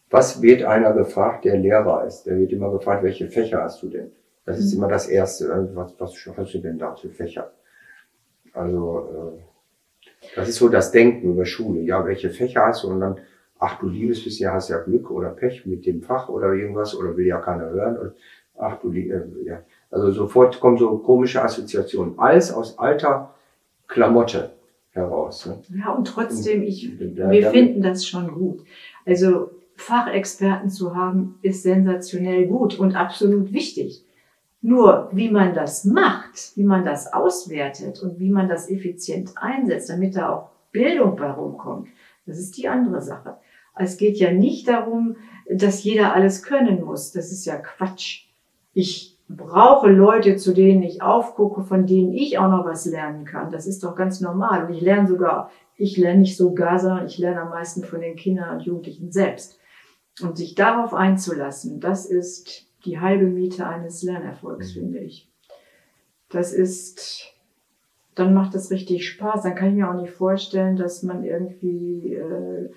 was 0.10 0.42
wird 0.42 0.64
einer 0.64 0.94
gefragt, 0.94 1.46
der 1.46 1.58
Lehrer 1.58 2.06
ist? 2.06 2.24
Der 2.24 2.38
wird 2.38 2.52
immer 2.52 2.72
gefragt, 2.72 3.04
welche 3.04 3.30
Fächer 3.30 3.62
hast 3.64 3.84
du 3.84 3.90
denn? 3.90 4.12
Das 4.46 4.58
ist 4.60 4.72
Mhm. 4.74 4.80
immer 4.80 4.88
das 4.90 5.08
Erste. 5.08 5.54
Also 5.54 5.76
Was, 5.76 5.94
was 6.00 6.38
hast 6.38 6.54
du 6.56 6.60
denn 6.60 6.80
da 6.80 6.96
für 6.96 7.10
Fächer? 7.10 7.52
Also, 8.58 9.10
äh, 9.14 10.36
das 10.36 10.50
ist 10.50 10.58
so 10.58 10.70
das 10.70 10.92
Denken 10.92 11.32
über 11.32 11.46
Schule. 11.46 11.82
Ja, 11.82 12.06
welche 12.06 12.30
Fächer 12.30 12.66
hast 12.66 12.84
du? 12.84 12.90
Und 12.90 13.00
dann, 13.00 13.20
ach 13.60 13.80
du 13.80 13.88
liebes 13.88 14.24
bisschen, 14.24 14.52
hast 14.52 14.70
ja 14.70 14.80
Glück 14.80 15.12
oder 15.12 15.30
Pech 15.30 15.66
mit 15.66 15.86
dem 15.86 16.02
Fach 16.02 16.30
oder 16.30 16.54
irgendwas 16.54 16.96
oder 16.96 17.16
will 17.16 17.26
ja 17.26 17.40
keiner 17.40 17.70
hören. 17.70 17.98
Und, 17.98 18.12
ach 18.58 18.80
du, 18.80 18.92
äh, 18.92 19.22
ja. 19.46 19.62
Also 19.90 20.12
sofort 20.12 20.60
kommen 20.60 20.78
so 20.78 20.98
komische 20.98 21.42
Assoziationen. 21.42 22.18
Alles 22.18 22.52
aus 22.52 22.78
alter 22.78 23.34
Klamotte 23.88 24.52
heraus. 24.92 25.46
Ne? 25.46 25.62
Ja, 25.80 25.94
und 25.94 26.06
trotzdem, 26.08 26.64
ich, 26.64 26.92
Ja, 27.00 27.30
wir 27.30 27.52
finden 27.52 27.82
das 27.82 28.06
schon 28.06 28.34
gut. 28.34 28.64
Also 29.06 29.52
Fachexperten 29.76 30.70
zu 30.70 30.96
haben, 30.96 31.38
ist 31.42 31.64
sensationell 31.64 32.48
gut 32.48 32.78
und 32.78 32.96
absolut 32.96 33.54
wichtig. 33.54 34.04
Nur 34.62 35.10
wie 35.12 35.30
man 35.30 35.54
das 35.54 35.86
macht, 35.86 36.56
wie 36.56 36.64
man 36.64 36.84
das 36.84 37.14
auswertet 37.14 38.02
und 38.02 38.20
wie 38.20 38.30
man 38.30 38.50
das 38.50 38.70
effizient 38.70 39.34
einsetzt, 39.36 39.90
damit 39.90 40.16
da 40.16 40.30
auch 40.34 40.50
Bildung 40.72 41.16
bei 41.16 41.30
rumkommt, 41.30 41.90
das 42.26 42.40
ist 42.40 42.58
die 42.58 42.68
andere 42.68 43.02
Sache. 43.02 43.38
Es 43.76 43.98
geht 43.98 44.18
ja 44.18 44.32
nicht 44.32 44.68
darum, 44.68 45.16
dass 45.50 45.84
jeder 45.84 46.14
alles 46.14 46.44
können 46.44 46.84
muss. 46.84 47.12
Das 47.12 47.32
ist 47.32 47.46
ja 47.46 47.58
Quatsch. 47.58 48.26
Ich 48.74 49.18
brauche 49.30 49.90
Leute, 49.90 50.36
zu 50.38 50.54
denen 50.54 50.84
ich 50.84 51.02
aufgucke, 51.02 51.64
von 51.64 51.86
denen 51.86 52.14
ich 52.14 52.38
auch 52.38 52.50
noch 52.50 52.66
was 52.66 52.86
lernen 52.86 53.26
kann. 53.26 53.52
Das 53.52 53.68
ist 53.68 53.84
doch 53.84 53.96
ganz 53.96 54.22
normal. 54.22 54.66
Und 54.66 54.74
ich 54.74 54.82
lerne 54.82 55.08
sogar, 55.08 55.52
ich 55.76 55.98
lerne 55.98 56.20
nicht 56.20 56.38
sogar, 56.38 56.80
sondern 56.80 57.06
ich 57.06 57.18
lerne 57.18 57.42
am 57.42 57.50
meisten 57.50 57.84
von 57.84 58.02
den 58.02 58.16
Kindern 58.16 58.58
und 58.58 58.66
Jugendlichen 58.66 59.12
selbst. 59.12 59.60
Und 60.22 60.38
sich 60.38 60.56
darauf 60.56 60.94
einzulassen, 60.94 61.80
das 61.80 62.06
ist 62.06 62.67
die 62.86 63.00
halbe 63.00 63.26
Miete 63.26 63.68
eines 63.68 64.04
Lernerfolgs, 64.04 64.74
finde 64.74 65.00
ich. 65.00 65.30
Das 66.30 66.54
ist, 66.54 67.34
dann 68.16 68.34
macht 68.34 68.54
das 68.56 68.72
richtig 68.72 69.08
Spaß. 69.08 69.44
Dann 69.44 69.56
kann 69.56 69.70
ich 69.70 69.76
mir 69.76 69.90
auch 69.90 70.00
nicht 70.00 70.14
vorstellen, 70.14 70.76
dass 70.76 71.04
man 71.04 71.24
irgendwie 71.24 72.14
äh, 72.14 72.70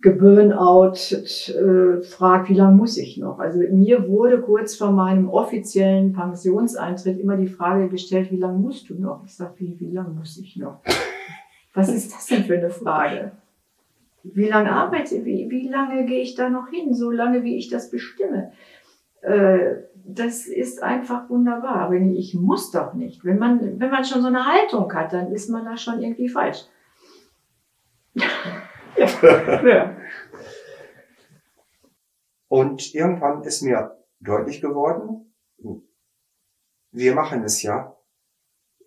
geburnout 0.00 1.14
äh, 1.14 2.02
fragt, 2.02 2.48
wie 2.48 2.54
lange 2.54 2.76
muss 2.76 2.96
ich 2.96 3.16
noch? 3.16 3.38
Also 3.38 3.58
mir 3.70 4.08
wurde 4.08 4.40
kurz 4.40 4.76
vor 4.76 4.92
meinem 4.92 5.28
offiziellen 5.28 6.12
Pensionseintritt 6.12 7.18
immer 7.18 7.36
die 7.36 7.48
Frage 7.48 7.88
gestellt, 7.88 8.30
wie 8.30 8.36
lange 8.36 8.58
musst 8.58 8.90
du 8.90 8.94
noch? 8.94 9.24
Ich 9.24 9.34
sage, 9.34 9.54
wie, 9.56 9.80
wie 9.80 9.90
lange 9.90 10.10
muss 10.10 10.38
ich 10.38 10.56
noch? 10.56 10.80
Was 11.74 11.88
ist 11.88 12.12
das 12.14 12.26
denn 12.26 12.44
für 12.44 12.56
eine 12.56 12.70
Frage? 12.70 13.32
Wie 14.22 14.48
lange 14.48 14.72
arbeite, 14.72 15.24
wie, 15.24 15.48
wie 15.50 15.68
lange 15.68 16.04
gehe 16.06 16.20
ich 16.20 16.34
da 16.34 16.48
noch 16.50 16.68
hin? 16.68 16.94
So 16.94 17.10
lange, 17.10 17.44
wie 17.44 17.56
ich 17.56 17.68
das 17.68 17.90
bestimme. 17.90 18.52
Äh, 19.26 19.82
das 20.04 20.46
ist 20.46 20.82
einfach 20.82 21.28
wunderbar. 21.28 21.76
Aber 21.76 21.94
ich 21.94 22.34
muss 22.34 22.70
doch 22.70 22.94
nicht. 22.94 23.24
Wenn 23.24 23.38
man, 23.38 23.80
wenn 23.80 23.90
man 23.90 24.04
schon 24.04 24.22
so 24.22 24.28
eine 24.28 24.46
Haltung 24.46 24.92
hat, 24.94 25.12
dann 25.12 25.32
ist 25.32 25.50
man 25.50 25.64
da 25.64 25.76
schon 25.76 26.00
irgendwie 26.00 26.28
falsch. 26.28 26.64
ja. 28.14 29.66
ja. 29.66 29.96
Und 32.48 32.94
irgendwann 32.94 33.42
ist 33.42 33.62
mir 33.62 33.96
deutlich 34.20 34.60
geworden, 34.60 35.34
wir 36.92 37.14
machen 37.14 37.42
es 37.42 37.62
ja 37.62 37.96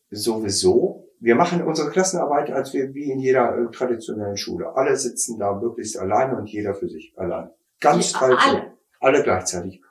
sowieso. 0.10 1.06
Wir 1.20 1.36
machen 1.36 1.62
unsere 1.62 1.92
Klassenarbeit, 1.92 2.50
als 2.50 2.74
wir 2.74 2.94
wie 2.94 3.12
in 3.12 3.20
jeder 3.20 3.58
äh, 3.58 3.70
traditionellen 3.72 4.38
Schule. 4.38 4.74
Alle 4.74 4.96
sitzen 4.96 5.38
da 5.38 5.54
möglichst 5.54 6.00
alleine 6.00 6.38
und 6.38 6.48
jeder 6.48 6.74
für 6.74 6.88
sich 6.88 7.14
allein. 7.18 7.52
Ganz 7.82 8.14
Ja, 8.14 8.20
alle. 8.22 8.74
Alle 9.02 9.22
gleichzeitig. 9.22 9.82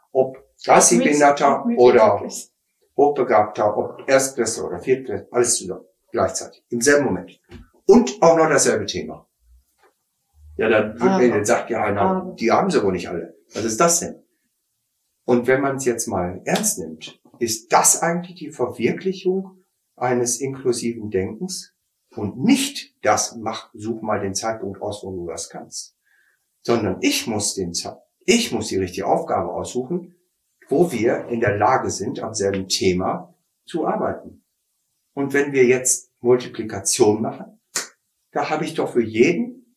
Gassi-Behinderter 0.65 1.65
oder 1.77 2.23
Hochbegabter, 2.97 3.77
ob 3.77 4.09
Erstklässler 4.09 4.67
oder 4.67 4.81
Viertklässler, 4.81 5.29
alles 5.31 5.57
zusammen. 5.57 5.85
Gleichzeitig. 6.11 6.65
Im 6.71 6.81
selben 6.81 7.05
Moment. 7.07 7.41
Und 7.87 8.21
auch 8.23 8.37
noch 8.37 8.49
dasselbe 8.49 8.87
Thema. 8.87 9.29
Ja, 10.57 10.69
dann, 10.69 10.95
mir, 11.19 11.31
dann 11.31 11.45
sagt 11.45 11.71
ja 11.71 11.85
einer, 11.85 12.01
aber- 12.01 12.35
die 12.35 12.51
haben 12.51 12.71
sie 12.71 12.83
wohl 12.83 12.93
nicht 12.93 13.09
alle. 13.09 13.37
Was 13.55 13.65
ist 13.65 13.79
das 13.81 14.01
denn? 14.01 14.23
Und 15.25 15.47
wenn 15.47 15.61
man 15.61 15.77
es 15.77 15.85
jetzt 15.85 16.07
mal 16.09 16.41
ernst 16.45 16.79
nimmt, 16.79 17.21
ist 17.39 17.73
das 17.73 18.03
eigentlich 18.03 18.35
die 18.37 18.51
Verwirklichung 18.51 19.63
eines 19.95 20.41
inklusiven 20.41 21.11
Denkens 21.11 21.75
und 22.17 22.39
nicht 22.43 22.97
das, 23.03 23.37
mach, 23.37 23.71
such 23.75 24.03
mal 24.03 24.21
den 24.21 24.35
Zeitpunkt 24.35 24.83
aus, 24.83 25.05
wo 25.05 25.13
du 25.13 25.27
was 25.27 25.49
kannst, 25.51 25.97
sondern 26.63 26.97
ich 27.01 27.27
muss 27.29 27.55
den 27.55 27.75
Ze- 27.75 27.99
ich 28.25 28.51
muss 28.53 28.69
die 28.69 28.79
richtige 28.79 29.07
Aufgabe 29.07 29.53
aussuchen, 29.53 30.15
wo 30.69 30.93
wir 30.93 31.27
in 31.29 31.41
der 31.41 31.57
Lage 31.57 31.91
sind, 31.91 32.21
am 32.21 32.35
selben 32.35 32.69
Thema 32.69 33.35
zu 33.65 33.87
arbeiten. 33.87 34.43
Und 35.15 35.33
wenn 35.33 35.53
wir 35.53 35.65
jetzt 35.65 36.13
Multiplikation 36.21 37.23
machen, 37.23 37.61
da 38.33 38.51
habe 38.51 38.65
ich 38.65 38.75
doch 38.75 38.93
für 38.93 39.03
jeden, 39.03 39.77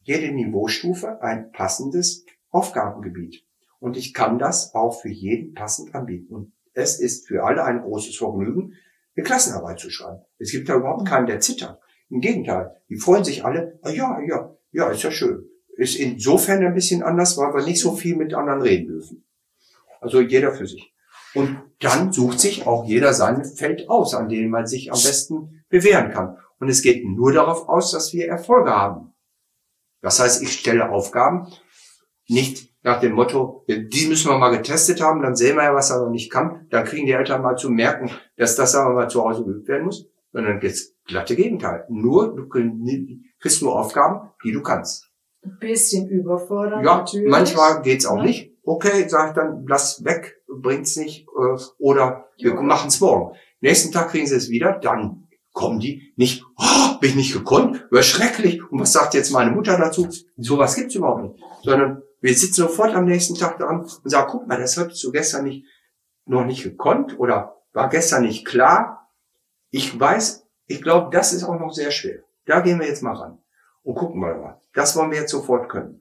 jede 0.00 0.32
Niveaustufe 0.32 1.22
ein 1.22 1.52
passendes 1.52 2.24
Aufgabengebiet. 2.50 3.44
Und 3.78 3.96
ich 3.96 4.14
kann 4.14 4.38
das 4.38 4.74
auch 4.74 5.00
für 5.00 5.08
jeden 5.08 5.54
passend 5.54 5.94
anbieten. 5.94 6.34
Und 6.34 6.52
es 6.72 6.98
ist 7.00 7.26
für 7.26 7.44
alle 7.44 7.64
ein 7.64 7.82
großes 7.82 8.16
Vergnügen, 8.16 8.74
eine 9.16 9.24
Klassenarbeit 9.24 9.78
zu 9.78 9.90
schreiben. 9.90 10.22
Es 10.38 10.52
gibt 10.52 10.68
da 10.68 10.76
überhaupt 10.76 11.06
keinen, 11.06 11.26
der 11.26 11.40
zittert. 11.40 11.80
Im 12.08 12.20
Gegenteil, 12.20 12.76
die 12.88 12.96
freuen 12.96 13.24
sich 13.24 13.44
alle, 13.44 13.78
ah, 13.82 13.90
ja, 13.90 14.20
ja, 14.26 14.56
ja, 14.70 14.90
ist 14.90 15.02
ja 15.02 15.10
schön. 15.10 15.48
ist 15.76 15.96
insofern 15.96 16.64
ein 16.64 16.74
bisschen 16.74 17.02
anders, 17.02 17.36
weil 17.36 17.54
wir 17.54 17.64
nicht 17.64 17.80
so 17.80 17.94
viel 17.94 18.16
mit 18.16 18.34
anderen 18.34 18.62
reden 18.62 18.88
dürfen. 18.88 19.24
Also 20.02 20.20
jeder 20.20 20.52
für 20.52 20.66
sich. 20.66 20.92
Und 21.34 21.58
dann 21.80 22.12
sucht 22.12 22.40
sich 22.40 22.66
auch 22.66 22.84
jeder 22.84 23.14
sein 23.14 23.44
Feld 23.44 23.88
aus, 23.88 24.14
an 24.14 24.28
dem 24.28 24.50
man 24.50 24.66
sich 24.66 24.92
am 24.92 24.98
besten 25.00 25.64
bewähren 25.68 26.10
kann. 26.10 26.36
Und 26.58 26.68
es 26.68 26.82
geht 26.82 27.04
nur 27.04 27.32
darauf 27.32 27.68
aus, 27.68 27.90
dass 27.92 28.12
wir 28.12 28.28
Erfolge 28.28 28.70
haben. 28.70 29.14
Das 30.02 30.20
heißt, 30.20 30.42
ich 30.42 30.52
stelle 30.52 30.90
Aufgaben 30.90 31.48
nicht 32.28 32.72
nach 32.82 33.00
dem 33.00 33.12
Motto, 33.12 33.64
die 33.68 34.06
müssen 34.08 34.28
wir 34.28 34.38
mal 34.38 34.50
getestet 34.50 35.00
haben, 35.00 35.22
dann 35.22 35.36
sehen 35.36 35.56
wir 35.56 35.64
ja, 35.64 35.74
was 35.74 35.90
er 35.90 36.00
noch 36.00 36.10
nicht 36.10 36.30
kann. 36.30 36.66
Dann 36.70 36.84
kriegen 36.84 37.06
die 37.06 37.12
Eltern 37.12 37.42
mal 37.42 37.56
zu 37.56 37.70
merken, 37.70 38.10
dass 38.36 38.56
das 38.56 38.74
aber 38.74 38.94
mal 38.94 39.08
zu 39.08 39.22
Hause 39.22 39.44
geübt 39.44 39.68
werden 39.68 39.86
muss. 39.86 40.08
Sondern 40.32 40.60
das 40.60 40.94
glatte 41.04 41.36
Gegenteil. 41.36 41.84
Nur, 41.88 42.34
du 42.34 42.48
kriegst 42.48 43.62
nur 43.62 43.78
Aufgaben, 43.78 44.30
die 44.44 44.52
du 44.52 44.62
kannst. 44.62 45.10
Ein 45.44 45.58
bisschen 45.60 46.08
überfordern. 46.08 46.82
Ja, 46.84 46.98
natürlich. 46.98 47.30
manchmal 47.30 47.82
geht's 47.82 48.06
auch 48.06 48.16
ja. 48.16 48.24
nicht. 48.24 48.51
Okay, 48.64 49.08
sag 49.08 49.30
ich 49.30 49.34
dann, 49.34 49.66
lass 49.66 50.04
weg, 50.04 50.40
bringt's 50.46 50.96
nicht, 50.96 51.26
äh, 51.28 51.62
oder 51.78 52.28
wir 52.38 52.54
machen's 52.54 53.00
morgen. 53.00 53.36
Nächsten 53.60 53.92
Tag 53.92 54.10
kriegen 54.10 54.26
sie 54.26 54.36
es 54.36 54.50
wieder, 54.50 54.78
dann 54.80 55.28
kommen 55.52 55.80
die 55.80 56.12
nicht, 56.16 56.44
oh, 56.56 56.98
bin 57.00 57.10
ich 57.10 57.16
nicht 57.16 57.32
gekonnt, 57.32 57.86
war 57.90 58.02
schrecklich. 58.02 58.62
Und 58.70 58.80
was 58.80 58.92
sagt 58.92 59.14
jetzt 59.14 59.32
meine 59.32 59.50
Mutter 59.50 59.76
dazu? 59.78 60.08
Sowas 60.36 60.76
gibt's 60.76 60.94
überhaupt 60.94 61.22
nicht. 61.22 61.44
Sondern 61.62 62.02
wir 62.20 62.34
sitzen 62.34 62.62
sofort 62.62 62.94
am 62.94 63.04
nächsten 63.04 63.34
Tag 63.34 63.58
dran 63.58 63.80
und 63.80 64.10
sagen, 64.10 64.28
guck 64.30 64.46
mal, 64.46 64.58
das 64.58 64.76
hattest 64.76 65.02
du 65.02 65.10
gestern 65.10 65.44
nicht, 65.44 65.66
noch 66.24 66.44
nicht 66.44 66.62
gekonnt 66.62 67.18
oder 67.18 67.56
war 67.72 67.88
gestern 67.88 68.22
nicht 68.22 68.46
klar. 68.46 69.10
Ich 69.70 69.98
weiß, 69.98 70.46
ich 70.66 70.82
glaube, 70.82 71.10
das 71.10 71.32
ist 71.32 71.44
auch 71.44 71.58
noch 71.58 71.72
sehr 71.72 71.90
schwer. 71.90 72.20
Da 72.46 72.60
gehen 72.60 72.78
wir 72.78 72.86
jetzt 72.86 73.02
mal 73.02 73.14
ran 73.14 73.38
und 73.82 73.94
gucken 73.96 74.20
wir 74.20 74.34
mal. 74.34 74.60
Das 74.74 74.96
wollen 74.96 75.10
wir 75.10 75.18
jetzt 75.18 75.30
sofort 75.30 75.68
können. 75.68 76.00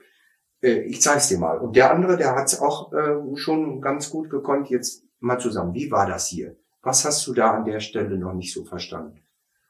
Äh, 0.61 0.81
ich 0.81 1.01
zeig's 1.01 1.27
dir 1.27 1.37
mal. 1.37 1.57
Und 1.57 1.75
der 1.75 1.91
andere, 1.91 2.17
der 2.17 2.35
hat's 2.35 2.59
auch 2.59 2.93
äh, 2.93 3.35
schon 3.35 3.81
ganz 3.81 4.09
gut 4.09 4.29
gekonnt. 4.29 4.69
Jetzt 4.69 5.03
mal 5.19 5.39
zusammen. 5.39 5.73
Wie 5.73 5.91
war 5.91 6.07
das 6.07 6.27
hier? 6.27 6.55
Was 6.81 7.05
hast 7.05 7.25
du 7.27 7.33
da 7.33 7.51
an 7.51 7.65
der 7.65 7.79
Stelle 7.79 8.17
noch 8.17 8.33
nicht 8.33 8.53
so 8.53 8.63
verstanden? 8.63 9.21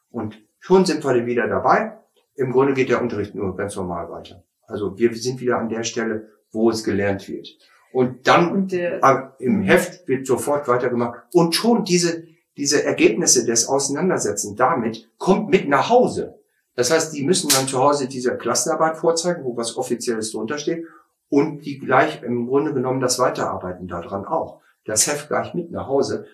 Und 0.10 0.42
schon 0.60 0.86
sind 0.86 1.04
wir 1.04 1.26
wieder 1.26 1.48
dabei. 1.48 1.98
Im 2.36 2.52
Grunde 2.52 2.74
geht 2.74 2.90
der 2.90 3.02
Unterricht 3.02 3.36
nur 3.36 3.56
ganz 3.56 3.76
normal 3.76 4.10
weiter. 4.10 4.44
Also 4.66 4.98
wir 4.98 5.14
sind 5.16 5.42
wieder 5.42 5.58
an 5.58 5.70
der 5.70 5.84
Stelle, 5.84 6.30
wo 6.52 6.70
es 6.70 6.84
gelernt 6.84 7.28
wird. 7.28 7.48
Und 7.92 8.28
dann 8.28 8.52
und 8.52 8.74
im 8.74 9.62
Heft 9.62 10.08
wird 10.08 10.26
sofort 10.26 10.68
weitergemacht. 10.70 11.24
Und 11.34 11.56
schon 11.56 11.84
diese, 11.84 12.24
diese 12.56 12.86
Ergebnisse 12.86 13.46
des 13.46 13.68
Auseinandersetzens 13.68 14.56
damit 14.56 15.10
kommt 15.18 15.50
mit 15.50 15.68
nach 15.68 15.90
Hause. 15.90 16.41
Das 16.76 16.92
heißt, 16.92 17.14
die 17.14 17.24
müssen 17.24 17.50
dann 17.50 17.68
zu 17.68 17.80
Hause 17.80 18.08
diese 18.08 18.38
Klassenarbeit 18.38 18.98
vorzeigen, 18.98 19.44
wo 19.44 19.58
was 19.58 19.78
Offizielles 19.78 20.32
drunter 20.32 20.58
steht, 20.58 20.86
und 21.30 21.66
die 21.66 21.80
gleich 21.80 22.22
im 22.24 22.48
Grunde 22.48 22.74
genommen 22.74 23.00
das 23.00 23.20
Weiterarbeiten 23.20 23.88
daran 23.88 24.26
auch. 24.26 24.62
Das 24.86 25.08
Heft 25.08 25.30
gleich 25.30 25.54
mit 25.54 25.72
nach 25.72 25.88
Hause 25.88 26.26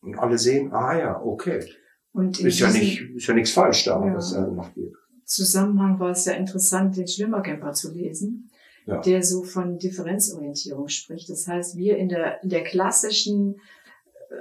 und 0.00 0.18
alle 0.18 0.38
sehen, 0.38 0.72
ah 0.72 0.96
ja, 0.96 1.22
okay. 1.22 1.64
Und 2.12 2.38
ist 2.40 2.58
ja 2.58 2.70
nicht, 2.70 3.00
ist 3.14 3.26
ja 3.26 3.34
nichts 3.34 3.52
falsch 3.52 3.84
da, 3.84 4.04
ja, 4.04 4.14
was 4.14 4.32
da 4.32 4.44
gemacht 4.44 4.76
wird. 4.76 4.94
Zusammenhang 5.24 5.98
war 5.98 6.10
es 6.10 6.24
ja 6.26 6.32
interessant, 6.32 6.96
den 6.96 7.08
Schwimmercamper 7.08 7.72
zu 7.72 7.92
lesen, 7.92 8.50
ja. 8.84 9.00
der 9.00 9.22
so 9.22 9.44
von 9.44 9.78
Differenzorientierung 9.78 10.88
spricht. 10.88 11.30
Das 11.30 11.46
heißt, 11.46 11.76
wir 11.76 11.96
in 11.96 12.08
der, 12.08 12.42
in 12.42 12.50
der 12.50 12.64
klassischen 12.64 13.60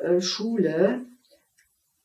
äh, 0.03 0.19
Schule 0.19 1.05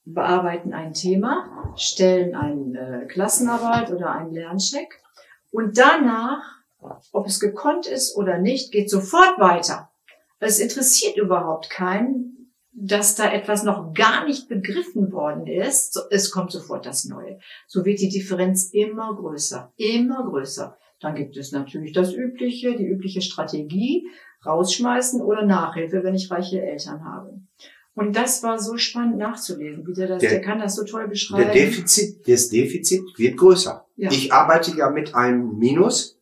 bearbeiten 0.06 0.72
ein 0.72 0.94
Thema, 0.94 1.74
stellen 1.76 2.34
eine 2.34 3.02
äh, 3.02 3.06
Klassenarbeit 3.06 3.90
oder 3.90 4.12
einen 4.12 4.32
Lerncheck 4.32 5.00
und 5.50 5.76
danach, 5.76 6.42
ob 7.12 7.26
es 7.26 7.40
gekonnt 7.40 7.86
ist 7.86 8.16
oder 8.16 8.38
nicht, 8.38 8.72
geht 8.72 8.88
sofort 8.88 9.38
weiter. 9.38 9.90
Es 10.38 10.60
interessiert 10.60 11.16
überhaupt 11.16 11.70
keinen, 11.70 12.52
dass 12.72 13.16
da 13.16 13.32
etwas 13.32 13.64
noch 13.64 13.94
gar 13.94 14.26
nicht 14.26 14.48
begriffen 14.48 15.10
worden 15.10 15.46
ist. 15.46 15.98
Es 16.10 16.30
kommt 16.30 16.52
sofort 16.52 16.84
das 16.84 17.06
Neue. 17.06 17.40
So 17.66 17.84
wird 17.84 18.00
die 18.00 18.10
Differenz 18.10 18.70
immer 18.72 19.16
größer, 19.16 19.72
immer 19.76 20.24
größer. 20.24 20.76
Dann 21.00 21.14
gibt 21.14 21.36
es 21.36 21.52
natürlich 21.52 21.92
das 21.92 22.12
Übliche, 22.12 22.76
die 22.76 22.86
übliche 22.86 23.22
Strategie, 23.22 24.06
rausschmeißen 24.44 25.22
oder 25.22 25.44
Nachhilfe, 25.44 26.04
wenn 26.04 26.14
ich 26.14 26.30
reiche 26.30 26.62
Eltern 26.62 27.04
habe. 27.04 27.40
Und 27.96 28.14
das 28.14 28.42
war 28.42 28.58
so 28.58 28.76
spannend 28.76 29.16
nachzulesen, 29.16 29.86
wie 29.86 29.94
der 29.94 30.06
das, 30.06 30.20
der, 30.20 30.30
der 30.32 30.42
kann 30.42 30.58
das 30.58 30.76
so 30.76 30.84
toll 30.84 31.08
beschreiben. 31.08 31.44
Der 31.44 31.52
Defizit, 31.52 32.28
das 32.28 32.50
Defizit 32.50 33.02
wird 33.16 33.38
größer. 33.38 33.86
Ja. 33.96 34.10
Ich 34.10 34.34
arbeite 34.34 34.76
ja 34.76 34.90
mit 34.90 35.14
einem 35.14 35.56
Minus. 35.58 36.18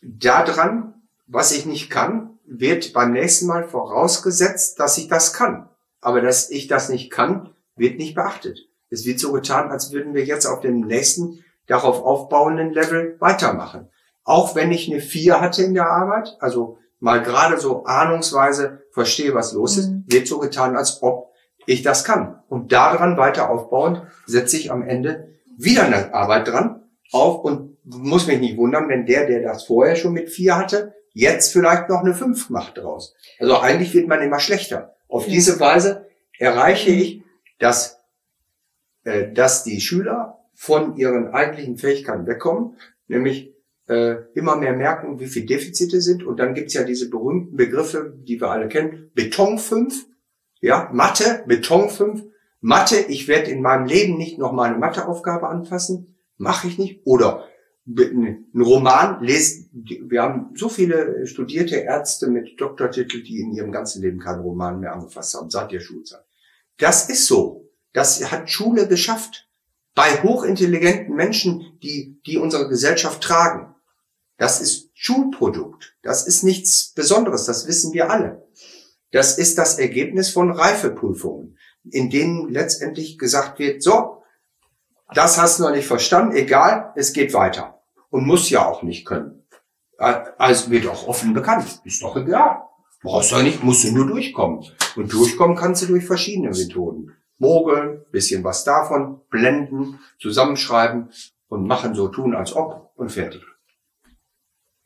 Daran, 0.00 0.94
was 1.26 1.52
ich 1.52 1.66
nicht 1.66 1.90
kann, 1.90 2.38
wird 2.46 2.94
beim 2.94 3.12
nächsten 3.12 3.46
Mal 3.46 3.64
vorausgesetzt, 3.64 4.80
dass 4.80 4.96
ich 4.96 5.06
das 5.06 5.34
kann. 5.34 5.68
Aber 6.00 6.22
dass 6.22 6.50
ich 6.50 6.66
das 6.66 6.88
nicht 6.88 7.10
kann, 7.10 7.50
wird 7.76 7.98
nicht 7.98 8.14
beachtet. 8.14 8.58
Es 8.88 9.04
wird 9.04 9.20
so 9.20 9.32
getan, 9.32 9.70
als 9.70 9.92
würden 9.92 10.14
wir 10.14 10.24
jetzt 10.24 10.46
auf 10.46 10.60
dem 10.60 10.80
nächsten 10.80 11.44
darauf 11.66 12.02
aufbauenden 12.02 12.72
Level 12.72 13.16
weitermachen. 13.20 13.90
Auch 14.24 14.54
wenn 14.54 14.72
ich 14.72 14.90
eine 14.90 15.02
4 15.02 15.42
hatte 15.42 15.62
in 15.62 15.74
der 15.74 15.90
Arbeit, 15.90 16.38
also 16.40 16.78
mal 17.00 17.22
gerade 17.22 17.60
so 17.60 17.84
ahnungsweise 17.84 18.81
verstehe, 18.92 19.34
was 19.34 19.52
los 19.52 19.76
ist, 19.76 19.90
mhm. 19.90 20.04
wird 20.06 20.26
so 20.26 20.38
getan, 20.38 20.76
als 20.76 21.02
ob 21.02 21.32
ich 21.66 21.82
das 21.82 22.04
kann. 22.04 22.42
Und 22.48 22.72
daran 22.72 23.16
weiter 23.16 23.50
aufbauend 23.50 24.02
setze 24.26 24.56
ich 24.56 24.70
am 24.70 24.82
Ende 24.82 25.28
wieder 25.56 25.84
eine 25.84 26.14
Arbeit 26.14 26.48
dran 26.48 26.82
auf 27.12 27.44
und 27.44 27.78
muss 27.84 28.26
mich 28.26 28.40
nicht 28.40 28.56
wundern, 28.56 28.88
wenn 28.88 29.06
der, 29.06 29.26
der 29.26 29.42
das 29.42 29.64
vorher 29.64 29.96
schon 29.96 30.12
mit 30.12 30.30
vier 30.30 30.56
hatte, 30.56 30.94
jetzt 31.12 31.52
vielleicht 31.52 31.88
noch 31.88 32.00
eine 32.00 32.14
fünf 32.14 32.48
macht 32.50 32.78
draus. 32.78 33.14
Also 33.38 33.58
eigentlich 33.58 33.92
wird 33.94 34.08
man 34.08 34.22
immer 34.22 34.40
schlechter. 34.40 34.94
Auf 35.08 35.26
diese 35.26 35.60
Weise 35.60 36.06
erreiche 36.38 36.90
ich, 36.90 37.22
dass, 37.58 38.00
äh, 39.04 39.32
dass 39.32 39.64
die 39.64 39.80
Schüler 39.80 40.38
von 40.54 40.96
ihren 40.96 41.28
eigentlichen 41.28 41.76
Fähigkeiten 41.76 42.26
wegkommen, 42.26 42.76
nämlich 43.08 43.51
äh, 43.88 44.16
immer 44.34 44.56
mehr 44.56 44.72
merken, 44.72 45.18
wie 45.20 45.26
viel 45.26 45.46
Defizite 45.46 46.00
sind. 46.00 46.24
Und 46.24 46.38
dann 46.38 46.54
gibt's 46.54 46.74
ja 46.74 46.84
diese 46.84 47.10
berühmten 47.10 47.56
Begriffe, 47.56 48.16
die 48.16 48.40
wir 48.40 48.50
alle 48.50 48.68
kennen. 48.68 49.10
Beton 49.14 49.58
5, 49.58 50.06
ja, 50.60 50.90
Mathe, 50.92 51.44
Beton 51.46 51.90
5. 51.90 52.24
Mathe, 52.60 52.96
ich 53.08 53.26
werde 53.26 53.50
in 53.50 53.60
meinem 53.60 53.86
Leben 53.86 54.16
nicht 54.16 54.38
noch 54.38 54.52
mal 54.52 54.70
eine 54.70 54.78
Matheaufgabe 54.78 55.48
anfassen. 55.48 56.16
Mache 56.36 56.68
ich 56.68 56.78
nicht. 56.78 57.02
Oder 57.04 57.44
ein 57.86 58.46
Roman 58.54 59.22
lesen. 59.22 59.70
Wir 60.08 60.22
haben 60.22 60.54
so 60.54 60.68
viele 60.68 61.26
studierte 61.26 61.76
Ärzte 61.76 62.28
mit 62.28 62.60
Doktortitel, 62.60 63.22
die 63.22 63.40
in 63.40 63.52
ihrem 63.52 63.72
ganzen 63.72 64.02
Leben 64.02 64.20
keinen 64.20 64.42
Roman 64.42 64.78
mehr 64.78 64.92
angefasst 64.92 65.34
haben, 65.34 65.50
seit 65.50 65.72
der 65.72 65.80
Schulzeit. 65.80 66.24
Das 66.78 67.08
ist 67.08 67.26
so. 67.26 67.68
Das 67.92 68.30
hat 68.30 68.50
Schule 68.50 68.86
geschafft. 68.86 69.48
Bei 69.94 70.22
hochintelligenten 70.22 71.14
Menschen, 71.14 71.78
die, 71.82 72.20
die 72.24 72.38
unsere 72.38 72.68
Gesellschaft 72.68 73.22
tragen. 73.22 73.71
Das 74.38 74.60
ist 74.60 74.90
Schulprodukt. 74.94 75.96
Das 76.02 76.26
ist 76.26 76.42
nichts 76.42 76.92
Besonderes. 76.94 77.44
Das 77.44 77.66
wissen 77.66 77.92
wir 77.92 78.10
alle. 78.10 78.46
Das 79.12 79.38
ist 79.38 79.58
das 79.58 79.78
Ergebnis 79.78 80.30
von 80.30 80.50
Reifeprüfungen, 80.50 81.58
in 81.90 82.10
denen 82.10 82.48
letztendlich 82.48 83.18
gesagt 83.18 83.58
wird, 83.58 83.82
so, 83.82 84.22
das 85.14 85.38
hast 85.38 85.58
du 85.58 85.64
noch 85.64 85.72
nicht 85.72 85.86
verstanden, 85.86 86.34
egal, 86.34 86.92
es 86.96 87.12
geht 87.12 87.34
weiter. 87.34 87.82
Und 88.08 88.26
muss 88.26 88.50
ja 88.50 88.66
auch 88.66 88.82
nicht 88.82 89.04
können. 89.04 89.46
Also 89.98 90.70
wird 90.70 90.86
auch 90.86 91.06
offen 91.06 91.34
bekannt. 91.34 91.80
Ist 91.84 92.02
doch 92.02 92.16
egal. 92.16 92.62
Brauchst 93.02 93.32
du 93.32 93.42
nicht, 93.42 93.62
musst 93.62 93.84
du 93.84 93.92
nur 93.92 94.06
durchkommen. 94.06 94.64
Und 94.96 95.12
durchkommen 95.12 95.56
kannst 95.56 95.82
du 95.82 95.86
durch 95.86 96.04
verschiedene 96.04 96.50
Methoden. 96.50 97.12
Mogeln, 97.38 98.04
bisschen 98.12 98.44
was 98.44 98.64
davon, 98.64 99.20
blenden, 99.28 99.98
zusammenschreiben 100.20 101.10
und 101.48 101.66
machen 101.66 101.94
so 101.94 102.08
tun 102.08 102.34
als 102.34 102.54
ob 102.54 102.92
und 102.94 103.10
fertig. 103.10 103.42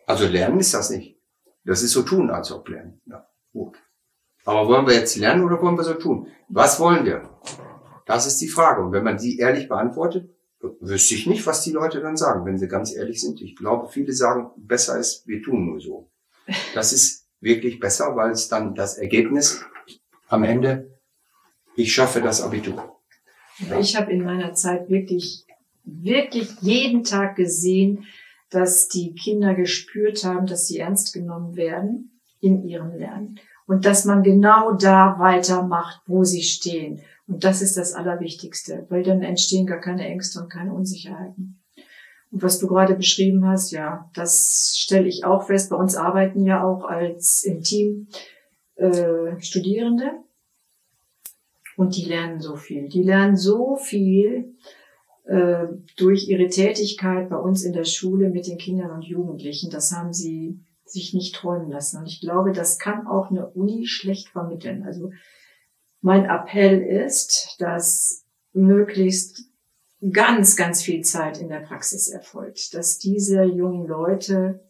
Also 0.07 0.27
lernen 0.27 0.61
ist 0.61 0.73
das 0.73 0.91
nicht. 0.91 1.19
Das 1.65 1.83
ist 1.83 1.93
so 1.93 2.03
tun, 2.03 2.31
als 2.31 2.53
ob 2.53 2.69
lernen. 2.69 3.01
Ja, 3.07 3.29
gut. 3.53 3.77
Aber 4.45 4.69
wollen 4.69 4.87
wir 4.87 4.95
jetzt 4.95 5.17
lernen 5.17 5.45
oder 5.45 5.61
wollen 5.61 5.77
wir 5.77 5.83
so 5.83 5.95
tun? 5.95 6.29
Was 6.49 6.79
wollen 6.79 7.05
wir? 7.05 7.29
Das 8.07 8.27
ist 8.27 8.41
die 8.41 8.49
Frage. 8.49 8.83
Und 8.83 8.93
wenn 8.93 9.03
man 9.03 9.19
die 9.19 9.39
ehrlich 9.39 9.69
beantwortet, 9.69 10.31
wüsste 10.81 11.15
ich 11.15 11.27
nicht, 11.27 11.45
was 11.47 11.63
die 11.63 11.73
Leute 11.73 12.01
dann 12.01 12.17
sagen, 12.17 12.47
wenn 12.47 12.57
sie 12.57 12.69
ganz 12.69 12.95
ehrlich 12.95 13.21
sind. 13.21 13.41
Ich 13.43 13.57
glaube, 13.57 13.89
viele 13.89 14.13
sagen, 14.13 14.51
besser 14.57 14.99
ist, 14.99 15.27
wir 15.27 15.43
tun 15.43 15.67
nur 15.67 15.81
so. 15.81 16.09
Das 16.75 16.93
ist 16.93 17.27
wirklich 17.41 17.81
besser, 17.81 18.17
weil 18.17 18.31
es 18.31 18.49
dann 18.49 18.75
das 18.75 18.97
Ergebnis 18.97 19.65
am 20.29 20.45
Ende, 20.45 20.99
ich 21.75 21.93
schaffe 21.93 22.21
das 22.21 22.41
Abitur. 22.41 23.01
Ja. 23.59 23.79
Ich 23.81 23.97
habe 23.97 24.13
in 24.13 24.25
meiner 24.25 24.55
Zeit 24.55 24.89
wirklich, 24.89 25.45
wirklich 25.85 26.51
jeden 26.61 27.05
Tag 27.05 27.37
gesehen, 27.37 28.05
dass 28.57 28.89
die 28.89 29.15
Kinder 29.15 29.55
gespürt 29.55 30.25
haben, 30.25 30.47
dass 30.47 30.67
sie 30.67 30.79
ernst 30.79 31.13
genommen 31.13 31.57
werden 31.57 32.23
in 32.41 32.65
ihrem 32.65 32.97
Lernen 32.97 33.39
und 33.67 33.85
dass 33.85 34.07
man 34.07 34.23
genau 34.23 34.73
da 34.73 35.19
weitermacht, 35.19 36.01
wo 36.07 36.25
sie 36.25 36.43
stehen. 36.43 37.03
Und 37.27 37.45
das 37.45 37.61
ist 37.61 37.77
das 37.77 37.93
Allerwichtigste, 37.93 38.87
weil 38.89 39.03
dann 39.03 39.23
entstehen 39.23 39.67
gar 39.67 39.81
keine 39.81 40.07
Ängste 40.07 40.41
und 40.41 40.49
keine 40.49 40.73
Unsicherheiten. 40.73 41.63
Und 42.31 42.43
was 42.43 42.59
du 42.59 42.67
gerade 42.67 42.95
beschrieben 42.95 43.47
hast, 43.47 43.73
ja, 43.73 44.11
das 44.15 44.75
stelle 44.79 45.07
ich 45.07 45.27
auch 45.27 45.47
fest. 45.47 45.69
Bei 45.69 45.77
uns 45.77 45.95
arbeiten 45.95 46.47
ja 46.47 46.65
auch 46.65 46.85
als 46.85 47.45
im 47.45 47.63
Team 47.63 48.09
äh, 48.77 49.39
Studierende 49.41 50.13
und 51.77 51.95
die 51.95 52.07
lernen 52.07 52.41
so 52.41 52.57
viel. 52.57 52.89
Die 52.89 53.03
lernen 53.03 53.37
so 53.37 53.77
viel 53.77 54.57
äh, 55.27 55.67
durch 55.97 56.29
ihre 56.29 56.49
Tätigkeit 56.49 57.29
bei 57.29 57.37
uns 57.37 57.65
in 57.65 57.73
der 57.73 57.85
Schule 57.85 58.31
mit 58.31 58.47
den 58.47 58.59
Kindern 58.59 58.93
und 58.93 59.03
Jugendlichen. 59.03 59.71
Das 59.71 59.93
haben 59.93 60.13
sie 60.13 60.61
sich 60.85 61.15
nicht 61.15 61.35
träumen 61.35 61.69
lassen. 61.69 61.99
Und 61.99 62.07
ich 62.07 62.21
glaube, 62.21 62.53
das 62.53 62.79
kann 62.79 63.07
auch 63.07 63.31
eine 63.31 63.49
Uni 63.49 63.87
schlecht 63.87 64.29
vermitteln. 64.29 64.85
Also 64.85 65.11
mein 66.01 66.27
Appell 66.27 66.81
ist, 66.81 67.57
dass 67.59 68.25
möglichst 68.53 69.51
ganz, 70.13 70.57
ganz 70.57 70.83
viel 70.83 71.03
Zeit 71.03 71.41
in 71.41 71.49
der 71.49 71.61
Praxis 71.61 72.09
erfolgt, 72.09 72.75
dass 72.75 72.99
diese 72.99 73.43
jungen 73.43 73.87
Leute 73.87 74.61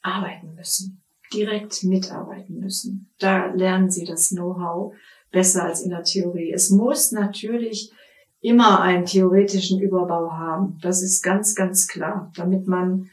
arbeiten 0.00 0.54
müssen, 0.54 1.02
direkt 1.32 1.84
mitarbeiten 1.84 2.58
müssen. 2.58 3.12
Da 3.18 3.52
lernen 3.52 3.90
sie 3.90 4.04
das 4.04 4.30
Know-how 4.30 4.94
besser 5.30 5.64
als 5.64 5.82
in 5.82 5.90
der 5.90 6.02
Theorie. 6.02 6.52
Es 6.52 6.70
muss 6.70 7.12
natürlich 7.12 7.92
immer 8.42 8.80
einen 8.80 9.06
theoretischen 9.06 9.80
Überbau 9.80 10.32
haben. 10.32 10.78
Das 10.82 11.02
ist 11.02 11.22
ganz, 11.22 11.54
ganz 11.54 11.88
klar, 11.88 12.30
damit 12.36 12.66
man, 12.66 13.08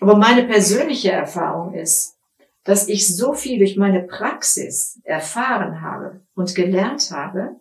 aber 0.00 0.16
meine 0.16 0.44
persönliche 0.44 1.12
Erfahrung 1.12 1.72
ist, 1.72 2.18
dass 2.64 2.88
ich 2.88 3.16
so 3.16 3.32
viel 3.32 3.58
durch 3.58 3.76
meine 3.76 4.02
Praxis 4.02 5.00
erfahren 5.04 5.80
habe 5.82 6.20
und 6.34 6.54
gelernt 6.54 7.10
habe, 7.10 7.56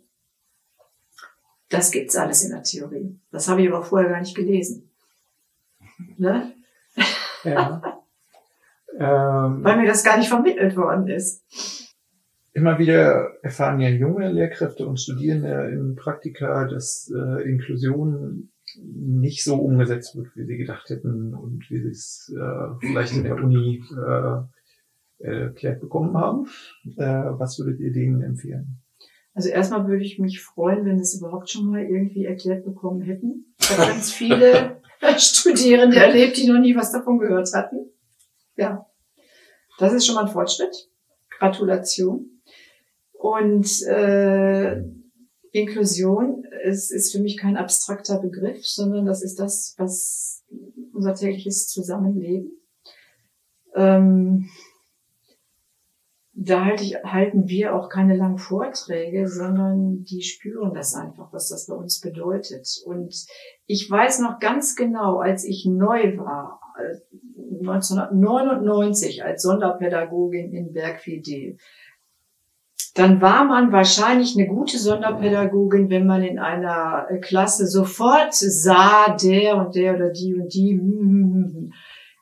das 1.70 1.92
gibt's 1.92 2.16
alles 2.16 2.44
in 2.44 2.52
der 2.52 2.64
Theorie. 2.64 3.20
Das 3.32 3.48
habe 3.48 3.62
ich 3.62 3.70
aber 3.70 3.84
vorher 3.84 4.10
gar 4.10 4.20
nicht 4.20 4.36
gelesen. 4.36 4.90
Ne? 6.18 6.54
Ja. 7.44 7.82
ähm, 9.00 9.64
Weil 9.64 9.78
mir 9.78 9.88
das 9.88 10.04
gar 10.04 10.18
nicht 10.18 10.30
vermittelt 10.30 10.76
worden 10.76 11.08
ist. 11.08 11.44
Immer 12.54 12.78
wieder 12.78 13.32
erfahren 13.42 13.80
ja 13.80 13.90
junge 13.90 14.32
Lehrkräfte 14.32 14.86
und 14.86 15.00
Studierende 15.00 15.72
in 15.74 15.96
Praktika, 15.96 16.66
dass 16.66 17.12
äh, 17.14 17.50
Inklusion 17.50 18.52
nicht 18.78 19.44
so 19.44 19.56
umgesetzt 19.56 20.16
wird, 20.16 20.36
wie 20.36 20.46
sie 20.46 20.58
gedacht 20.58 20.90
hätten 20.90 21.34
und 21.34 21.70
wie 21.70 21.82
sie 21.82 21.90
es 21.90 22.34
äh, 22.36 22.76
vielleicht 22.80 23.16
in 23.16 23.24
der 23.24 23.36
Uni 23.36 23.84
äh, 23.92 25.26
erklärt 25.26 25.82
bekommen 25.82 26.16
haben. 26.18 26.48
Äh, 26.98 27.04
was 27.40 27.58
würdet 27.60 27.80
ihr 27.80 27.92
denen 27.92 28.22
empfehlen? 28.22 28.84
Also 29.34 29.50
erstmal 29.50 29.88
würde 29.88 30.04
ich 30.04 30.20
mich 30.20 30.42
freuen, 30.42 30.86
wenn 30.86 30.98
sie 30.98 31.04
es 31.04 31.20
überhaupt 31.20 31.50
schon 31.50 31.70
mal 31.70 31.84
irgendwie 31.84 32.26
erklärt 32.26 32.66
bekommen 32.66 33.02
hätten. 33.02 33.56
Ich 33.60 33.72
habe 33.72 33.88
ganz 33.92 34.12
viele 34.12 34.82
Studierende 35.18 35.98
erlebt, 35.98 36.38
die 36.38 36.48
noch 36.48 36.60
nie 36.60 36.76
was 36.76 36.92
davon 36.92 37.18
gehört 37.18 37.52
hatten. 37.54 37.90
Ja, 38.56 38.86
das 39.80 39.94
ist 39.94 40.06
schon 40.06 40.16
mal 40.16 40.26
ein 40.26 40.32
Fortschritt. 40.32 40.90
Gratulation. 41.32 42.33
Und 43.24 43.82
äh, 43.84 44.84
Inklusion 45.54 46.44
ist, 46.66 46.92
ist 46.92 47.14
für 47.14 47.22
mich 47.22 47.38
kein 47.38 47.56
abstrakter 47.56 48.20
Begriff, 48.20 48.68
sondern 48.68 49.06
das 49.06 49.24
ist 49.24 49.40
das, 49.40 49.76
was 49.78 50.44
unser 50.92 51.16
tägliches 51.16 51.70
Zusammenleben. 51.70 52.52
Ähm, 53.76 54.50
da 56.34 56.66
halte 56.66 56.84
ich, 56.84 57.02
halten 57.06 57.48
wir 57.48 57.74
auch 57.74 57.88
keine 57.88 58.18
langen 58.18 58.40
Vorträge, 58.40 59.30
sondern 59.30 60.04
die 60.04 60.24
spüren 60.24 60.74
das 60.74 60.94
einfach, 60.94 61.32
was 61.32 61.48
das 61.48 61.68
bei 61.68 61.76
uns 61.76 62.02
bedeutet. 62.02 62.68
Und 62.86 63.26
ich 63.66 63.90
weiß 63.90 64.20
noch 64.20 64.40
ganz 64.40 64.76
genau, 64.76 65.20
als 65.20 65.46
ich 65.46 65.66
neu 65.66 66.18
war, 66.18 66.60
1999 67.62 69.24
als 69.24 69.44
Sonderpädagogin 69.44 70.52
in 70.52 70.74
Bergfidel, 70.74 71.56
dann 72.94 73.22
war 73.22 73.44
man 73.46 73.72
wahrscheinlich 73.72 74.36
eine 74.36 74.48
gute 74.48 74.78
Sonderpädagogin, 74.78 75.90
wenn 75.90 76.06
man 76.06 76.22
in 76.24 76.38
einer 76.38 77.08
Klasse 77.22 77.66
sofort 77.66 78.34
sah, 78.34 79.18
der 79.18 79.58
und 79.58 79.76
der 79.76 79.96
oder 79.96 80.10
die 80.10 80.36
und 80.36 80.54
die. 80.54 80.74
Hm, 80.74 81.00
hm, 81.00 81.54
hm, 81.56 81.74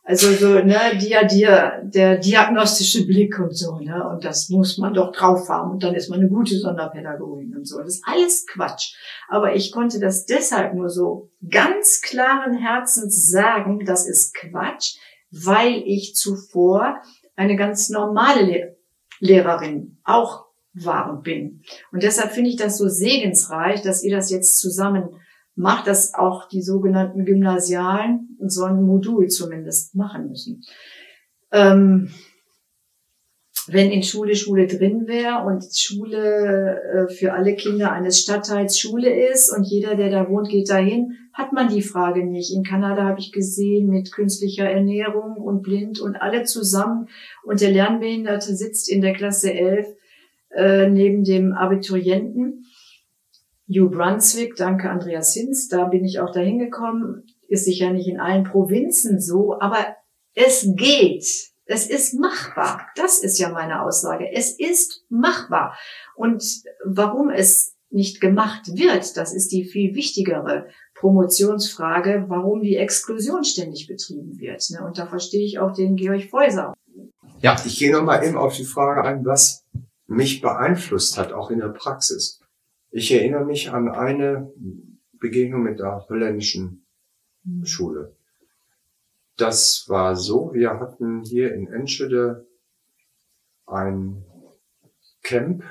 also 0.04 0.32
so, 0.34 0.56
ne, 0.56 0.80
dia, 1.00 1.24
dia, 1.26 1.82
der 1.84 2.18
diagnostische 2.18 3.06
Blick 3.06 3.38
und 3.38 3.56
so, 3.56 3.80
ne, 3.80 4.08
und 4.10 4.26
das 4.26 4.50
muss 4.50 4.78
man 4.78 4.94
doch 4.94 5.12
drauf 5.12 5.48
haben 5.48 5.72
und 5.72 5.84
dann 5.84 5.94
ist 5.94 6.10
man 6.10 6.20
eine 6.20 6.30
gute 6.30 6.58
Sonderpädagogin 6.58 7.56
und 7.56 7.68
so. 7.68 7.78
Das 7.80 7.96
ist 7.96 8.04
alles 8.08 8.48
Quatsch. 8.48 8.96
Aber 9.30 9.56
ich 9.56 9.72
konnte 9.72 10.00
das 10.00 10.26
deshalb 10.26 10.74
nur 10.74 10.90
so 10.90 11.30
ganz 11.48 12.02
klaren 12.02 12.56
Herzens 12.56 13.30
sagen, 13.30 13.86
das 13.86 14.08
ist 14.08 14.34
Quatsch, 14.34 14.96
weil 15.30 15.84
ich 15.86 16.16
zuvor 16.16 16.96
eine 17.36 17.56
ganz 17.56 17.90
normale 17.90 18.44
Le 18.44 18.78
Lehrerin 19.20 20.00
auch 20.04 20.51
war 20.74 21.12
und 21.12 21.24
bin. 21.24 21.64
Und 21.92 22.04
deshalb 22.04 22.32
finde 22.32 22.50
ich 22.50 22.56
das 22.56 22.78
so 22.78 22.88
segensreich, 22.88 23.82
dass 23.82 24.04
ihr 24.04 24.16
das 24.16 24.32
jetzt 24.32 24.60
zusammen 24.60 25.10
macht, 25.56 25.88
dass 25.88 26.14
auch 26.14 26.48
die 26.48 26.62
sogenannten 26.62 27.26
Gymnasialen 27.26 28.38
so 28.40 28.64
ein 28.64 28.82
Modul 28.82 29.28
zumindest 29.28 29.96
machen 29.96 30.30
müssen. 30.30 30.64
Ähm, 31.52 32.10
wenn 33.68 33.92
in 33.92 34.02
Schule 34.02 34.36
Schule 34.36 34.66
drin 34.66 35.08
wäre 35.08 35.46
und 35.46 35.64
Schule 35.76 36.82
äh, 36.82 37.14
für 37.14 37.34
alle 37.34 37.56
Kinder 37.56 37.92
eines 37.92 38.20
Stadtteils 38.20 38.80
Schule 38.80 39.30
ist 39.30 39.56
und 39.56 39.64
jeder, 39.64 39.96
der 39.96 40.10
da 40.10 40.30
wohnt, 40.30 40.50
geht 40.50 40.70
dahin, 40.70 41.18
hat 41.34 41.54
man 41.54 41.70
die 41.70 41.84
Frage 41.84 42.26
nicht. 42.26 42.54
In 42.54 42.64
Kanada 42.64 43.04
habe 43.04 43.20
ich 43.20 43.32
gesehen 43.32 43.88
mit 43.90 44.12
künstlicher 44.12 44.70
Ernährung 44.70 45.36
und 45.36 45.62
blind 45.62 46.00
und 46.00 46.16
alle 46.16 46.44
zusammen 46.44 47.08
und 47.44 47.62
der 47.62 47.72
Lernbehinderte 47.72 48.56
sitzt 48.56 48.90
in 48.90 49.02
der 49.02 49.14
Klasse 49.14 49.54
11 49.54 49.88
äh, 50.56 50.90
neben 50.90 51.24
dem 51.24 51.54
Abiturienten 51.54 52.66
New 53.68 53.90
Brunswick, 53.90 54.58
danke 54.58 54.90
Andreas 54.90 55.34
Hinz, 55.34 55.70
da 55.70 55.86
bin 55.86 56.04
ich 56.04 56.20
auch 56.20 56.32
dahin 56.32 56.60
gekommen. 56.60 57.24
Ist 57.48 57.66
sicher 57.66 57.92
nicht 57.92 58.08
in 58.08 58.20
allen 58.20 58.44
Provinzen 58.44 59.22
so, 59.22 59.60
aber 59.62 59.96
es 60.36 60.68
geht. 60.76 61.26
Es 61.66 61.90
ist 61.90 62.14
machbar. 62.14 62.88
Das 62.96 63.24
ist 63.24 63.40
ja 63.40 63.50
meine 63.50 63.82
Aussage. 63.82 64.30
Es 64.34 64.60
ist 64.60 65.06
machbar. 65.08 65.78
Und 66.16 66.44
warum 66.86 67.30
es 67.30 67.78
nicht 67.90 68.20
gemacht 68.20 68.68
wird, 68.74 69.16
das 69.16 69.34
ist 69.34 69.54
die 69.54 69.64
viel 69.64 69.96
wichtigere 69.96 70.68
Promotionsfrage, 70.96 72.26
warum 72.28 72.62
die 72.62 72.76
Exklusion 72.76 73.46
ständig 73.46 73.88
betrieben 73.88 74.38
wird. 74.38 74.70
Ne? 74.72 74.86
Und 74.86 74.98
da 74.98 75.08
verstehe 75.08 75.46
ich 75.46 75.60
auch 75.60 75.72
den 75.72 75.96
Georg 75.96 76.24
Feuser. 76.30 76.74
Ja, 77.42 77.56
ich 77.66 77.80
gehe 77.80 77.92
nochmal 77.92 78.24
eben 78.26 78.38
auf 78.38 78.56
die 78.56 78.66
Frage 78.66 79.04
ein, 79.04 79.26
was 79.26 79.66
mich 80.16 80.42
beeinflusst 80.42 81.18
hat, 81.18 81.32
auch 81.34 81.52
in 81.52 81.60
der 81.60 81.70
Praxis. 81.70 82.42
Ich 82.90 83.12
erinnere 83.12 83.46
mich 83.46 83.72
an 83.72 83.90
eine 83.90 84.52
Begegnung 85.14 85.64
mit 85.64 85.80
der 85.80 86.06
holländischen. 86.10 86.86
Schule. 87.64 88.16
Das 89.38 89.86
war 89.90 90.16
so, 90.16 90.54
wir 90.54 90.80
hatten 90.80 91.24
hier 91.24 91.54
in 91.54 91.68
Enschede 91.68 92.46
ein 93.66 94.24
Camp, 95.24 95.64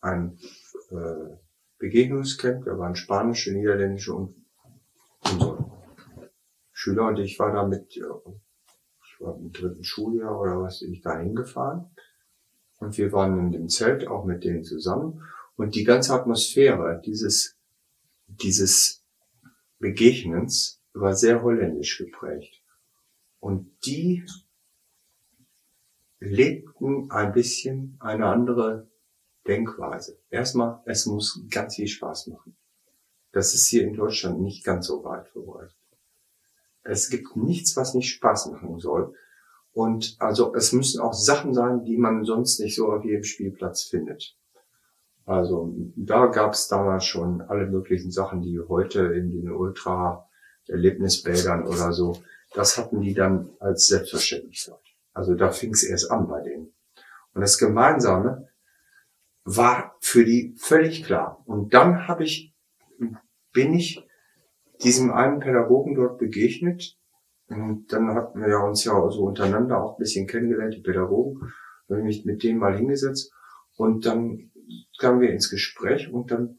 ein 0.00 0.38
äh, 0.90 1.36
Begegnungscamp, 1.78 2.64
da 2.64 2.78
waren 2.78 2.94
spanische, 2.94 3.52
niederländische 3.52 4.14
und 4.14 4.34
unsere 5.24 5.70
Schüler 6.72 7.08
und 7.08 7.18
ich 7.18 7.38
war 7.38 7.52
da 7.52 7.66
mit, 7.66 7.96
ich 7.96 9.20
war 9.20 9.36
im 9.36 9.52
dritten 9.52 9.84
Schuljahr 9.84 10.40
oder 10.40 10.62
was, 10.62 10.80
bin 10.80 10.92
ich 10.92 11.02
da 11.02 11.18
hingefahren. 11.18 11.94
Und 12.82 12.98
wir 12.98 13.12
waren 13.12 13.38
in 13.38 13.52
dem 13.52 13.68
Zelt 13.68 14.08
auch 14.08 14.24
mit 14.24 14.42
denen 14.42 14.64
zusammen 14.64 15.22
und 15.54 15.76
die 15.76 15.84
ganze 15.84 16.14
Atmosphäre 16.14 17.00
dieses, 17.06 17.54
dieses 18.26 19.04
Begegnens 19.78 20.80
war 20.92 21.14
sehr 21.14 21.44
holländisch 21.44 21.96
geprägt. 21.96 22.60
Und 23.38 23.70
die 23.86 24.24
lebten 26.18 27.08
ein 27.12 27.32
bisschen 27.32 27.98
eine 28.00 28.26
andere 28.26 28.88
Denkweise. 29.46 30.18
Erstmal, 30.28 30.80
es 30.84 31.06
muss 31.06 31.40
ganz 31.50 31.76
viel 31.76 31.86
Spaß 31.86 32.26
machen. 32.26 32.56
Das 33.30 33.54
ist 33.54 33.68
hier 33.68 33.84
in 33.84 33.94
Deutschland 33.94 34.40
nicht 34.40 34.64
ganz 34.64 34.88
so 34.88 35.04
weit 35.04 35.28
verbreitet. 35.28 35.76
Es 36.82 37.10
gibt 37.10 37.36
nichts, 37.36 37.76
was 37.76 37.94
nicht 37.94 38.10
Spaß 38.10 38.50
machen 38.50 38.80
soll. 38.80 39.14
Und 39.72 40.16
also 40.18 40.54
es 40.54 40.72
müssen 40.72 41.00
auch 41.00 41.14
Sachen 41.14 41.54
sein, 41.54 41.84
die 41.84 41.96
man 41.96 42.24
sonst 42.24 42.60
nicht 42.60 42.76
so 42.76 42.92
auf 42.92 43.04
jedem 43.04 43.24
Spielplatz 43.24 43.84
findet. 43.84 44.36
Also 45.24 45.72
da 45.96 46.26
gab 46.26 46.52
es 46.52 46.68
damals 46.68 47.06
schon 47.06 47.40
alle 47.42 47.66
möglichen 47.66 48.10
Sachen, 48.10 48.42
die 48.42 48.60
heute 48.60 49.14
in 49.14 49.30
den 49.30 49.50
Ultra-Erlebnisbädern 49.50 51.66
oder 51.66 51.92
so, 51.92 52.22
das 52.54 52.76
hatten 52.76 53.00
die 53.00 53.14
dann 53.14 53.48
als 53.60 53.86
Selbstverständlichkeit. 53.86 54.76
Also 55.14 55.34
da 55.34 55.50
fing 55.50 55.72
es 55.72 55.84
erst 55.84 56.10
an 56.10 56.28
bei 56.28 56.42
denen. 56.42 56.74
Und 57.34 57.40
das 57.40 57.56
Gemeinsame 57.58 58.48
war 59.44 59.96
für 60.00 60.24
die 60.24 60.54
völlig 60.58 61.04
klar. 61.04 61.42
Und 61.46 61.74
dann 61.74 62.08
habe 62.08 62.24
ich, 62.24 62.54
bin 63.52 63.74
ich 63.74 64.06
diesem 64.82 65.12
einen 65.12 65.40
Pädagogen 65.40 65.94
dort 65.94 66.18
begegnet. 66.18 66.98
Und 67.52 67.92
dann 67.92 68.14
hatten 68.14 68.40
wir 68.40 68.48
ja 68.48 68.58
uns 68.58 68.84
ja 68.84 68.92
so 69.10 69.24
untereinander 69.24 69.82
auch 69.82 69.96
ein 69.96 69.98
bisschen 69.98 70.26
kennengelernt, 70.26 70.74
die 70.74 70.80
Pädagogen. 70.80 71.52
Dann 71.88 71.98
habe 71.98 72.08
ich 72.08 72.16
mich 72.18 72.24
mit 72.24 72.42
denen 72.42 72.58
mal 72.58 72.76
hingesetzt 72.76 73.32
und 73.76 74.06
dann 74.06 74.50
kamen 74.98 75.20
wir 75.20 75.30
ins 75.30 75.50
Gespräch 75.50 76.12
und 76.12 76.30
dann 76.30 76.58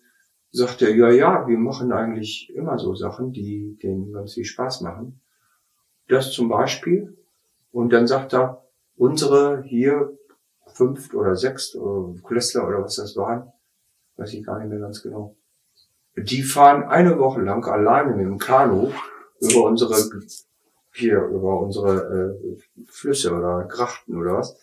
sagte 0.52 0.86
er, 0.88 0.96
ja, 0.96 1.12
ja, 1.12 1.48
wir 1.48 1.58
machen 1.58 1.92
eigentlich 1.92 2.52
immer 2.56 2.78
so 2.78 2.94
Sachen, 2.94 3.32
die 3.32 3.78
denen 3.82 4.14
ganz 4.14 4.34
viel 4.34 4.46
Spaß 4.46 4.82
machen. 4.82 5.22
Das 6.08 6.32
zum 6.32 6.50
Beispiel. 6.50 7.18
Und 7.72 7.92
dann 7.92 8.06
sagt 8.06 8.34
er, 8.34 8.68
unsere 8.96 9.64
hier 9.64 10.16
fünft 10.68 11.16
oder 11.16 11.36
sechst 11.36 11.76
oder 11.76 12.14
Klässler 12.22 12.68
oder 12.68 12.84
was 12.84 12.98
das 12.98 13.16
waren, 13.16 13.52
weiß 14.18 14.34
ich 14.34 14.46
gar 14.46 14.60
nicht 14.60 14.70
mehr 14.70 14.80
ganz 14.80 15.02
genau. 15.02 15.36
Die 16.16 16.44
fahren 16.44 16.84
eine 16.84 17.18
Woche 17.18 17.42
lang 17.42 17.66
alleine 17.66 18.16
mit 18.16 18.26
dem 18.26 18.38
Kanu 18.38 18.92
über 19.40 19.64
unsere 19.64 19.96
hier 20.94 21.24
über 21.24 21.60
unsere 21.60 22.38
äh, 22.40 22.84
Flüsse 22.86 23.34
oder 23.34 23.66
Grachten 23.66 24.16
oder 24.16 24.38
was. 24.38 24.58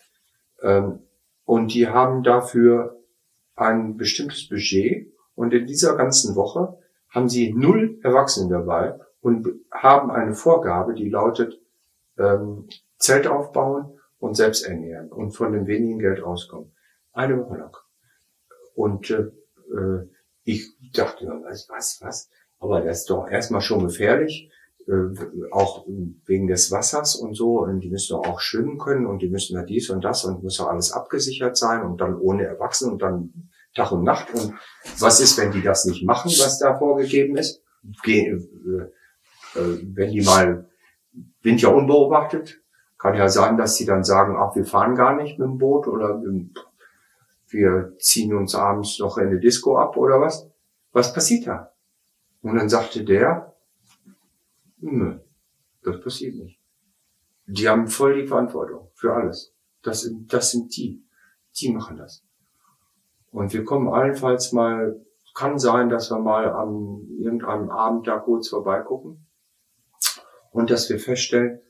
Ähm, 0.61 0.99
und 1.45 1.73
die 1.73 1.87
haben 1.87 2.23
dafür 2.23 3.01
ein 3.55 3.97
bestimmtes 3.97 4.47
Budget 4.47 5.13
und 5.35 5.53
in 5.53 5.65
dieser 5.65 5.95
ganzen 5.95 6.35
Woche 6.35 6.77
haben 7.09 7.27
sie 7.27 7.53
null 7.53 7.99
Erwachsene 8.03 8.49
dabei 8.49 8.97
und 9.19 9.47
haben 9.71 10.09
eine 10.11 10.33
Vorgabe, 10.33 10.93
die 10.93 11.09
lautet 11.09 11.59
ähm, 12.17 12.69
Zelt 12.97 13.27
aufbauen 13.27 13.99
und 14.19 14.35
selbst 14.35 14.65
ernähren 14.65 15.11
und 15.11 15.31
von 15.31 15.51
dem 15.51 15.67
wenigen 15.67 15.99
Geld 15.99 16.21
auskommen. 16.21 16.71
Eine 17.11 17.37
Woche 17.39 17.57
lang. 17.57 17.75
Und 18.75 19.09
äh, 19.09 19.31
äh 19.75 20.07
ich 20.43 20.75
dachte, 20.93 21.27
was, 21.43 21.67
was, 21.69 21.99
was? 22.01 22.29
Aber 22.57 22.81
das 22.81 23.01
ist 23.01 23.09
doch 23.09 23.27
erstmal 23.27 23.61
schon 23.61 23.83
gefährlich, 23.83 24.51
äh, 24.87 25.51
auch 25.51 25.85
wegen 26.25 26.47
des 26.47 26.71
Wassers 26.71 27.15
und 27.15 27.35
so. 27.35 27.59
Und 27.59 27.81
die 27.81 27.89
müssen 27.89 28.13
doch 28.13 28.27
auch 28.27 28.39
schwimmen 28.39 28.77
können 28.77 29.05
und 29.05 29.21
die 29.21 29.29
müssen 29.29 29.55
da 29.55 29.63
dies 29.63 29.89
und 29.89 30.03
das 30.03 30.25
und 30.25 30.43
muss 30.43 30.59
auch 30.59 30.69
alles 30.69 30.91
abgesichert 30.91 31.57
sein 31.57 31.83
und 31.83 32.01
dann 32.01 32.15
ohne 32.15 32.45
Erwachsene 32.45 32.91
und 32.91 33.01
dann 33.01 33.49
Tag 33.75 33.91
und 33.91 34.03
Nacht. 34.03 34.33
Und 34.33 34.53
was 34.99 35.19
ist, 35.19 35.37
wenn 35.37 35.51
die 35.51 35.61
das 35.61 35.85
nicht 35.85 36.03
machen, 36.05 36.29
was 36.29 36.59
da 36.59 36.77
vorgegeben 36.77 37.37
ist? 37.37 37.63
Ge 38.03 38.27
äh, 38.27 39.59
äh, 39.59 39.79
wenn 39.93 40.11
die 40.11 40.21
mal 40.21 40.69
sind 41.43 41.61
ja 41.61 41.69
unbeobachtet, 41.69 42.61
kann 42.97 43.15
ja 43.15 43.27
sein, 43.27 43.57
dass 43.57 43.75
sie 43.75 43.85
dann 43.85 44.03
sagen, 44.03 44.35
ach, 44.37 44.55
wir 44.55 44.65
fahren 44.65 44.95
gar 44.95 45.15
nicht 45.15 45.39
mit 45.39 45.47
dem 45.47 45.57
Boot 45.57 45.87
oder 45.87 46.21
wir 47.47 47.93
ziehen 47.97 48.35
uns 48.35 48.55
abends 48.55 48.99
noch 48.99 49.17
in 49.17 49.27
eine 49.27 49.39
Disco 49.39 49.77
ab 49.77 49.97
oder 49.97 50.21
was. 50.21 50.47
Was 50.91 51.13
passiert 51.13 51.47
da? 51.47 51.73
Und 52.41 52.55
dann 52.55 52.69
sagte 52.69 53.03
der, 53.03 53.50
nö, 54.81 55.19
das 55.83 56.01
passiert 56.01 56.35
nicht. 56.35 56.59
Die 57.47 57.67
haben 57.67 57.87
voll 57.87 58.21
die 58.21 58.27
Verantwortung 58.27 58.89
für 58.93 59.13
alles. 59.13 59.53
Das, 59.81 60.09
das 60.27 60.51
sind 60.51 60.75
die. 60.75 61.03
Die 61.59 61.71
machen 61.71 61.97
das. 61.97 62.23
Und 63.31 63.53
wir 63.53 63.63
kommen 63.63 63.89
allenfalls 63.89 64.51
mal, 64.51 65.03
kann 65.33 65.57
sein, 65.57 65.89
dass 65.89 66.11
wir 66.11 66.19
mal 66.19 66.49
am 66.49 67.07
irgendeinem 67.17 67.69
Abend 67.69 68.07
da 68.07 68.19
kurz 68.19 68.49
vorbeigucken 68.49 69.25
und 70.51 70.69
dass 70.69 70.89
wir 70.89 70.99
feststellen, 70.99 71.61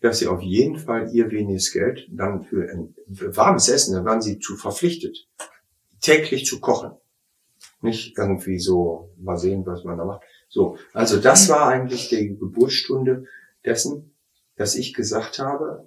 dass 0.00 0.18
sie 0.18 0.26
auf 0.26 0.42
jeden 0.42 0.76
Fall 0.76 1.08
ihr 1.12 1.30
weniges 1.30 1.72
Geld 1.72 2.08
dann 2.10 2.42
für 2.42 2.68
ein 2.68 2.94
warmes 3.06 3.68
Essen, 3.68 3.94
dann 3.94 4.04
waren 4.04 4.20
sie 4.20 4.38
zu 4.38 4.56
verpflichtet, 4.56 5.28
täglich 6.00 6.44
zu 6.44 6.60
kochen. 6.60 6.92
Nicht 7.80 8.18
irgendwie 8.18 8.58
so, 8.58 9.10
mal 9.16 9.36
sehen, 9.36 9.64
was 9.64 9.84
man 9.84 9.98
da 9.98 10.04
macht. 10.04 10.22
So, 10.56 10.78
also 10.94 11.20
das 11.20 11.50
war 11.50 11.68
eigentlich 11.68 12.08
die 12.08 12.34
Geburtsstunde 12.34 13.26
dessen, 13.66 14.16
dass 14.56 14.74
ich 14.74 14.94
gesagt 14.94 15.38
habe, 15.38 15.84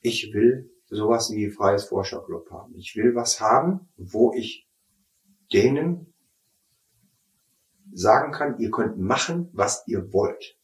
ich 0.00 0.32
will 0.32 0.70
sowas 0.88 1.32
wie 1.32 1.50
freies 1.50 1.86
Forscherclub 1.86 2.48
haben. 2.52 2.76
Ich 2.76 2.94
will 2.94 3.16
was 3.16 3.40
haben, 3.40 3.88
wo 3.96 4.32
ich 4.32 4.68
denen 5.52 6.14
sagen 7.92 8.30
kann, 8.30 8.60
ihr 8.60 8.70
könnt 8.70 9.00
machen, 9.00 9.48
was 9.52 9.82
ihr 9.88 10.12
wollt. 10.12 10.56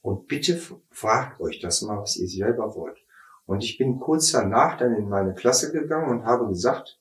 Und 0.00 0.28
bitte 0.28 0.56
fragt 0.90 1.40
euch 1.40 1.58
das 1.58 1.82
mal, 1.82 2.02
was 2.02 2.16
ihr 2.18 2.28
selber 2.28 2.76
wollt. 2.76 2.98
Und 3.46 3.64
ich 3.64 3.78
bin 3.78 3.98
kurz 3.98 4.30
danach 4.30 4.78
dann 4.78 4.94
in 4.94 5.08
meine 5.08 5.34
Klasse 5.34 5.72
gegangen 5.72 6.08
und 6.08 6.24
habe 6.24 6.46
gesagt, 6.46 7.00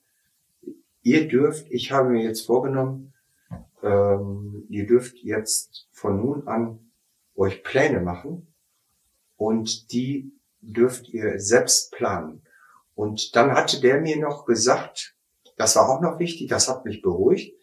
ihr 1.04 1.28
dürft, 1.28 1.68
ich 1.70 1.92
habe 1.92 2.10
mir 2.10 2.24
jetzt 2.24 2.44
vorgenommen, 2.44 3.13
ähm, 3.84 4.66
ihr 4.70 4.88
dürft 4.88 5.18
jetzt 5.20 5.88
von 5.92 6.18
nun 6.18 6.48
an 6.48 6.92
euch 7.36 7.64
Pläne 7.64 8.00
machen 8.00 8.54
und 9.38 9.92
die 9.92 10.32
dürft 10.62 11.10
ihr 11.10 11.40
selbst 11.40 11.92
planen. 11.92 12.42
Und 12.96 13.36
dann 13.36 13.52
hatte 13.52 13.82
der 13.82 14.00
mir 14.00 14.18
noch 14.18 14.46
gesagt, 14.46 15.16
das 15.58 15.76
war 15.76 15.90
auch 15.90 16.02
noch 16.02 16.20
wichtig, 16.20 16.48
das 16.48 16.70
hat 16.70 16.86
mich 16.86 17.02
beruhigt. 17.02 17.56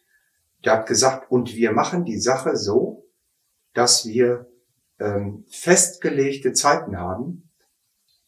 Der 0.64 0.74
hat 0.74 0.86
gesagt, 0.86 1.30
und 1.30 1.54
wir 1.54 1.72
machen 1.72 2.04
die 2.04 2.18
Sache 2.18 2.56
so, 2.56 3.06
dass 3.72 4.06
wir 4.06 4.50
ähm, 4.98 5.44
festgelegte 5.48 6.52
Zeiten 6.52 6.98
haben 6.98 7.50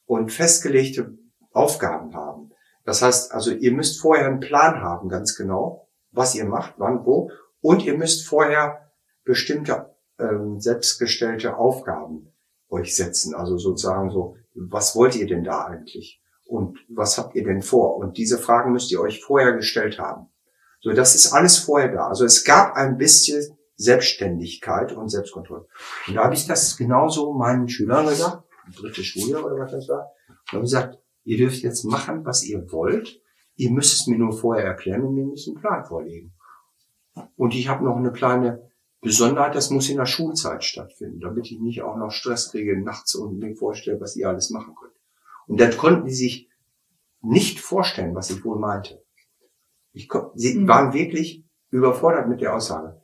und 0.07 0.33
festgelegte 0.33 1.19
Aufgaben 1.53 2.15
haben. 2.15 2.53
Das 2.85 3.03
heißt, 3.03 3.33
also 3.33 3.53
ihr 3.53 3.73
müsst 3.73 4.01
vorher 4.01 4.27
einen 4.27 4.41
Plan 4.41 4.81
haben, 4.81 5.09
ganz 5.09 5.37
genau, 5.37 5.89
was 6.11 6.35
ihr 6.35 6.45
macht, 6.45 6.75
wann, 6.79 7.05
wo, 7.05 7.31
und 7.63 7.85
ihr 7.85 7.97
müsst 7.97 8.27
vorher 8.27 8.93
bestimmte 9.25 9.95
ähm, 10.19 10.61
selbstgestellte 10.61 11.57
Aufgaben 11.57 12.33
euch 12.69 12.95
setzen. 12.95 13.35
Also 13.35 13.57
sozusagen 13.57 14.11
so, 14.11 14.37
was 14.55 14.95
wollt 14.95 15.17
ihr 15.17 15.27
denn 15.27 15.45
da 15.45 15.65
eigentlich? 15.65 16.21
Und 16.45 16.79
was 16.89 17.17
habt 17.17 17.35
ihr 17.35 17.45
denn 17.45 17.63
vor? 17.63 17.97
Und 17.97 18.19
diese 18.19 18.37
Fragen 18.37 18.73
müsst 18.73 18.93
ihr 18.93 19.01
euch 19.01 19.23
vorher 19.23 19.53
gestellt 19.53 19.99
haben. 19.99 20.27
So, 20.81 20.93
das 20.93 21.15
ist 21.15 21.33
alles 21.33 21.59
vorher 21.59 21.93
da. 21.93 22.09
Also 22.09 22.25
es 22.25 22.45
gab 22.45 22.75
ein 22.75 22.99
bisschen 22.99 23.57
Selbstständigkeit 23.77 24.93
und 24.93 25.09
Selbstkontrolle. 25.09 25.67
Und 26.09 26.15
da 26.15 26.25
habe 26.25 26.35
ich 26.35 26.47
das 26.47 26.77
genauso 26.77 27.33
meinen 27.33 27.69
Schülern 27.69 28.07
gesagt, 28.07 28.45
dritte 28.77 29.03
Schuljahr 29.03 29.45
oder 29.45 29.59
was 29.59 29.73
das 29.73 29.89
war, 29.89 30.11
und 30.29 30.53
habe 30.53 30.61
gesagt, 30.63 30.99
ihr 31.25 31.39
dürft 31.39 31.63
jetzt 31.63 31.85
machen, 31.85 32.25
was 32.25 32.45
ihr 32.45 32.71
wollt. 32.73 33.21
Ihr 33.57 33.71
müsst 33.71 34.01
es 34.01 34.07
mir 34.07 34.19
nur 34.19 34.33
vorher 34.33 34.65
erklären 34.65 35.03
und 35.03 35.15
mir 35.15 35.27
müssen 35.27 35.55
einen 35.55 35.61
Plan 35.61 35.85
vorlegen. 35.85 36.35
Und 37.37 37.55
ich 37.55 37.69
habe 37.69 37.85
noch 37.85 37.97
eine 37.97 38.13
kleine 38.13 38.71
Besonderheit, 39.01 39.55
das 39.55 39.71
muss 39.71 39.89
in 39.89 39.97
der 39.97 40.07
Schulzeit 40.07 40.65
stattfinden, 40.65 41.21
damit 41.21 41.51
ich 41.51 41.61
nicht 41.61 41.83
auch 41.83 41.97
noch 41.97 42.11
Stress 42.11 42.51
kriege 42.51 42.81
nachts 42.81 43.15
und 43.15 43.39
mir 43.39 43.55
vorstelle, 43.57 44.01
was 44.01 44.17
ihr 44.17 44.29
alles 44.29 44.51
machen 44.51 44.75
könnt. 44.75 44.95
Und 45.47 45.61
dann 45.61 45.77
konnten 45.77 46.07
die 46.07 46.15
sich 46.15 46.49
nicht 47.21 47.61
vorstellen, 47.61 48.15
was 48.15 48.31
ich 48.31 48.45
wohl 48.45 48.59
meinte. 48.59 49.03
Ich, 49.93 50.09
sie 50.35 50.55
mhm. 50.55 50.69
waren 50.69 50.93
wirklich 50.93 51.45
überfordert 51.71 52.29
mit 52.29 52.41
der 52.41 52.55
Aussage. 52.55 53.03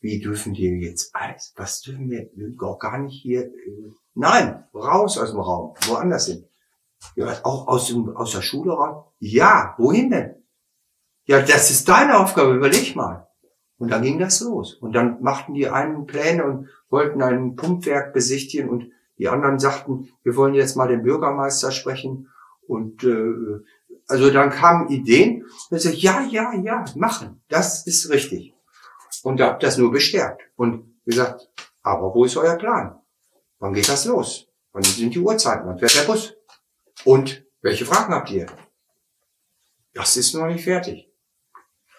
Wie 0.00 0.20
dürfen 0.20 0.54
die 0.54 0.68
jetzt 0.80 1.14
alles? 1.14 1.52
Was 1.56 1.80
dürfen 1.82 2.10
wir? 2.10 2.30
Wir 2.34 2.62
auch 2.62 2.78
gar 2.78 2.98
nicht 2.98 3.20
hier. 3.20 3.46
Äh, 3.46 3.92
nein, 4.14 4.64
raus 4.74 5.18
aus 5.18 5.30
dem 5.30 5.40
Raum, 5.40 5.74
woanders 5.86 6.26
hin. 6.26 6.48
Ja, 7.14 7.40
auch 7.44 7.68
aus, 7.68 7.88
dem, 7.88 8.16
aus 8.16 8.32
der 8.32 8.42
Schule 8.42 8.72
raus? 8.72 9.04
Ja, 9.18 9.74
wohin 9.78 10.10
denn? 10.10 10.34
Ja, 11.24 11.40
das 11.42 11.70
ist 11.70 11.88
deine 11.88 12.18
Aufgabe, 12.18 12.54
überleg 12.54 12.94
mal. 12.94 13.25
Und 13.78 13.90
dann 13.90 14.02
ging 14.02 14.18
das 14.18 14.40
los. 14.40 14.74
Und 14.74 14.92
dann 14.92 15.22
machten 15.22 15.54
die 15.54 15.68
einen 15.68 16.06
Pläne 16.06 16.44
und 16.44 16.68
wollten 16.88 17.22
ein 17.22 17.56
Pumpwerk 17.56 18.12
besichtigen 18.12 18.70
und 18.70 18.90
die 19.18 19.28
anderen 19.28 19.58
sagten, 19.58 20.10
wir 20.22 20.36
wollen 20.36 20.54
jetzt 20.54 20.76
mal 20.76 20.88
den 20.88 21.02
Bürgermeister 21.02 21.72
sprechen. 21.72 22.28
Und 22.66 23.02
äh, 23.04 23.62
also 24.08 24.30
dann 24.30 24.50
kamen 24.50 24.88
Ideen. 24.88 25.44
Und 25.70 25.76
ich 25.76 25.82
sagte, 25.82 25.98
ja, 25.98 26.22
ja, 26.22 26.52
ja, 26.54 26.84
machen. 26.94 27.42
Das 27.48 27.86
ist 27.86 28.10
richtig. 28.10 28.54
Und 29.22 29.40
da 29.40 29.48
habt 29.48 29.62
das 29.62 29.78
nur 29.78 29.90
bestärkt. 29.90 30.42
Und 30.56 30.96
gesagt, 31.04 31.48
aber 31.82 32.14
wo 32.14 32.24
ist 32.24 32.36
euer 32.36 32.56
Plan? 32.56 32.98
Wann 33.58 33.72
geht 33.72 33.88
das 33.88 34.04
los? 34.04 34.48
Wann 34.72 34.82
sind 34.82 35.14
die 35.14 35.20
Uhrzeiten? 35.20 35.66
Wann 35.66 35.78
fährt 35.78 35.96
der 35.96 36.02
Bus? 36.02 36.34
Und 37.04 37.44
welche 37.62 37.86
Fragen 37.86 38.12
habt 38.12 38.30
ihr? 38.30 38.46
Das 39.94 40.16
ist 40.16 40.34
noch 40.34 40.46
nicht 40.46 40.64
fertig. 40.64 41.10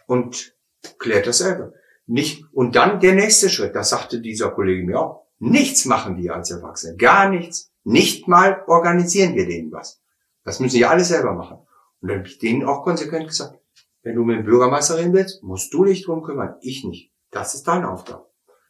Und 0.06 0.56
klärt 1.00 1.28
dasselbe. 1.28 1.74
Nicht, 2.06 2.46
und 2.54 2.76
dann 2.76 3.00
der 3.00 3.16
nächste 3.16 3.50
Schritt, 3.50 3.76
das 3.76 3.90
sagte 3.90 4.22
dieser 4.22 4.52
Kollege 4.52 4.86
mir 4.86 5.00
auch. 5.00 5.28
Nichts 5.40 5.86
machen 5.86 6.18
wir 6.18 6.36
als 6.36 6.50
Erwachsene. 6.52 6.96
Gar 6.98 7.30
nichts. 7.30 7.72
Nicht 7.84 8.28
mal 8.28 8.64
organisieren 8.68 9.36
wir 9.36 9.46
denen 9.46 9.72
was. 9.72 10.02
Das 10.44 10.60
müssen 10.60 10.74
sie 10.74 10.86
alle 10.86 11.04
selber 11.04 11.34
machen. 11.34 11.60
Und 12.02 12.10
dann 12.10 12.20
habe 12.20 12.28
ich 12.28 12.40
denen 12.40 12.64
auch 12.64 12.84
konsequent 12.84 13.28
gesagt, 13.28 13.60
wenn 14.04 14.16
du 14.16 14.24
mit 14.24 14.38
dem 14.38 14.46
Bürgermeister 14.46 14.98
reden 14.98 15.14
willst, 15.14 15.44
musst 15.44 15.74
du 15.74 15.84
dich 15.84 16.06
drum 16.06 16.24
kümmern, 16.24 16.56
ich 16.62 16.86
nicht. 16.86 17.12
Das 17.32 17.54
ist 17.54 17.68
deine 17.68 17.92
Aufgabe. 17.92 18.26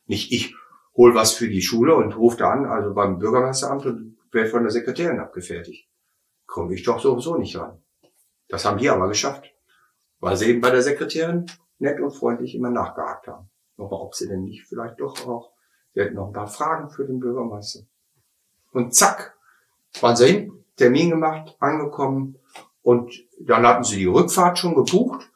Nicht 0.08 0.32
ich 0.32 0.56
hol 0.96 1.14
was 1.14 1.34
für 1.34 1.48
die 1.48 1.62
Schule 1.62 1.96
und 1.96 2.18
rufe 2.18 2.38
da 2.38 2.50
an, 2.50 2.66
also 2.66 2.94
beim 2.94 3.20
Bürgermeisteramt 3.20 3.86
und 3.86 4.18
werde 4.32 4.50
von 4.50 4.64
der 4.64 4.72
Sekretärin 4.72 5.20
abgefertigt. 5.20 5.88
Komme 6.48 6.74
ich 6.74 6.84
doch 6.84 7.00
sowieso 7.00 7.38
nicht 7.38 7.56
ran. 7.56 7.82
Das 8.48 8.66
haben 8.66 8.80
die 8.80 8.90
aber 8.90 9.08
geschafft. 9.08 9.54
Weil 10.20 10.38
sie 10.38 10.48
eben 10.48 10.62
bei 10.62 10.72
der 10.72 10.82
Sekretärin 10.82 11.46
nett 11.80 12.00
und 12.00 12.12
freundlich 12.12 12.56
immer 12.56 12.70
nachgehakt 12.70 13.28
haben. 13.28 13.50
Aber 13.78 14.02
ob 14.02 14.16
sie 14.16 14.28
denn 14.28 14.44
nicht 14.44 14.66
vielleicht 14.68 15.00
doch 15.00 15.28
auch 15.28 15.52
Wir 15.94 16.06
hätten 16.06 16.16
noch 16.16 16.28
ein 16.28 16.34
paar 16.34 16.48
Fragen 16.48 16.90
für 16.90 17.06
den 17.06 17.20
Bürgermeister. 17.20 17.82
Und 18.72 18.94
zack, 18.94 19.36
waren 20.02 20.16
sie 20.16 20.28
hin, 20.28 20.64
Termin 20.76 21.10
gemacht, 21.10 21.56
angekommen 21.60 22.38
und 22.84 23.12
dann 23.40 23.66
hatten 23.66 23.84
sie 23.84 23.98
die 23.98 24.06
Rückfahrt 24.06 24.60
schon 24.60 24.76
gebucht 24.76 25.32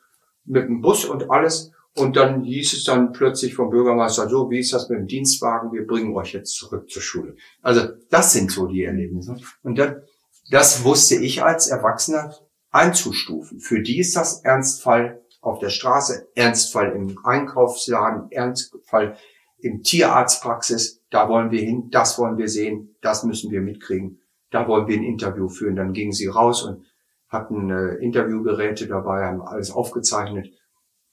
mit 0.46 0.66
dem 0.66 0.82
Bus 0.82 1.06
und 1.06 1.30
alles. 1.30 1.72
Und 1.98 2.16
dann 2.16 2.44
hieß 2.44 2.74
es 2.74 2.84
dann 2.86 3.12
plötzlich 3.12 3.56
vom 3.56 3.70
Bürgermeister, 3.70 4.30
so, 4.30 4.50
wie 4.50 4.60
ist 4.60 4.72
das 4.72 4.88
mit 4.88 5.00
dem 5.00 5.08
Dienstwagen? 5.08 5.74
Wir 5.74 5.86
bringen 5.86 6.16
euch 6.16 6.34
jetzt 6.34 6.56
zurück 6.56 6.90
zur 6.90 7.02
Schule. 7.02 7.36
Also 7.62 7.88
das 8.10 8.32
sind 8.32 8.52
so 8.52 8.68
die 8.68 8.86
Erlebnisse. 8.86 9.36
Und 9.64 9.78
dann, 9.78 10.02
das 10.50 10.86
wusste 10.86 11.16
ich 11.16 11.44
als 11.44 11.68
Erwachsener 11.68 12.34
einzustufen. 12.70 13.60
Für 13.60 13.82
die 13.82 14.00
ist 14.00 14.16
das 14.16 14.44
Ernstfall 14.46 15.21
auf 15.42 15.60
der 15.60 15.70
Straße, 15.70 16.28
Ernstfall 16.36 16.92
im 16.92 17.18
Einkaufsladen, 17.24 18.32
Ernstfall 18.32 19.18
im 19.58 19.82
Tierarztpraxis. 19.82 21.02
Da 21.10 21.28
wollen 21.28 21.52
wir 21.52 21.62
hin, 21.62 21.90
das 21.92 22.18
wollen 22.18 22.38
wir 22.38 22.48
sehen, 22.48 22.96
das 23.02 23.24
müssen 23.24 23.52
wir 23.52 23.62
mitkriegen. 23.62 24.20
Da 24.52 24.68
wollen 24.68 24.88
wir 24.88 24.98
ein 24.98 25.04
Interview 25.04 25.50
führen. 25.50 25.76
Dann 25.76 25.94
gingen 25.94 26.12
sie 26.12 26.28
raus 26.28 26.64
und 26.64 26.86
hatten 27.28 27.70
äh, 27.70 27.96
Interviewgeräte 27.96 28.88
dabei, 28.88 29.26
haben 29.26 29.42
alles 29.42 29.72
aufgezeichnet, 29.72 30.50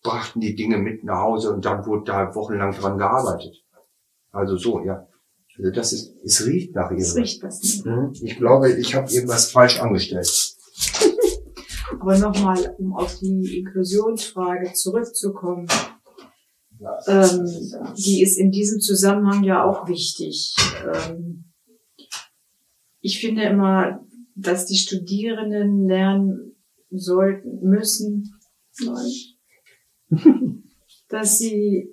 brachten 0.02 0.40
die 0.40 0.56
Dinge 0.56 0.78
mit 0.78 1.04
nach 1.04 1.22
Hause 1.22 1.52
und 1.52 1.64
dann 1.64 1.86
wurde 1.86 2.04
da 2.04 2.34
wochenlang 2.34 2.72
dran 2.72 2.98
gearbeitet. 2.98 3.64
Also 4.32 4.56
so, 4.56 4.80
ja. 4.84 5.06
Also 5.56 5.70
das 5.72 5.92
ist, 5.92 6.14
es 6.24 6.46
riecht 6.46 6.74
nach 6.74 6.90
irgendwas. 6.90 7.10
Es 7.10 7.16
riecht 7.16 7.42
was. 7.42 7.60
Nicht. 7.62 7.86
Mhm. 7.86 8.12
Ich 8.22 8.36
glaube, 8.36 8.70
ich 8.72 8.94
habe 8.94 9.10
irgendwas 9.10 9.50
falsch 9.50 9.80
angestellt. 9.80 10.47
Aber 11.90 12.18
nochmal, 12.18 12.74
um 12.78 12.94
auf 12.94 13.18
die 13.18 13.58
Inklusionsfrage 13.58 14.72
zurückzukommen, 14.74 15.66
ähm, 17.06 17.46
die 17.96 18.22
ist 18.22 18.38
in 18.38 18.50
diesem 18.50 18.80
Zusammenhang 18.80 19.42
ja 19.42 19.64
auch 19.64 19.88
wichtig. 19.88 20.54
Ähm, 20.94 21.44
ich 23.00 23.20
finde 23.20 23.44
immer, 23.44 24.04
dass 24.34 24.66
die 24.66 24.76
Studierenden 24.76 25.86
lernen 25.86 26.56
sollten, 26.90 27.60
müssen, 27.60 28.32
dass 31.08 31.38
sie, 31.38 31.90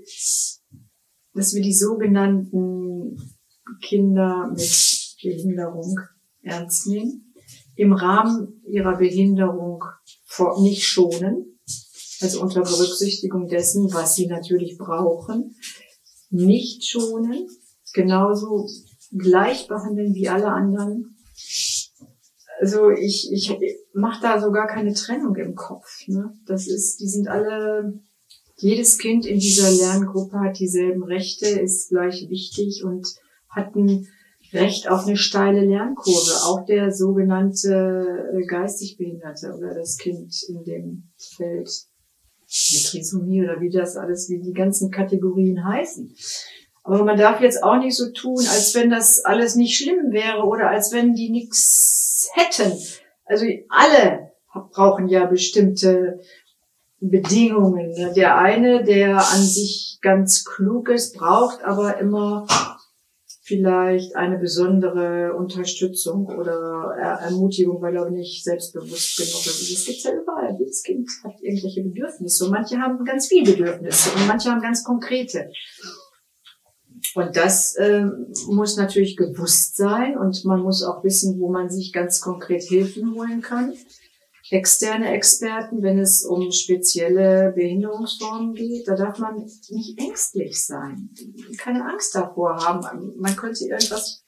dass 1.34 1.54
wir 1.54 1.62
die 1.62 1.74
sogenannten 1.74 3.18
Kinder 3.82 4.52
mit 4.52 5.16
Behinderung 5.22 6.00
ernst 6.44 6.88
nehmen, 6.88 7.25
im 7.76 7.94
Rahmen 7.94 8.62
ihrer 8.68 8.98
Behinderung 8.98 9.84
nicht 10.62 10.84
schonen, 10.84 11.60
also 12.22 12.42
unter 12.42 12.62
Berücksichtigung 12.62 13.48
dessen, 13.48 13.94
was 13.94 14.16
sie 14.16 14.28
natürlich 14.28 14.78
brauchen, 14.78 15.56
nicht 16.30 16.86
schonen, 16.86 17.48
genauso 17.94 18.68
gleich 19.12 19.68
behandeln 19.68 20.14
wie 20.14 20.30
alle 20.30 20.48
anderen 20.48 21.16
also 22.60 22.90
ich, 22.90 23.32
ich 23.32 23.56
mache 23.94 24.22
da 24.22 24.42
sogar 24.42 24.68
keine 24.68 24.94
Trennung 24.94 25.36
im 25.36 25.56
Kopf. 25.56 26.08
Ne? 26.08 26.34
Das 26.46 26.68
ist, 26.68 27.00
die 27.00 27.08
sind 27.08 27.28
alle, 27.28 28.00
jedes 28.58 28.98
Kind 28.98 29.26
in 29.26 29.40
dieser 29.40 29.70
Lerngruppe 29.72 30.40
hat 30.40 30.60
dieselben 30.60 31.04
Rechte, 31.04 31.48
ist 31.48 31.90
gleich 31.90 32.30
wichtig 32.30 32.84
und 32.84 33.08
hat 33.50 33.76
ein 33.76 34.08
Recht 34.54 34.90
auf 34.90 35.06
eine 35.06 35.18
steile 35.18 35.66
Lernkurve. 35.66 36.44
Auch 36.46 36.66
der 36.66 36.92
sogenannte 36.92 38.32
äh, 38.34 38.46
geistig 38.46 38.98
Behinderte 38.98 39.54
oder 39.58 39.74
das 39.74 39.98
Kind 39.98 40.34
in 40.48 40.64
dem 40.64 41.12
Feld 41.18 41.70
mit 42.48 42.86
Trisomie 42.86 43.44
oder 43.44 43.60
wie 43.60 43.70
das 43.70 43.98
alles, 43.98 44.30
wie 44.30 44.40
die 44.40 44.54
ganzen 44.54 44.92
Kategorien 44.92 45.66
heißen. 45.66 46.16
Aber 46.84 47.04
man 47.04 47.18
darf 47.18 47.42
jetzt 47.42 47.64
auch 47.64 47.78
nicht 47.78 47.98
so 47.98 48.12
tun, 48.12 48.38
als 48.38 48.76
wenn 48.76 48.92
das 48.92 49.26
alles 49.26 49.56
nicht 49.56 49.76
schlimm 49.76 50.12
wäre 50.12 50.44
oder 50.44 50.70
als 50.70 50.94
wenn 50.94 51.16
die 51.16 51.32
nichts 51.32 52.30
hätten. 52.34 52.74
Also 53.26 53.46
alle 53.70 54.32
brauchen 54.72 55.08
ja 55.08 55.26
bestimmte 55.26 56.20
Bedingungen. 57.00 58.14
Der 58.16 58.38
eine, 58.38 58.84
der 58.84 59.18
an 59.18 59.42
sich 59.42 59.98
ganz 60.02 60.46
klug 60.46 60.90
ist, 60.90 61.18
braucht 61.18 61.64
aber 61.64 61.98
immer 61.98 62.46
vielleicht 63.46 64.16
eine 64.16 64.40
besondere 64.40 65.36
Unterstützung 65.36 66.26
oder 66.26 66.96
Ermutigung, 67.22 67.80
weil 67.80 67.96
er 67.96 68.10
nicht 68.10 68.44
selbstbewusst 68.44 69.18
genug 69.18 69.46
ist. 69.46 69.72
Das 69.72 69.86
gibt's 69.86 70.04
ja 70.04 70.14
überall. 70.14 70.56
Jedes 70.58 70.82
Kind 70.82 71.08
hat 71.24 71.36
irgendwelche 71.42 71.84
Bedürfnisse 71.84 72.46
und 72.46 72.52
manche 72.52 72.78
haben 72.80 73.06
ganz 73.06 73.28
viele 73.28 73.52
Bedürfnisse 73.52 74.10
und 74.16 74.28
manche 74.28 74.50
haben 74.50 74.62
ganz 74.62 74.84
konkrete. 74.84 75.52
Und 77.14 77.36
das 77.38 77.76
ähm, 77.78 78.34
muss 78.48 78.78
natürlich 78.78 79.16
gewusst 79.16 79.78
sein 79.78 80.18
und 80.18 80.44
man 80.46 80.62
muss 80.62 80.84
auch 80.84 81.04
wissen, 81.04 81.40
wo 81.40 81.52
man 81.52 81.70
sich 81.70 81.94
ganz 81.94 82.22
konkret 82.22 82.64
Hilfen 82.64 83.14
holen 83.14 83.42
kann. 83.42 83.74
Externe 84.52 85.12
Experten, 85.12 85.82
wenn 85.82 85.98
es 85.98 86.24
um 86.24 86.52
spezielle 86.52 87.52
Behinderungsformen 87.56 88.54
geht, 88.54 88.88
da 88.88 88.96
darf 88.96 89.18
man 89.18 89.38
nicht 89.70 90.00
ängstlich 90.00 90.64
sein, 90.64 91.10
keine 91.58 91.84
Angst 91.86 92.14
davor 92.14 92.58
haben. 92.58 93.14
Man 93.18 93.36
könnte 93.36 93.66
irgendwas 93.66 94.24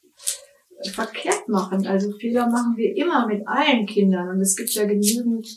verkehrt 0.92 1.48
machen. 1.48 1.86
Also 1.86 2.12
Fehler 2.20 2.48
machen 2.48 2.78
wir 2.78 2.96
immer 2.96 3.28
mit 3.28 3.48
allen 3.48 3.86
Kindern 3.86 4.30
und 4.30 4.42
es 4.42 4.56
gibt 4.56 4.72
ja 4.72 4.86
genügend 4.86 5.48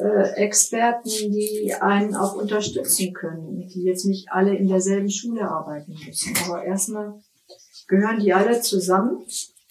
äh, 0.00 0.30
Experten, 0.34 1.08
die 1.08 1.72
einen 1.80 2.14
auch 2.14 2.34
unterstützen 2.34 3.12
können, 3.12 3.68
die 3.68 3.82
jetzt 3.84 4.04
nicht 4.04 4.28
alle 4.30 4.56
in 4.56 4.68
derselben 4.68 5.10
Schule 5.10 5.48
arbeiten 5.48 5.96
müssen. 6.06 6.34
Aber 6.44 6.64
erstmal 6.64 7.20
gehören 7.86 8.20
die 8.20 8.32
alle 8.32 8.60
zusammen. 8.60 9.24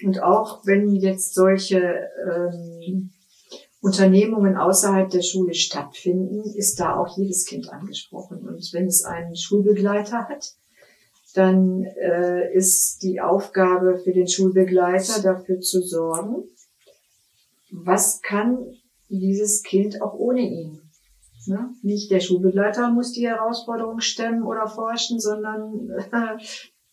Und 0.03 0.21
auch 0.21 0.65
wenn 0.65 0.93
jetzt 0.95 1.33
solche 1.33 2.09
ähm, 2.27 3.11
Unternehmungen 3.85 4.57
außerhalb 4.57 5.11
der 5.11 5.21
Schule 5.21 5.53
stattfinden, 5.53 6.41
ist 6.55 6.79
da 6.79 6.95
auch 6.97 7.15
jedes 7.19 7.45
Kind 7.45 7.71
angesprochen. 7.71 8.39
Und 8.39 8.73
wenn 8.73 8.87
es 8.87 9.05
einen 9.05 9.35
Schulbegleiter 9.35 10.27
hat, 10.27 10.55
dann 11.35 11.83
äh, 11.83 12.51
ist 12.51 13.03
die 13.03 13.21
Aufgabe 13.21 13.99
für 13.99 14.11
den 14.11 14.27
Schulbegleiter 14.27 15.21
dafür 15.21 15.59
zu 15.59 15.83
sorgen, 15.83 16.45
was 17.69 18.23
kann 18.23 18.57
dieses 19.07 19.61
Kind 19.61 20.01
auch 20.01 20.15
ohne 20.15 20.41
ihn. 20.41 20.81
Ne? 21.45 21.69
Nicht 21.83 22.09
der 22.09 22.21
Schulbegleiter 22.21 22.89
muss 22.89 23.11
die 23.11 23.27
Herausforderung 23.27 23.99
stemmen 23.99 24.41
oder 24.41 24.67
forschen, 24.67 25.19
sondern 25.19 25.91
äh, 25.91 26.43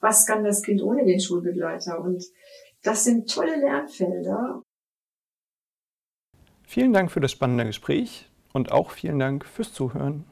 was 0.01 0.27
kann 0.27 0.44
das 0.44 0.62
Kind 0.62 0.82
ohne 0.82 1.06
den 1.06 1.20
Schulbegleiter? 1.20 1.98
Und 2.02 2.23
das 2.82 3.05
sind 3.05 3.31
tolle 3.31 3.59
Lernfelder. 3.59 4.62
Vielen 6.73 6.94
Dank 6.94 7.11
für 7.12 7.20
das 7.20 7.32
spannende 7.32 7.66
Gespräch 7.66 8.31
und 8.55 8.73
auch 8.73 8.93
vielen 8.93 9.19
Dank 9.19 9.44
fürs 9.44 9.74
Zuhören. 9.74 10.24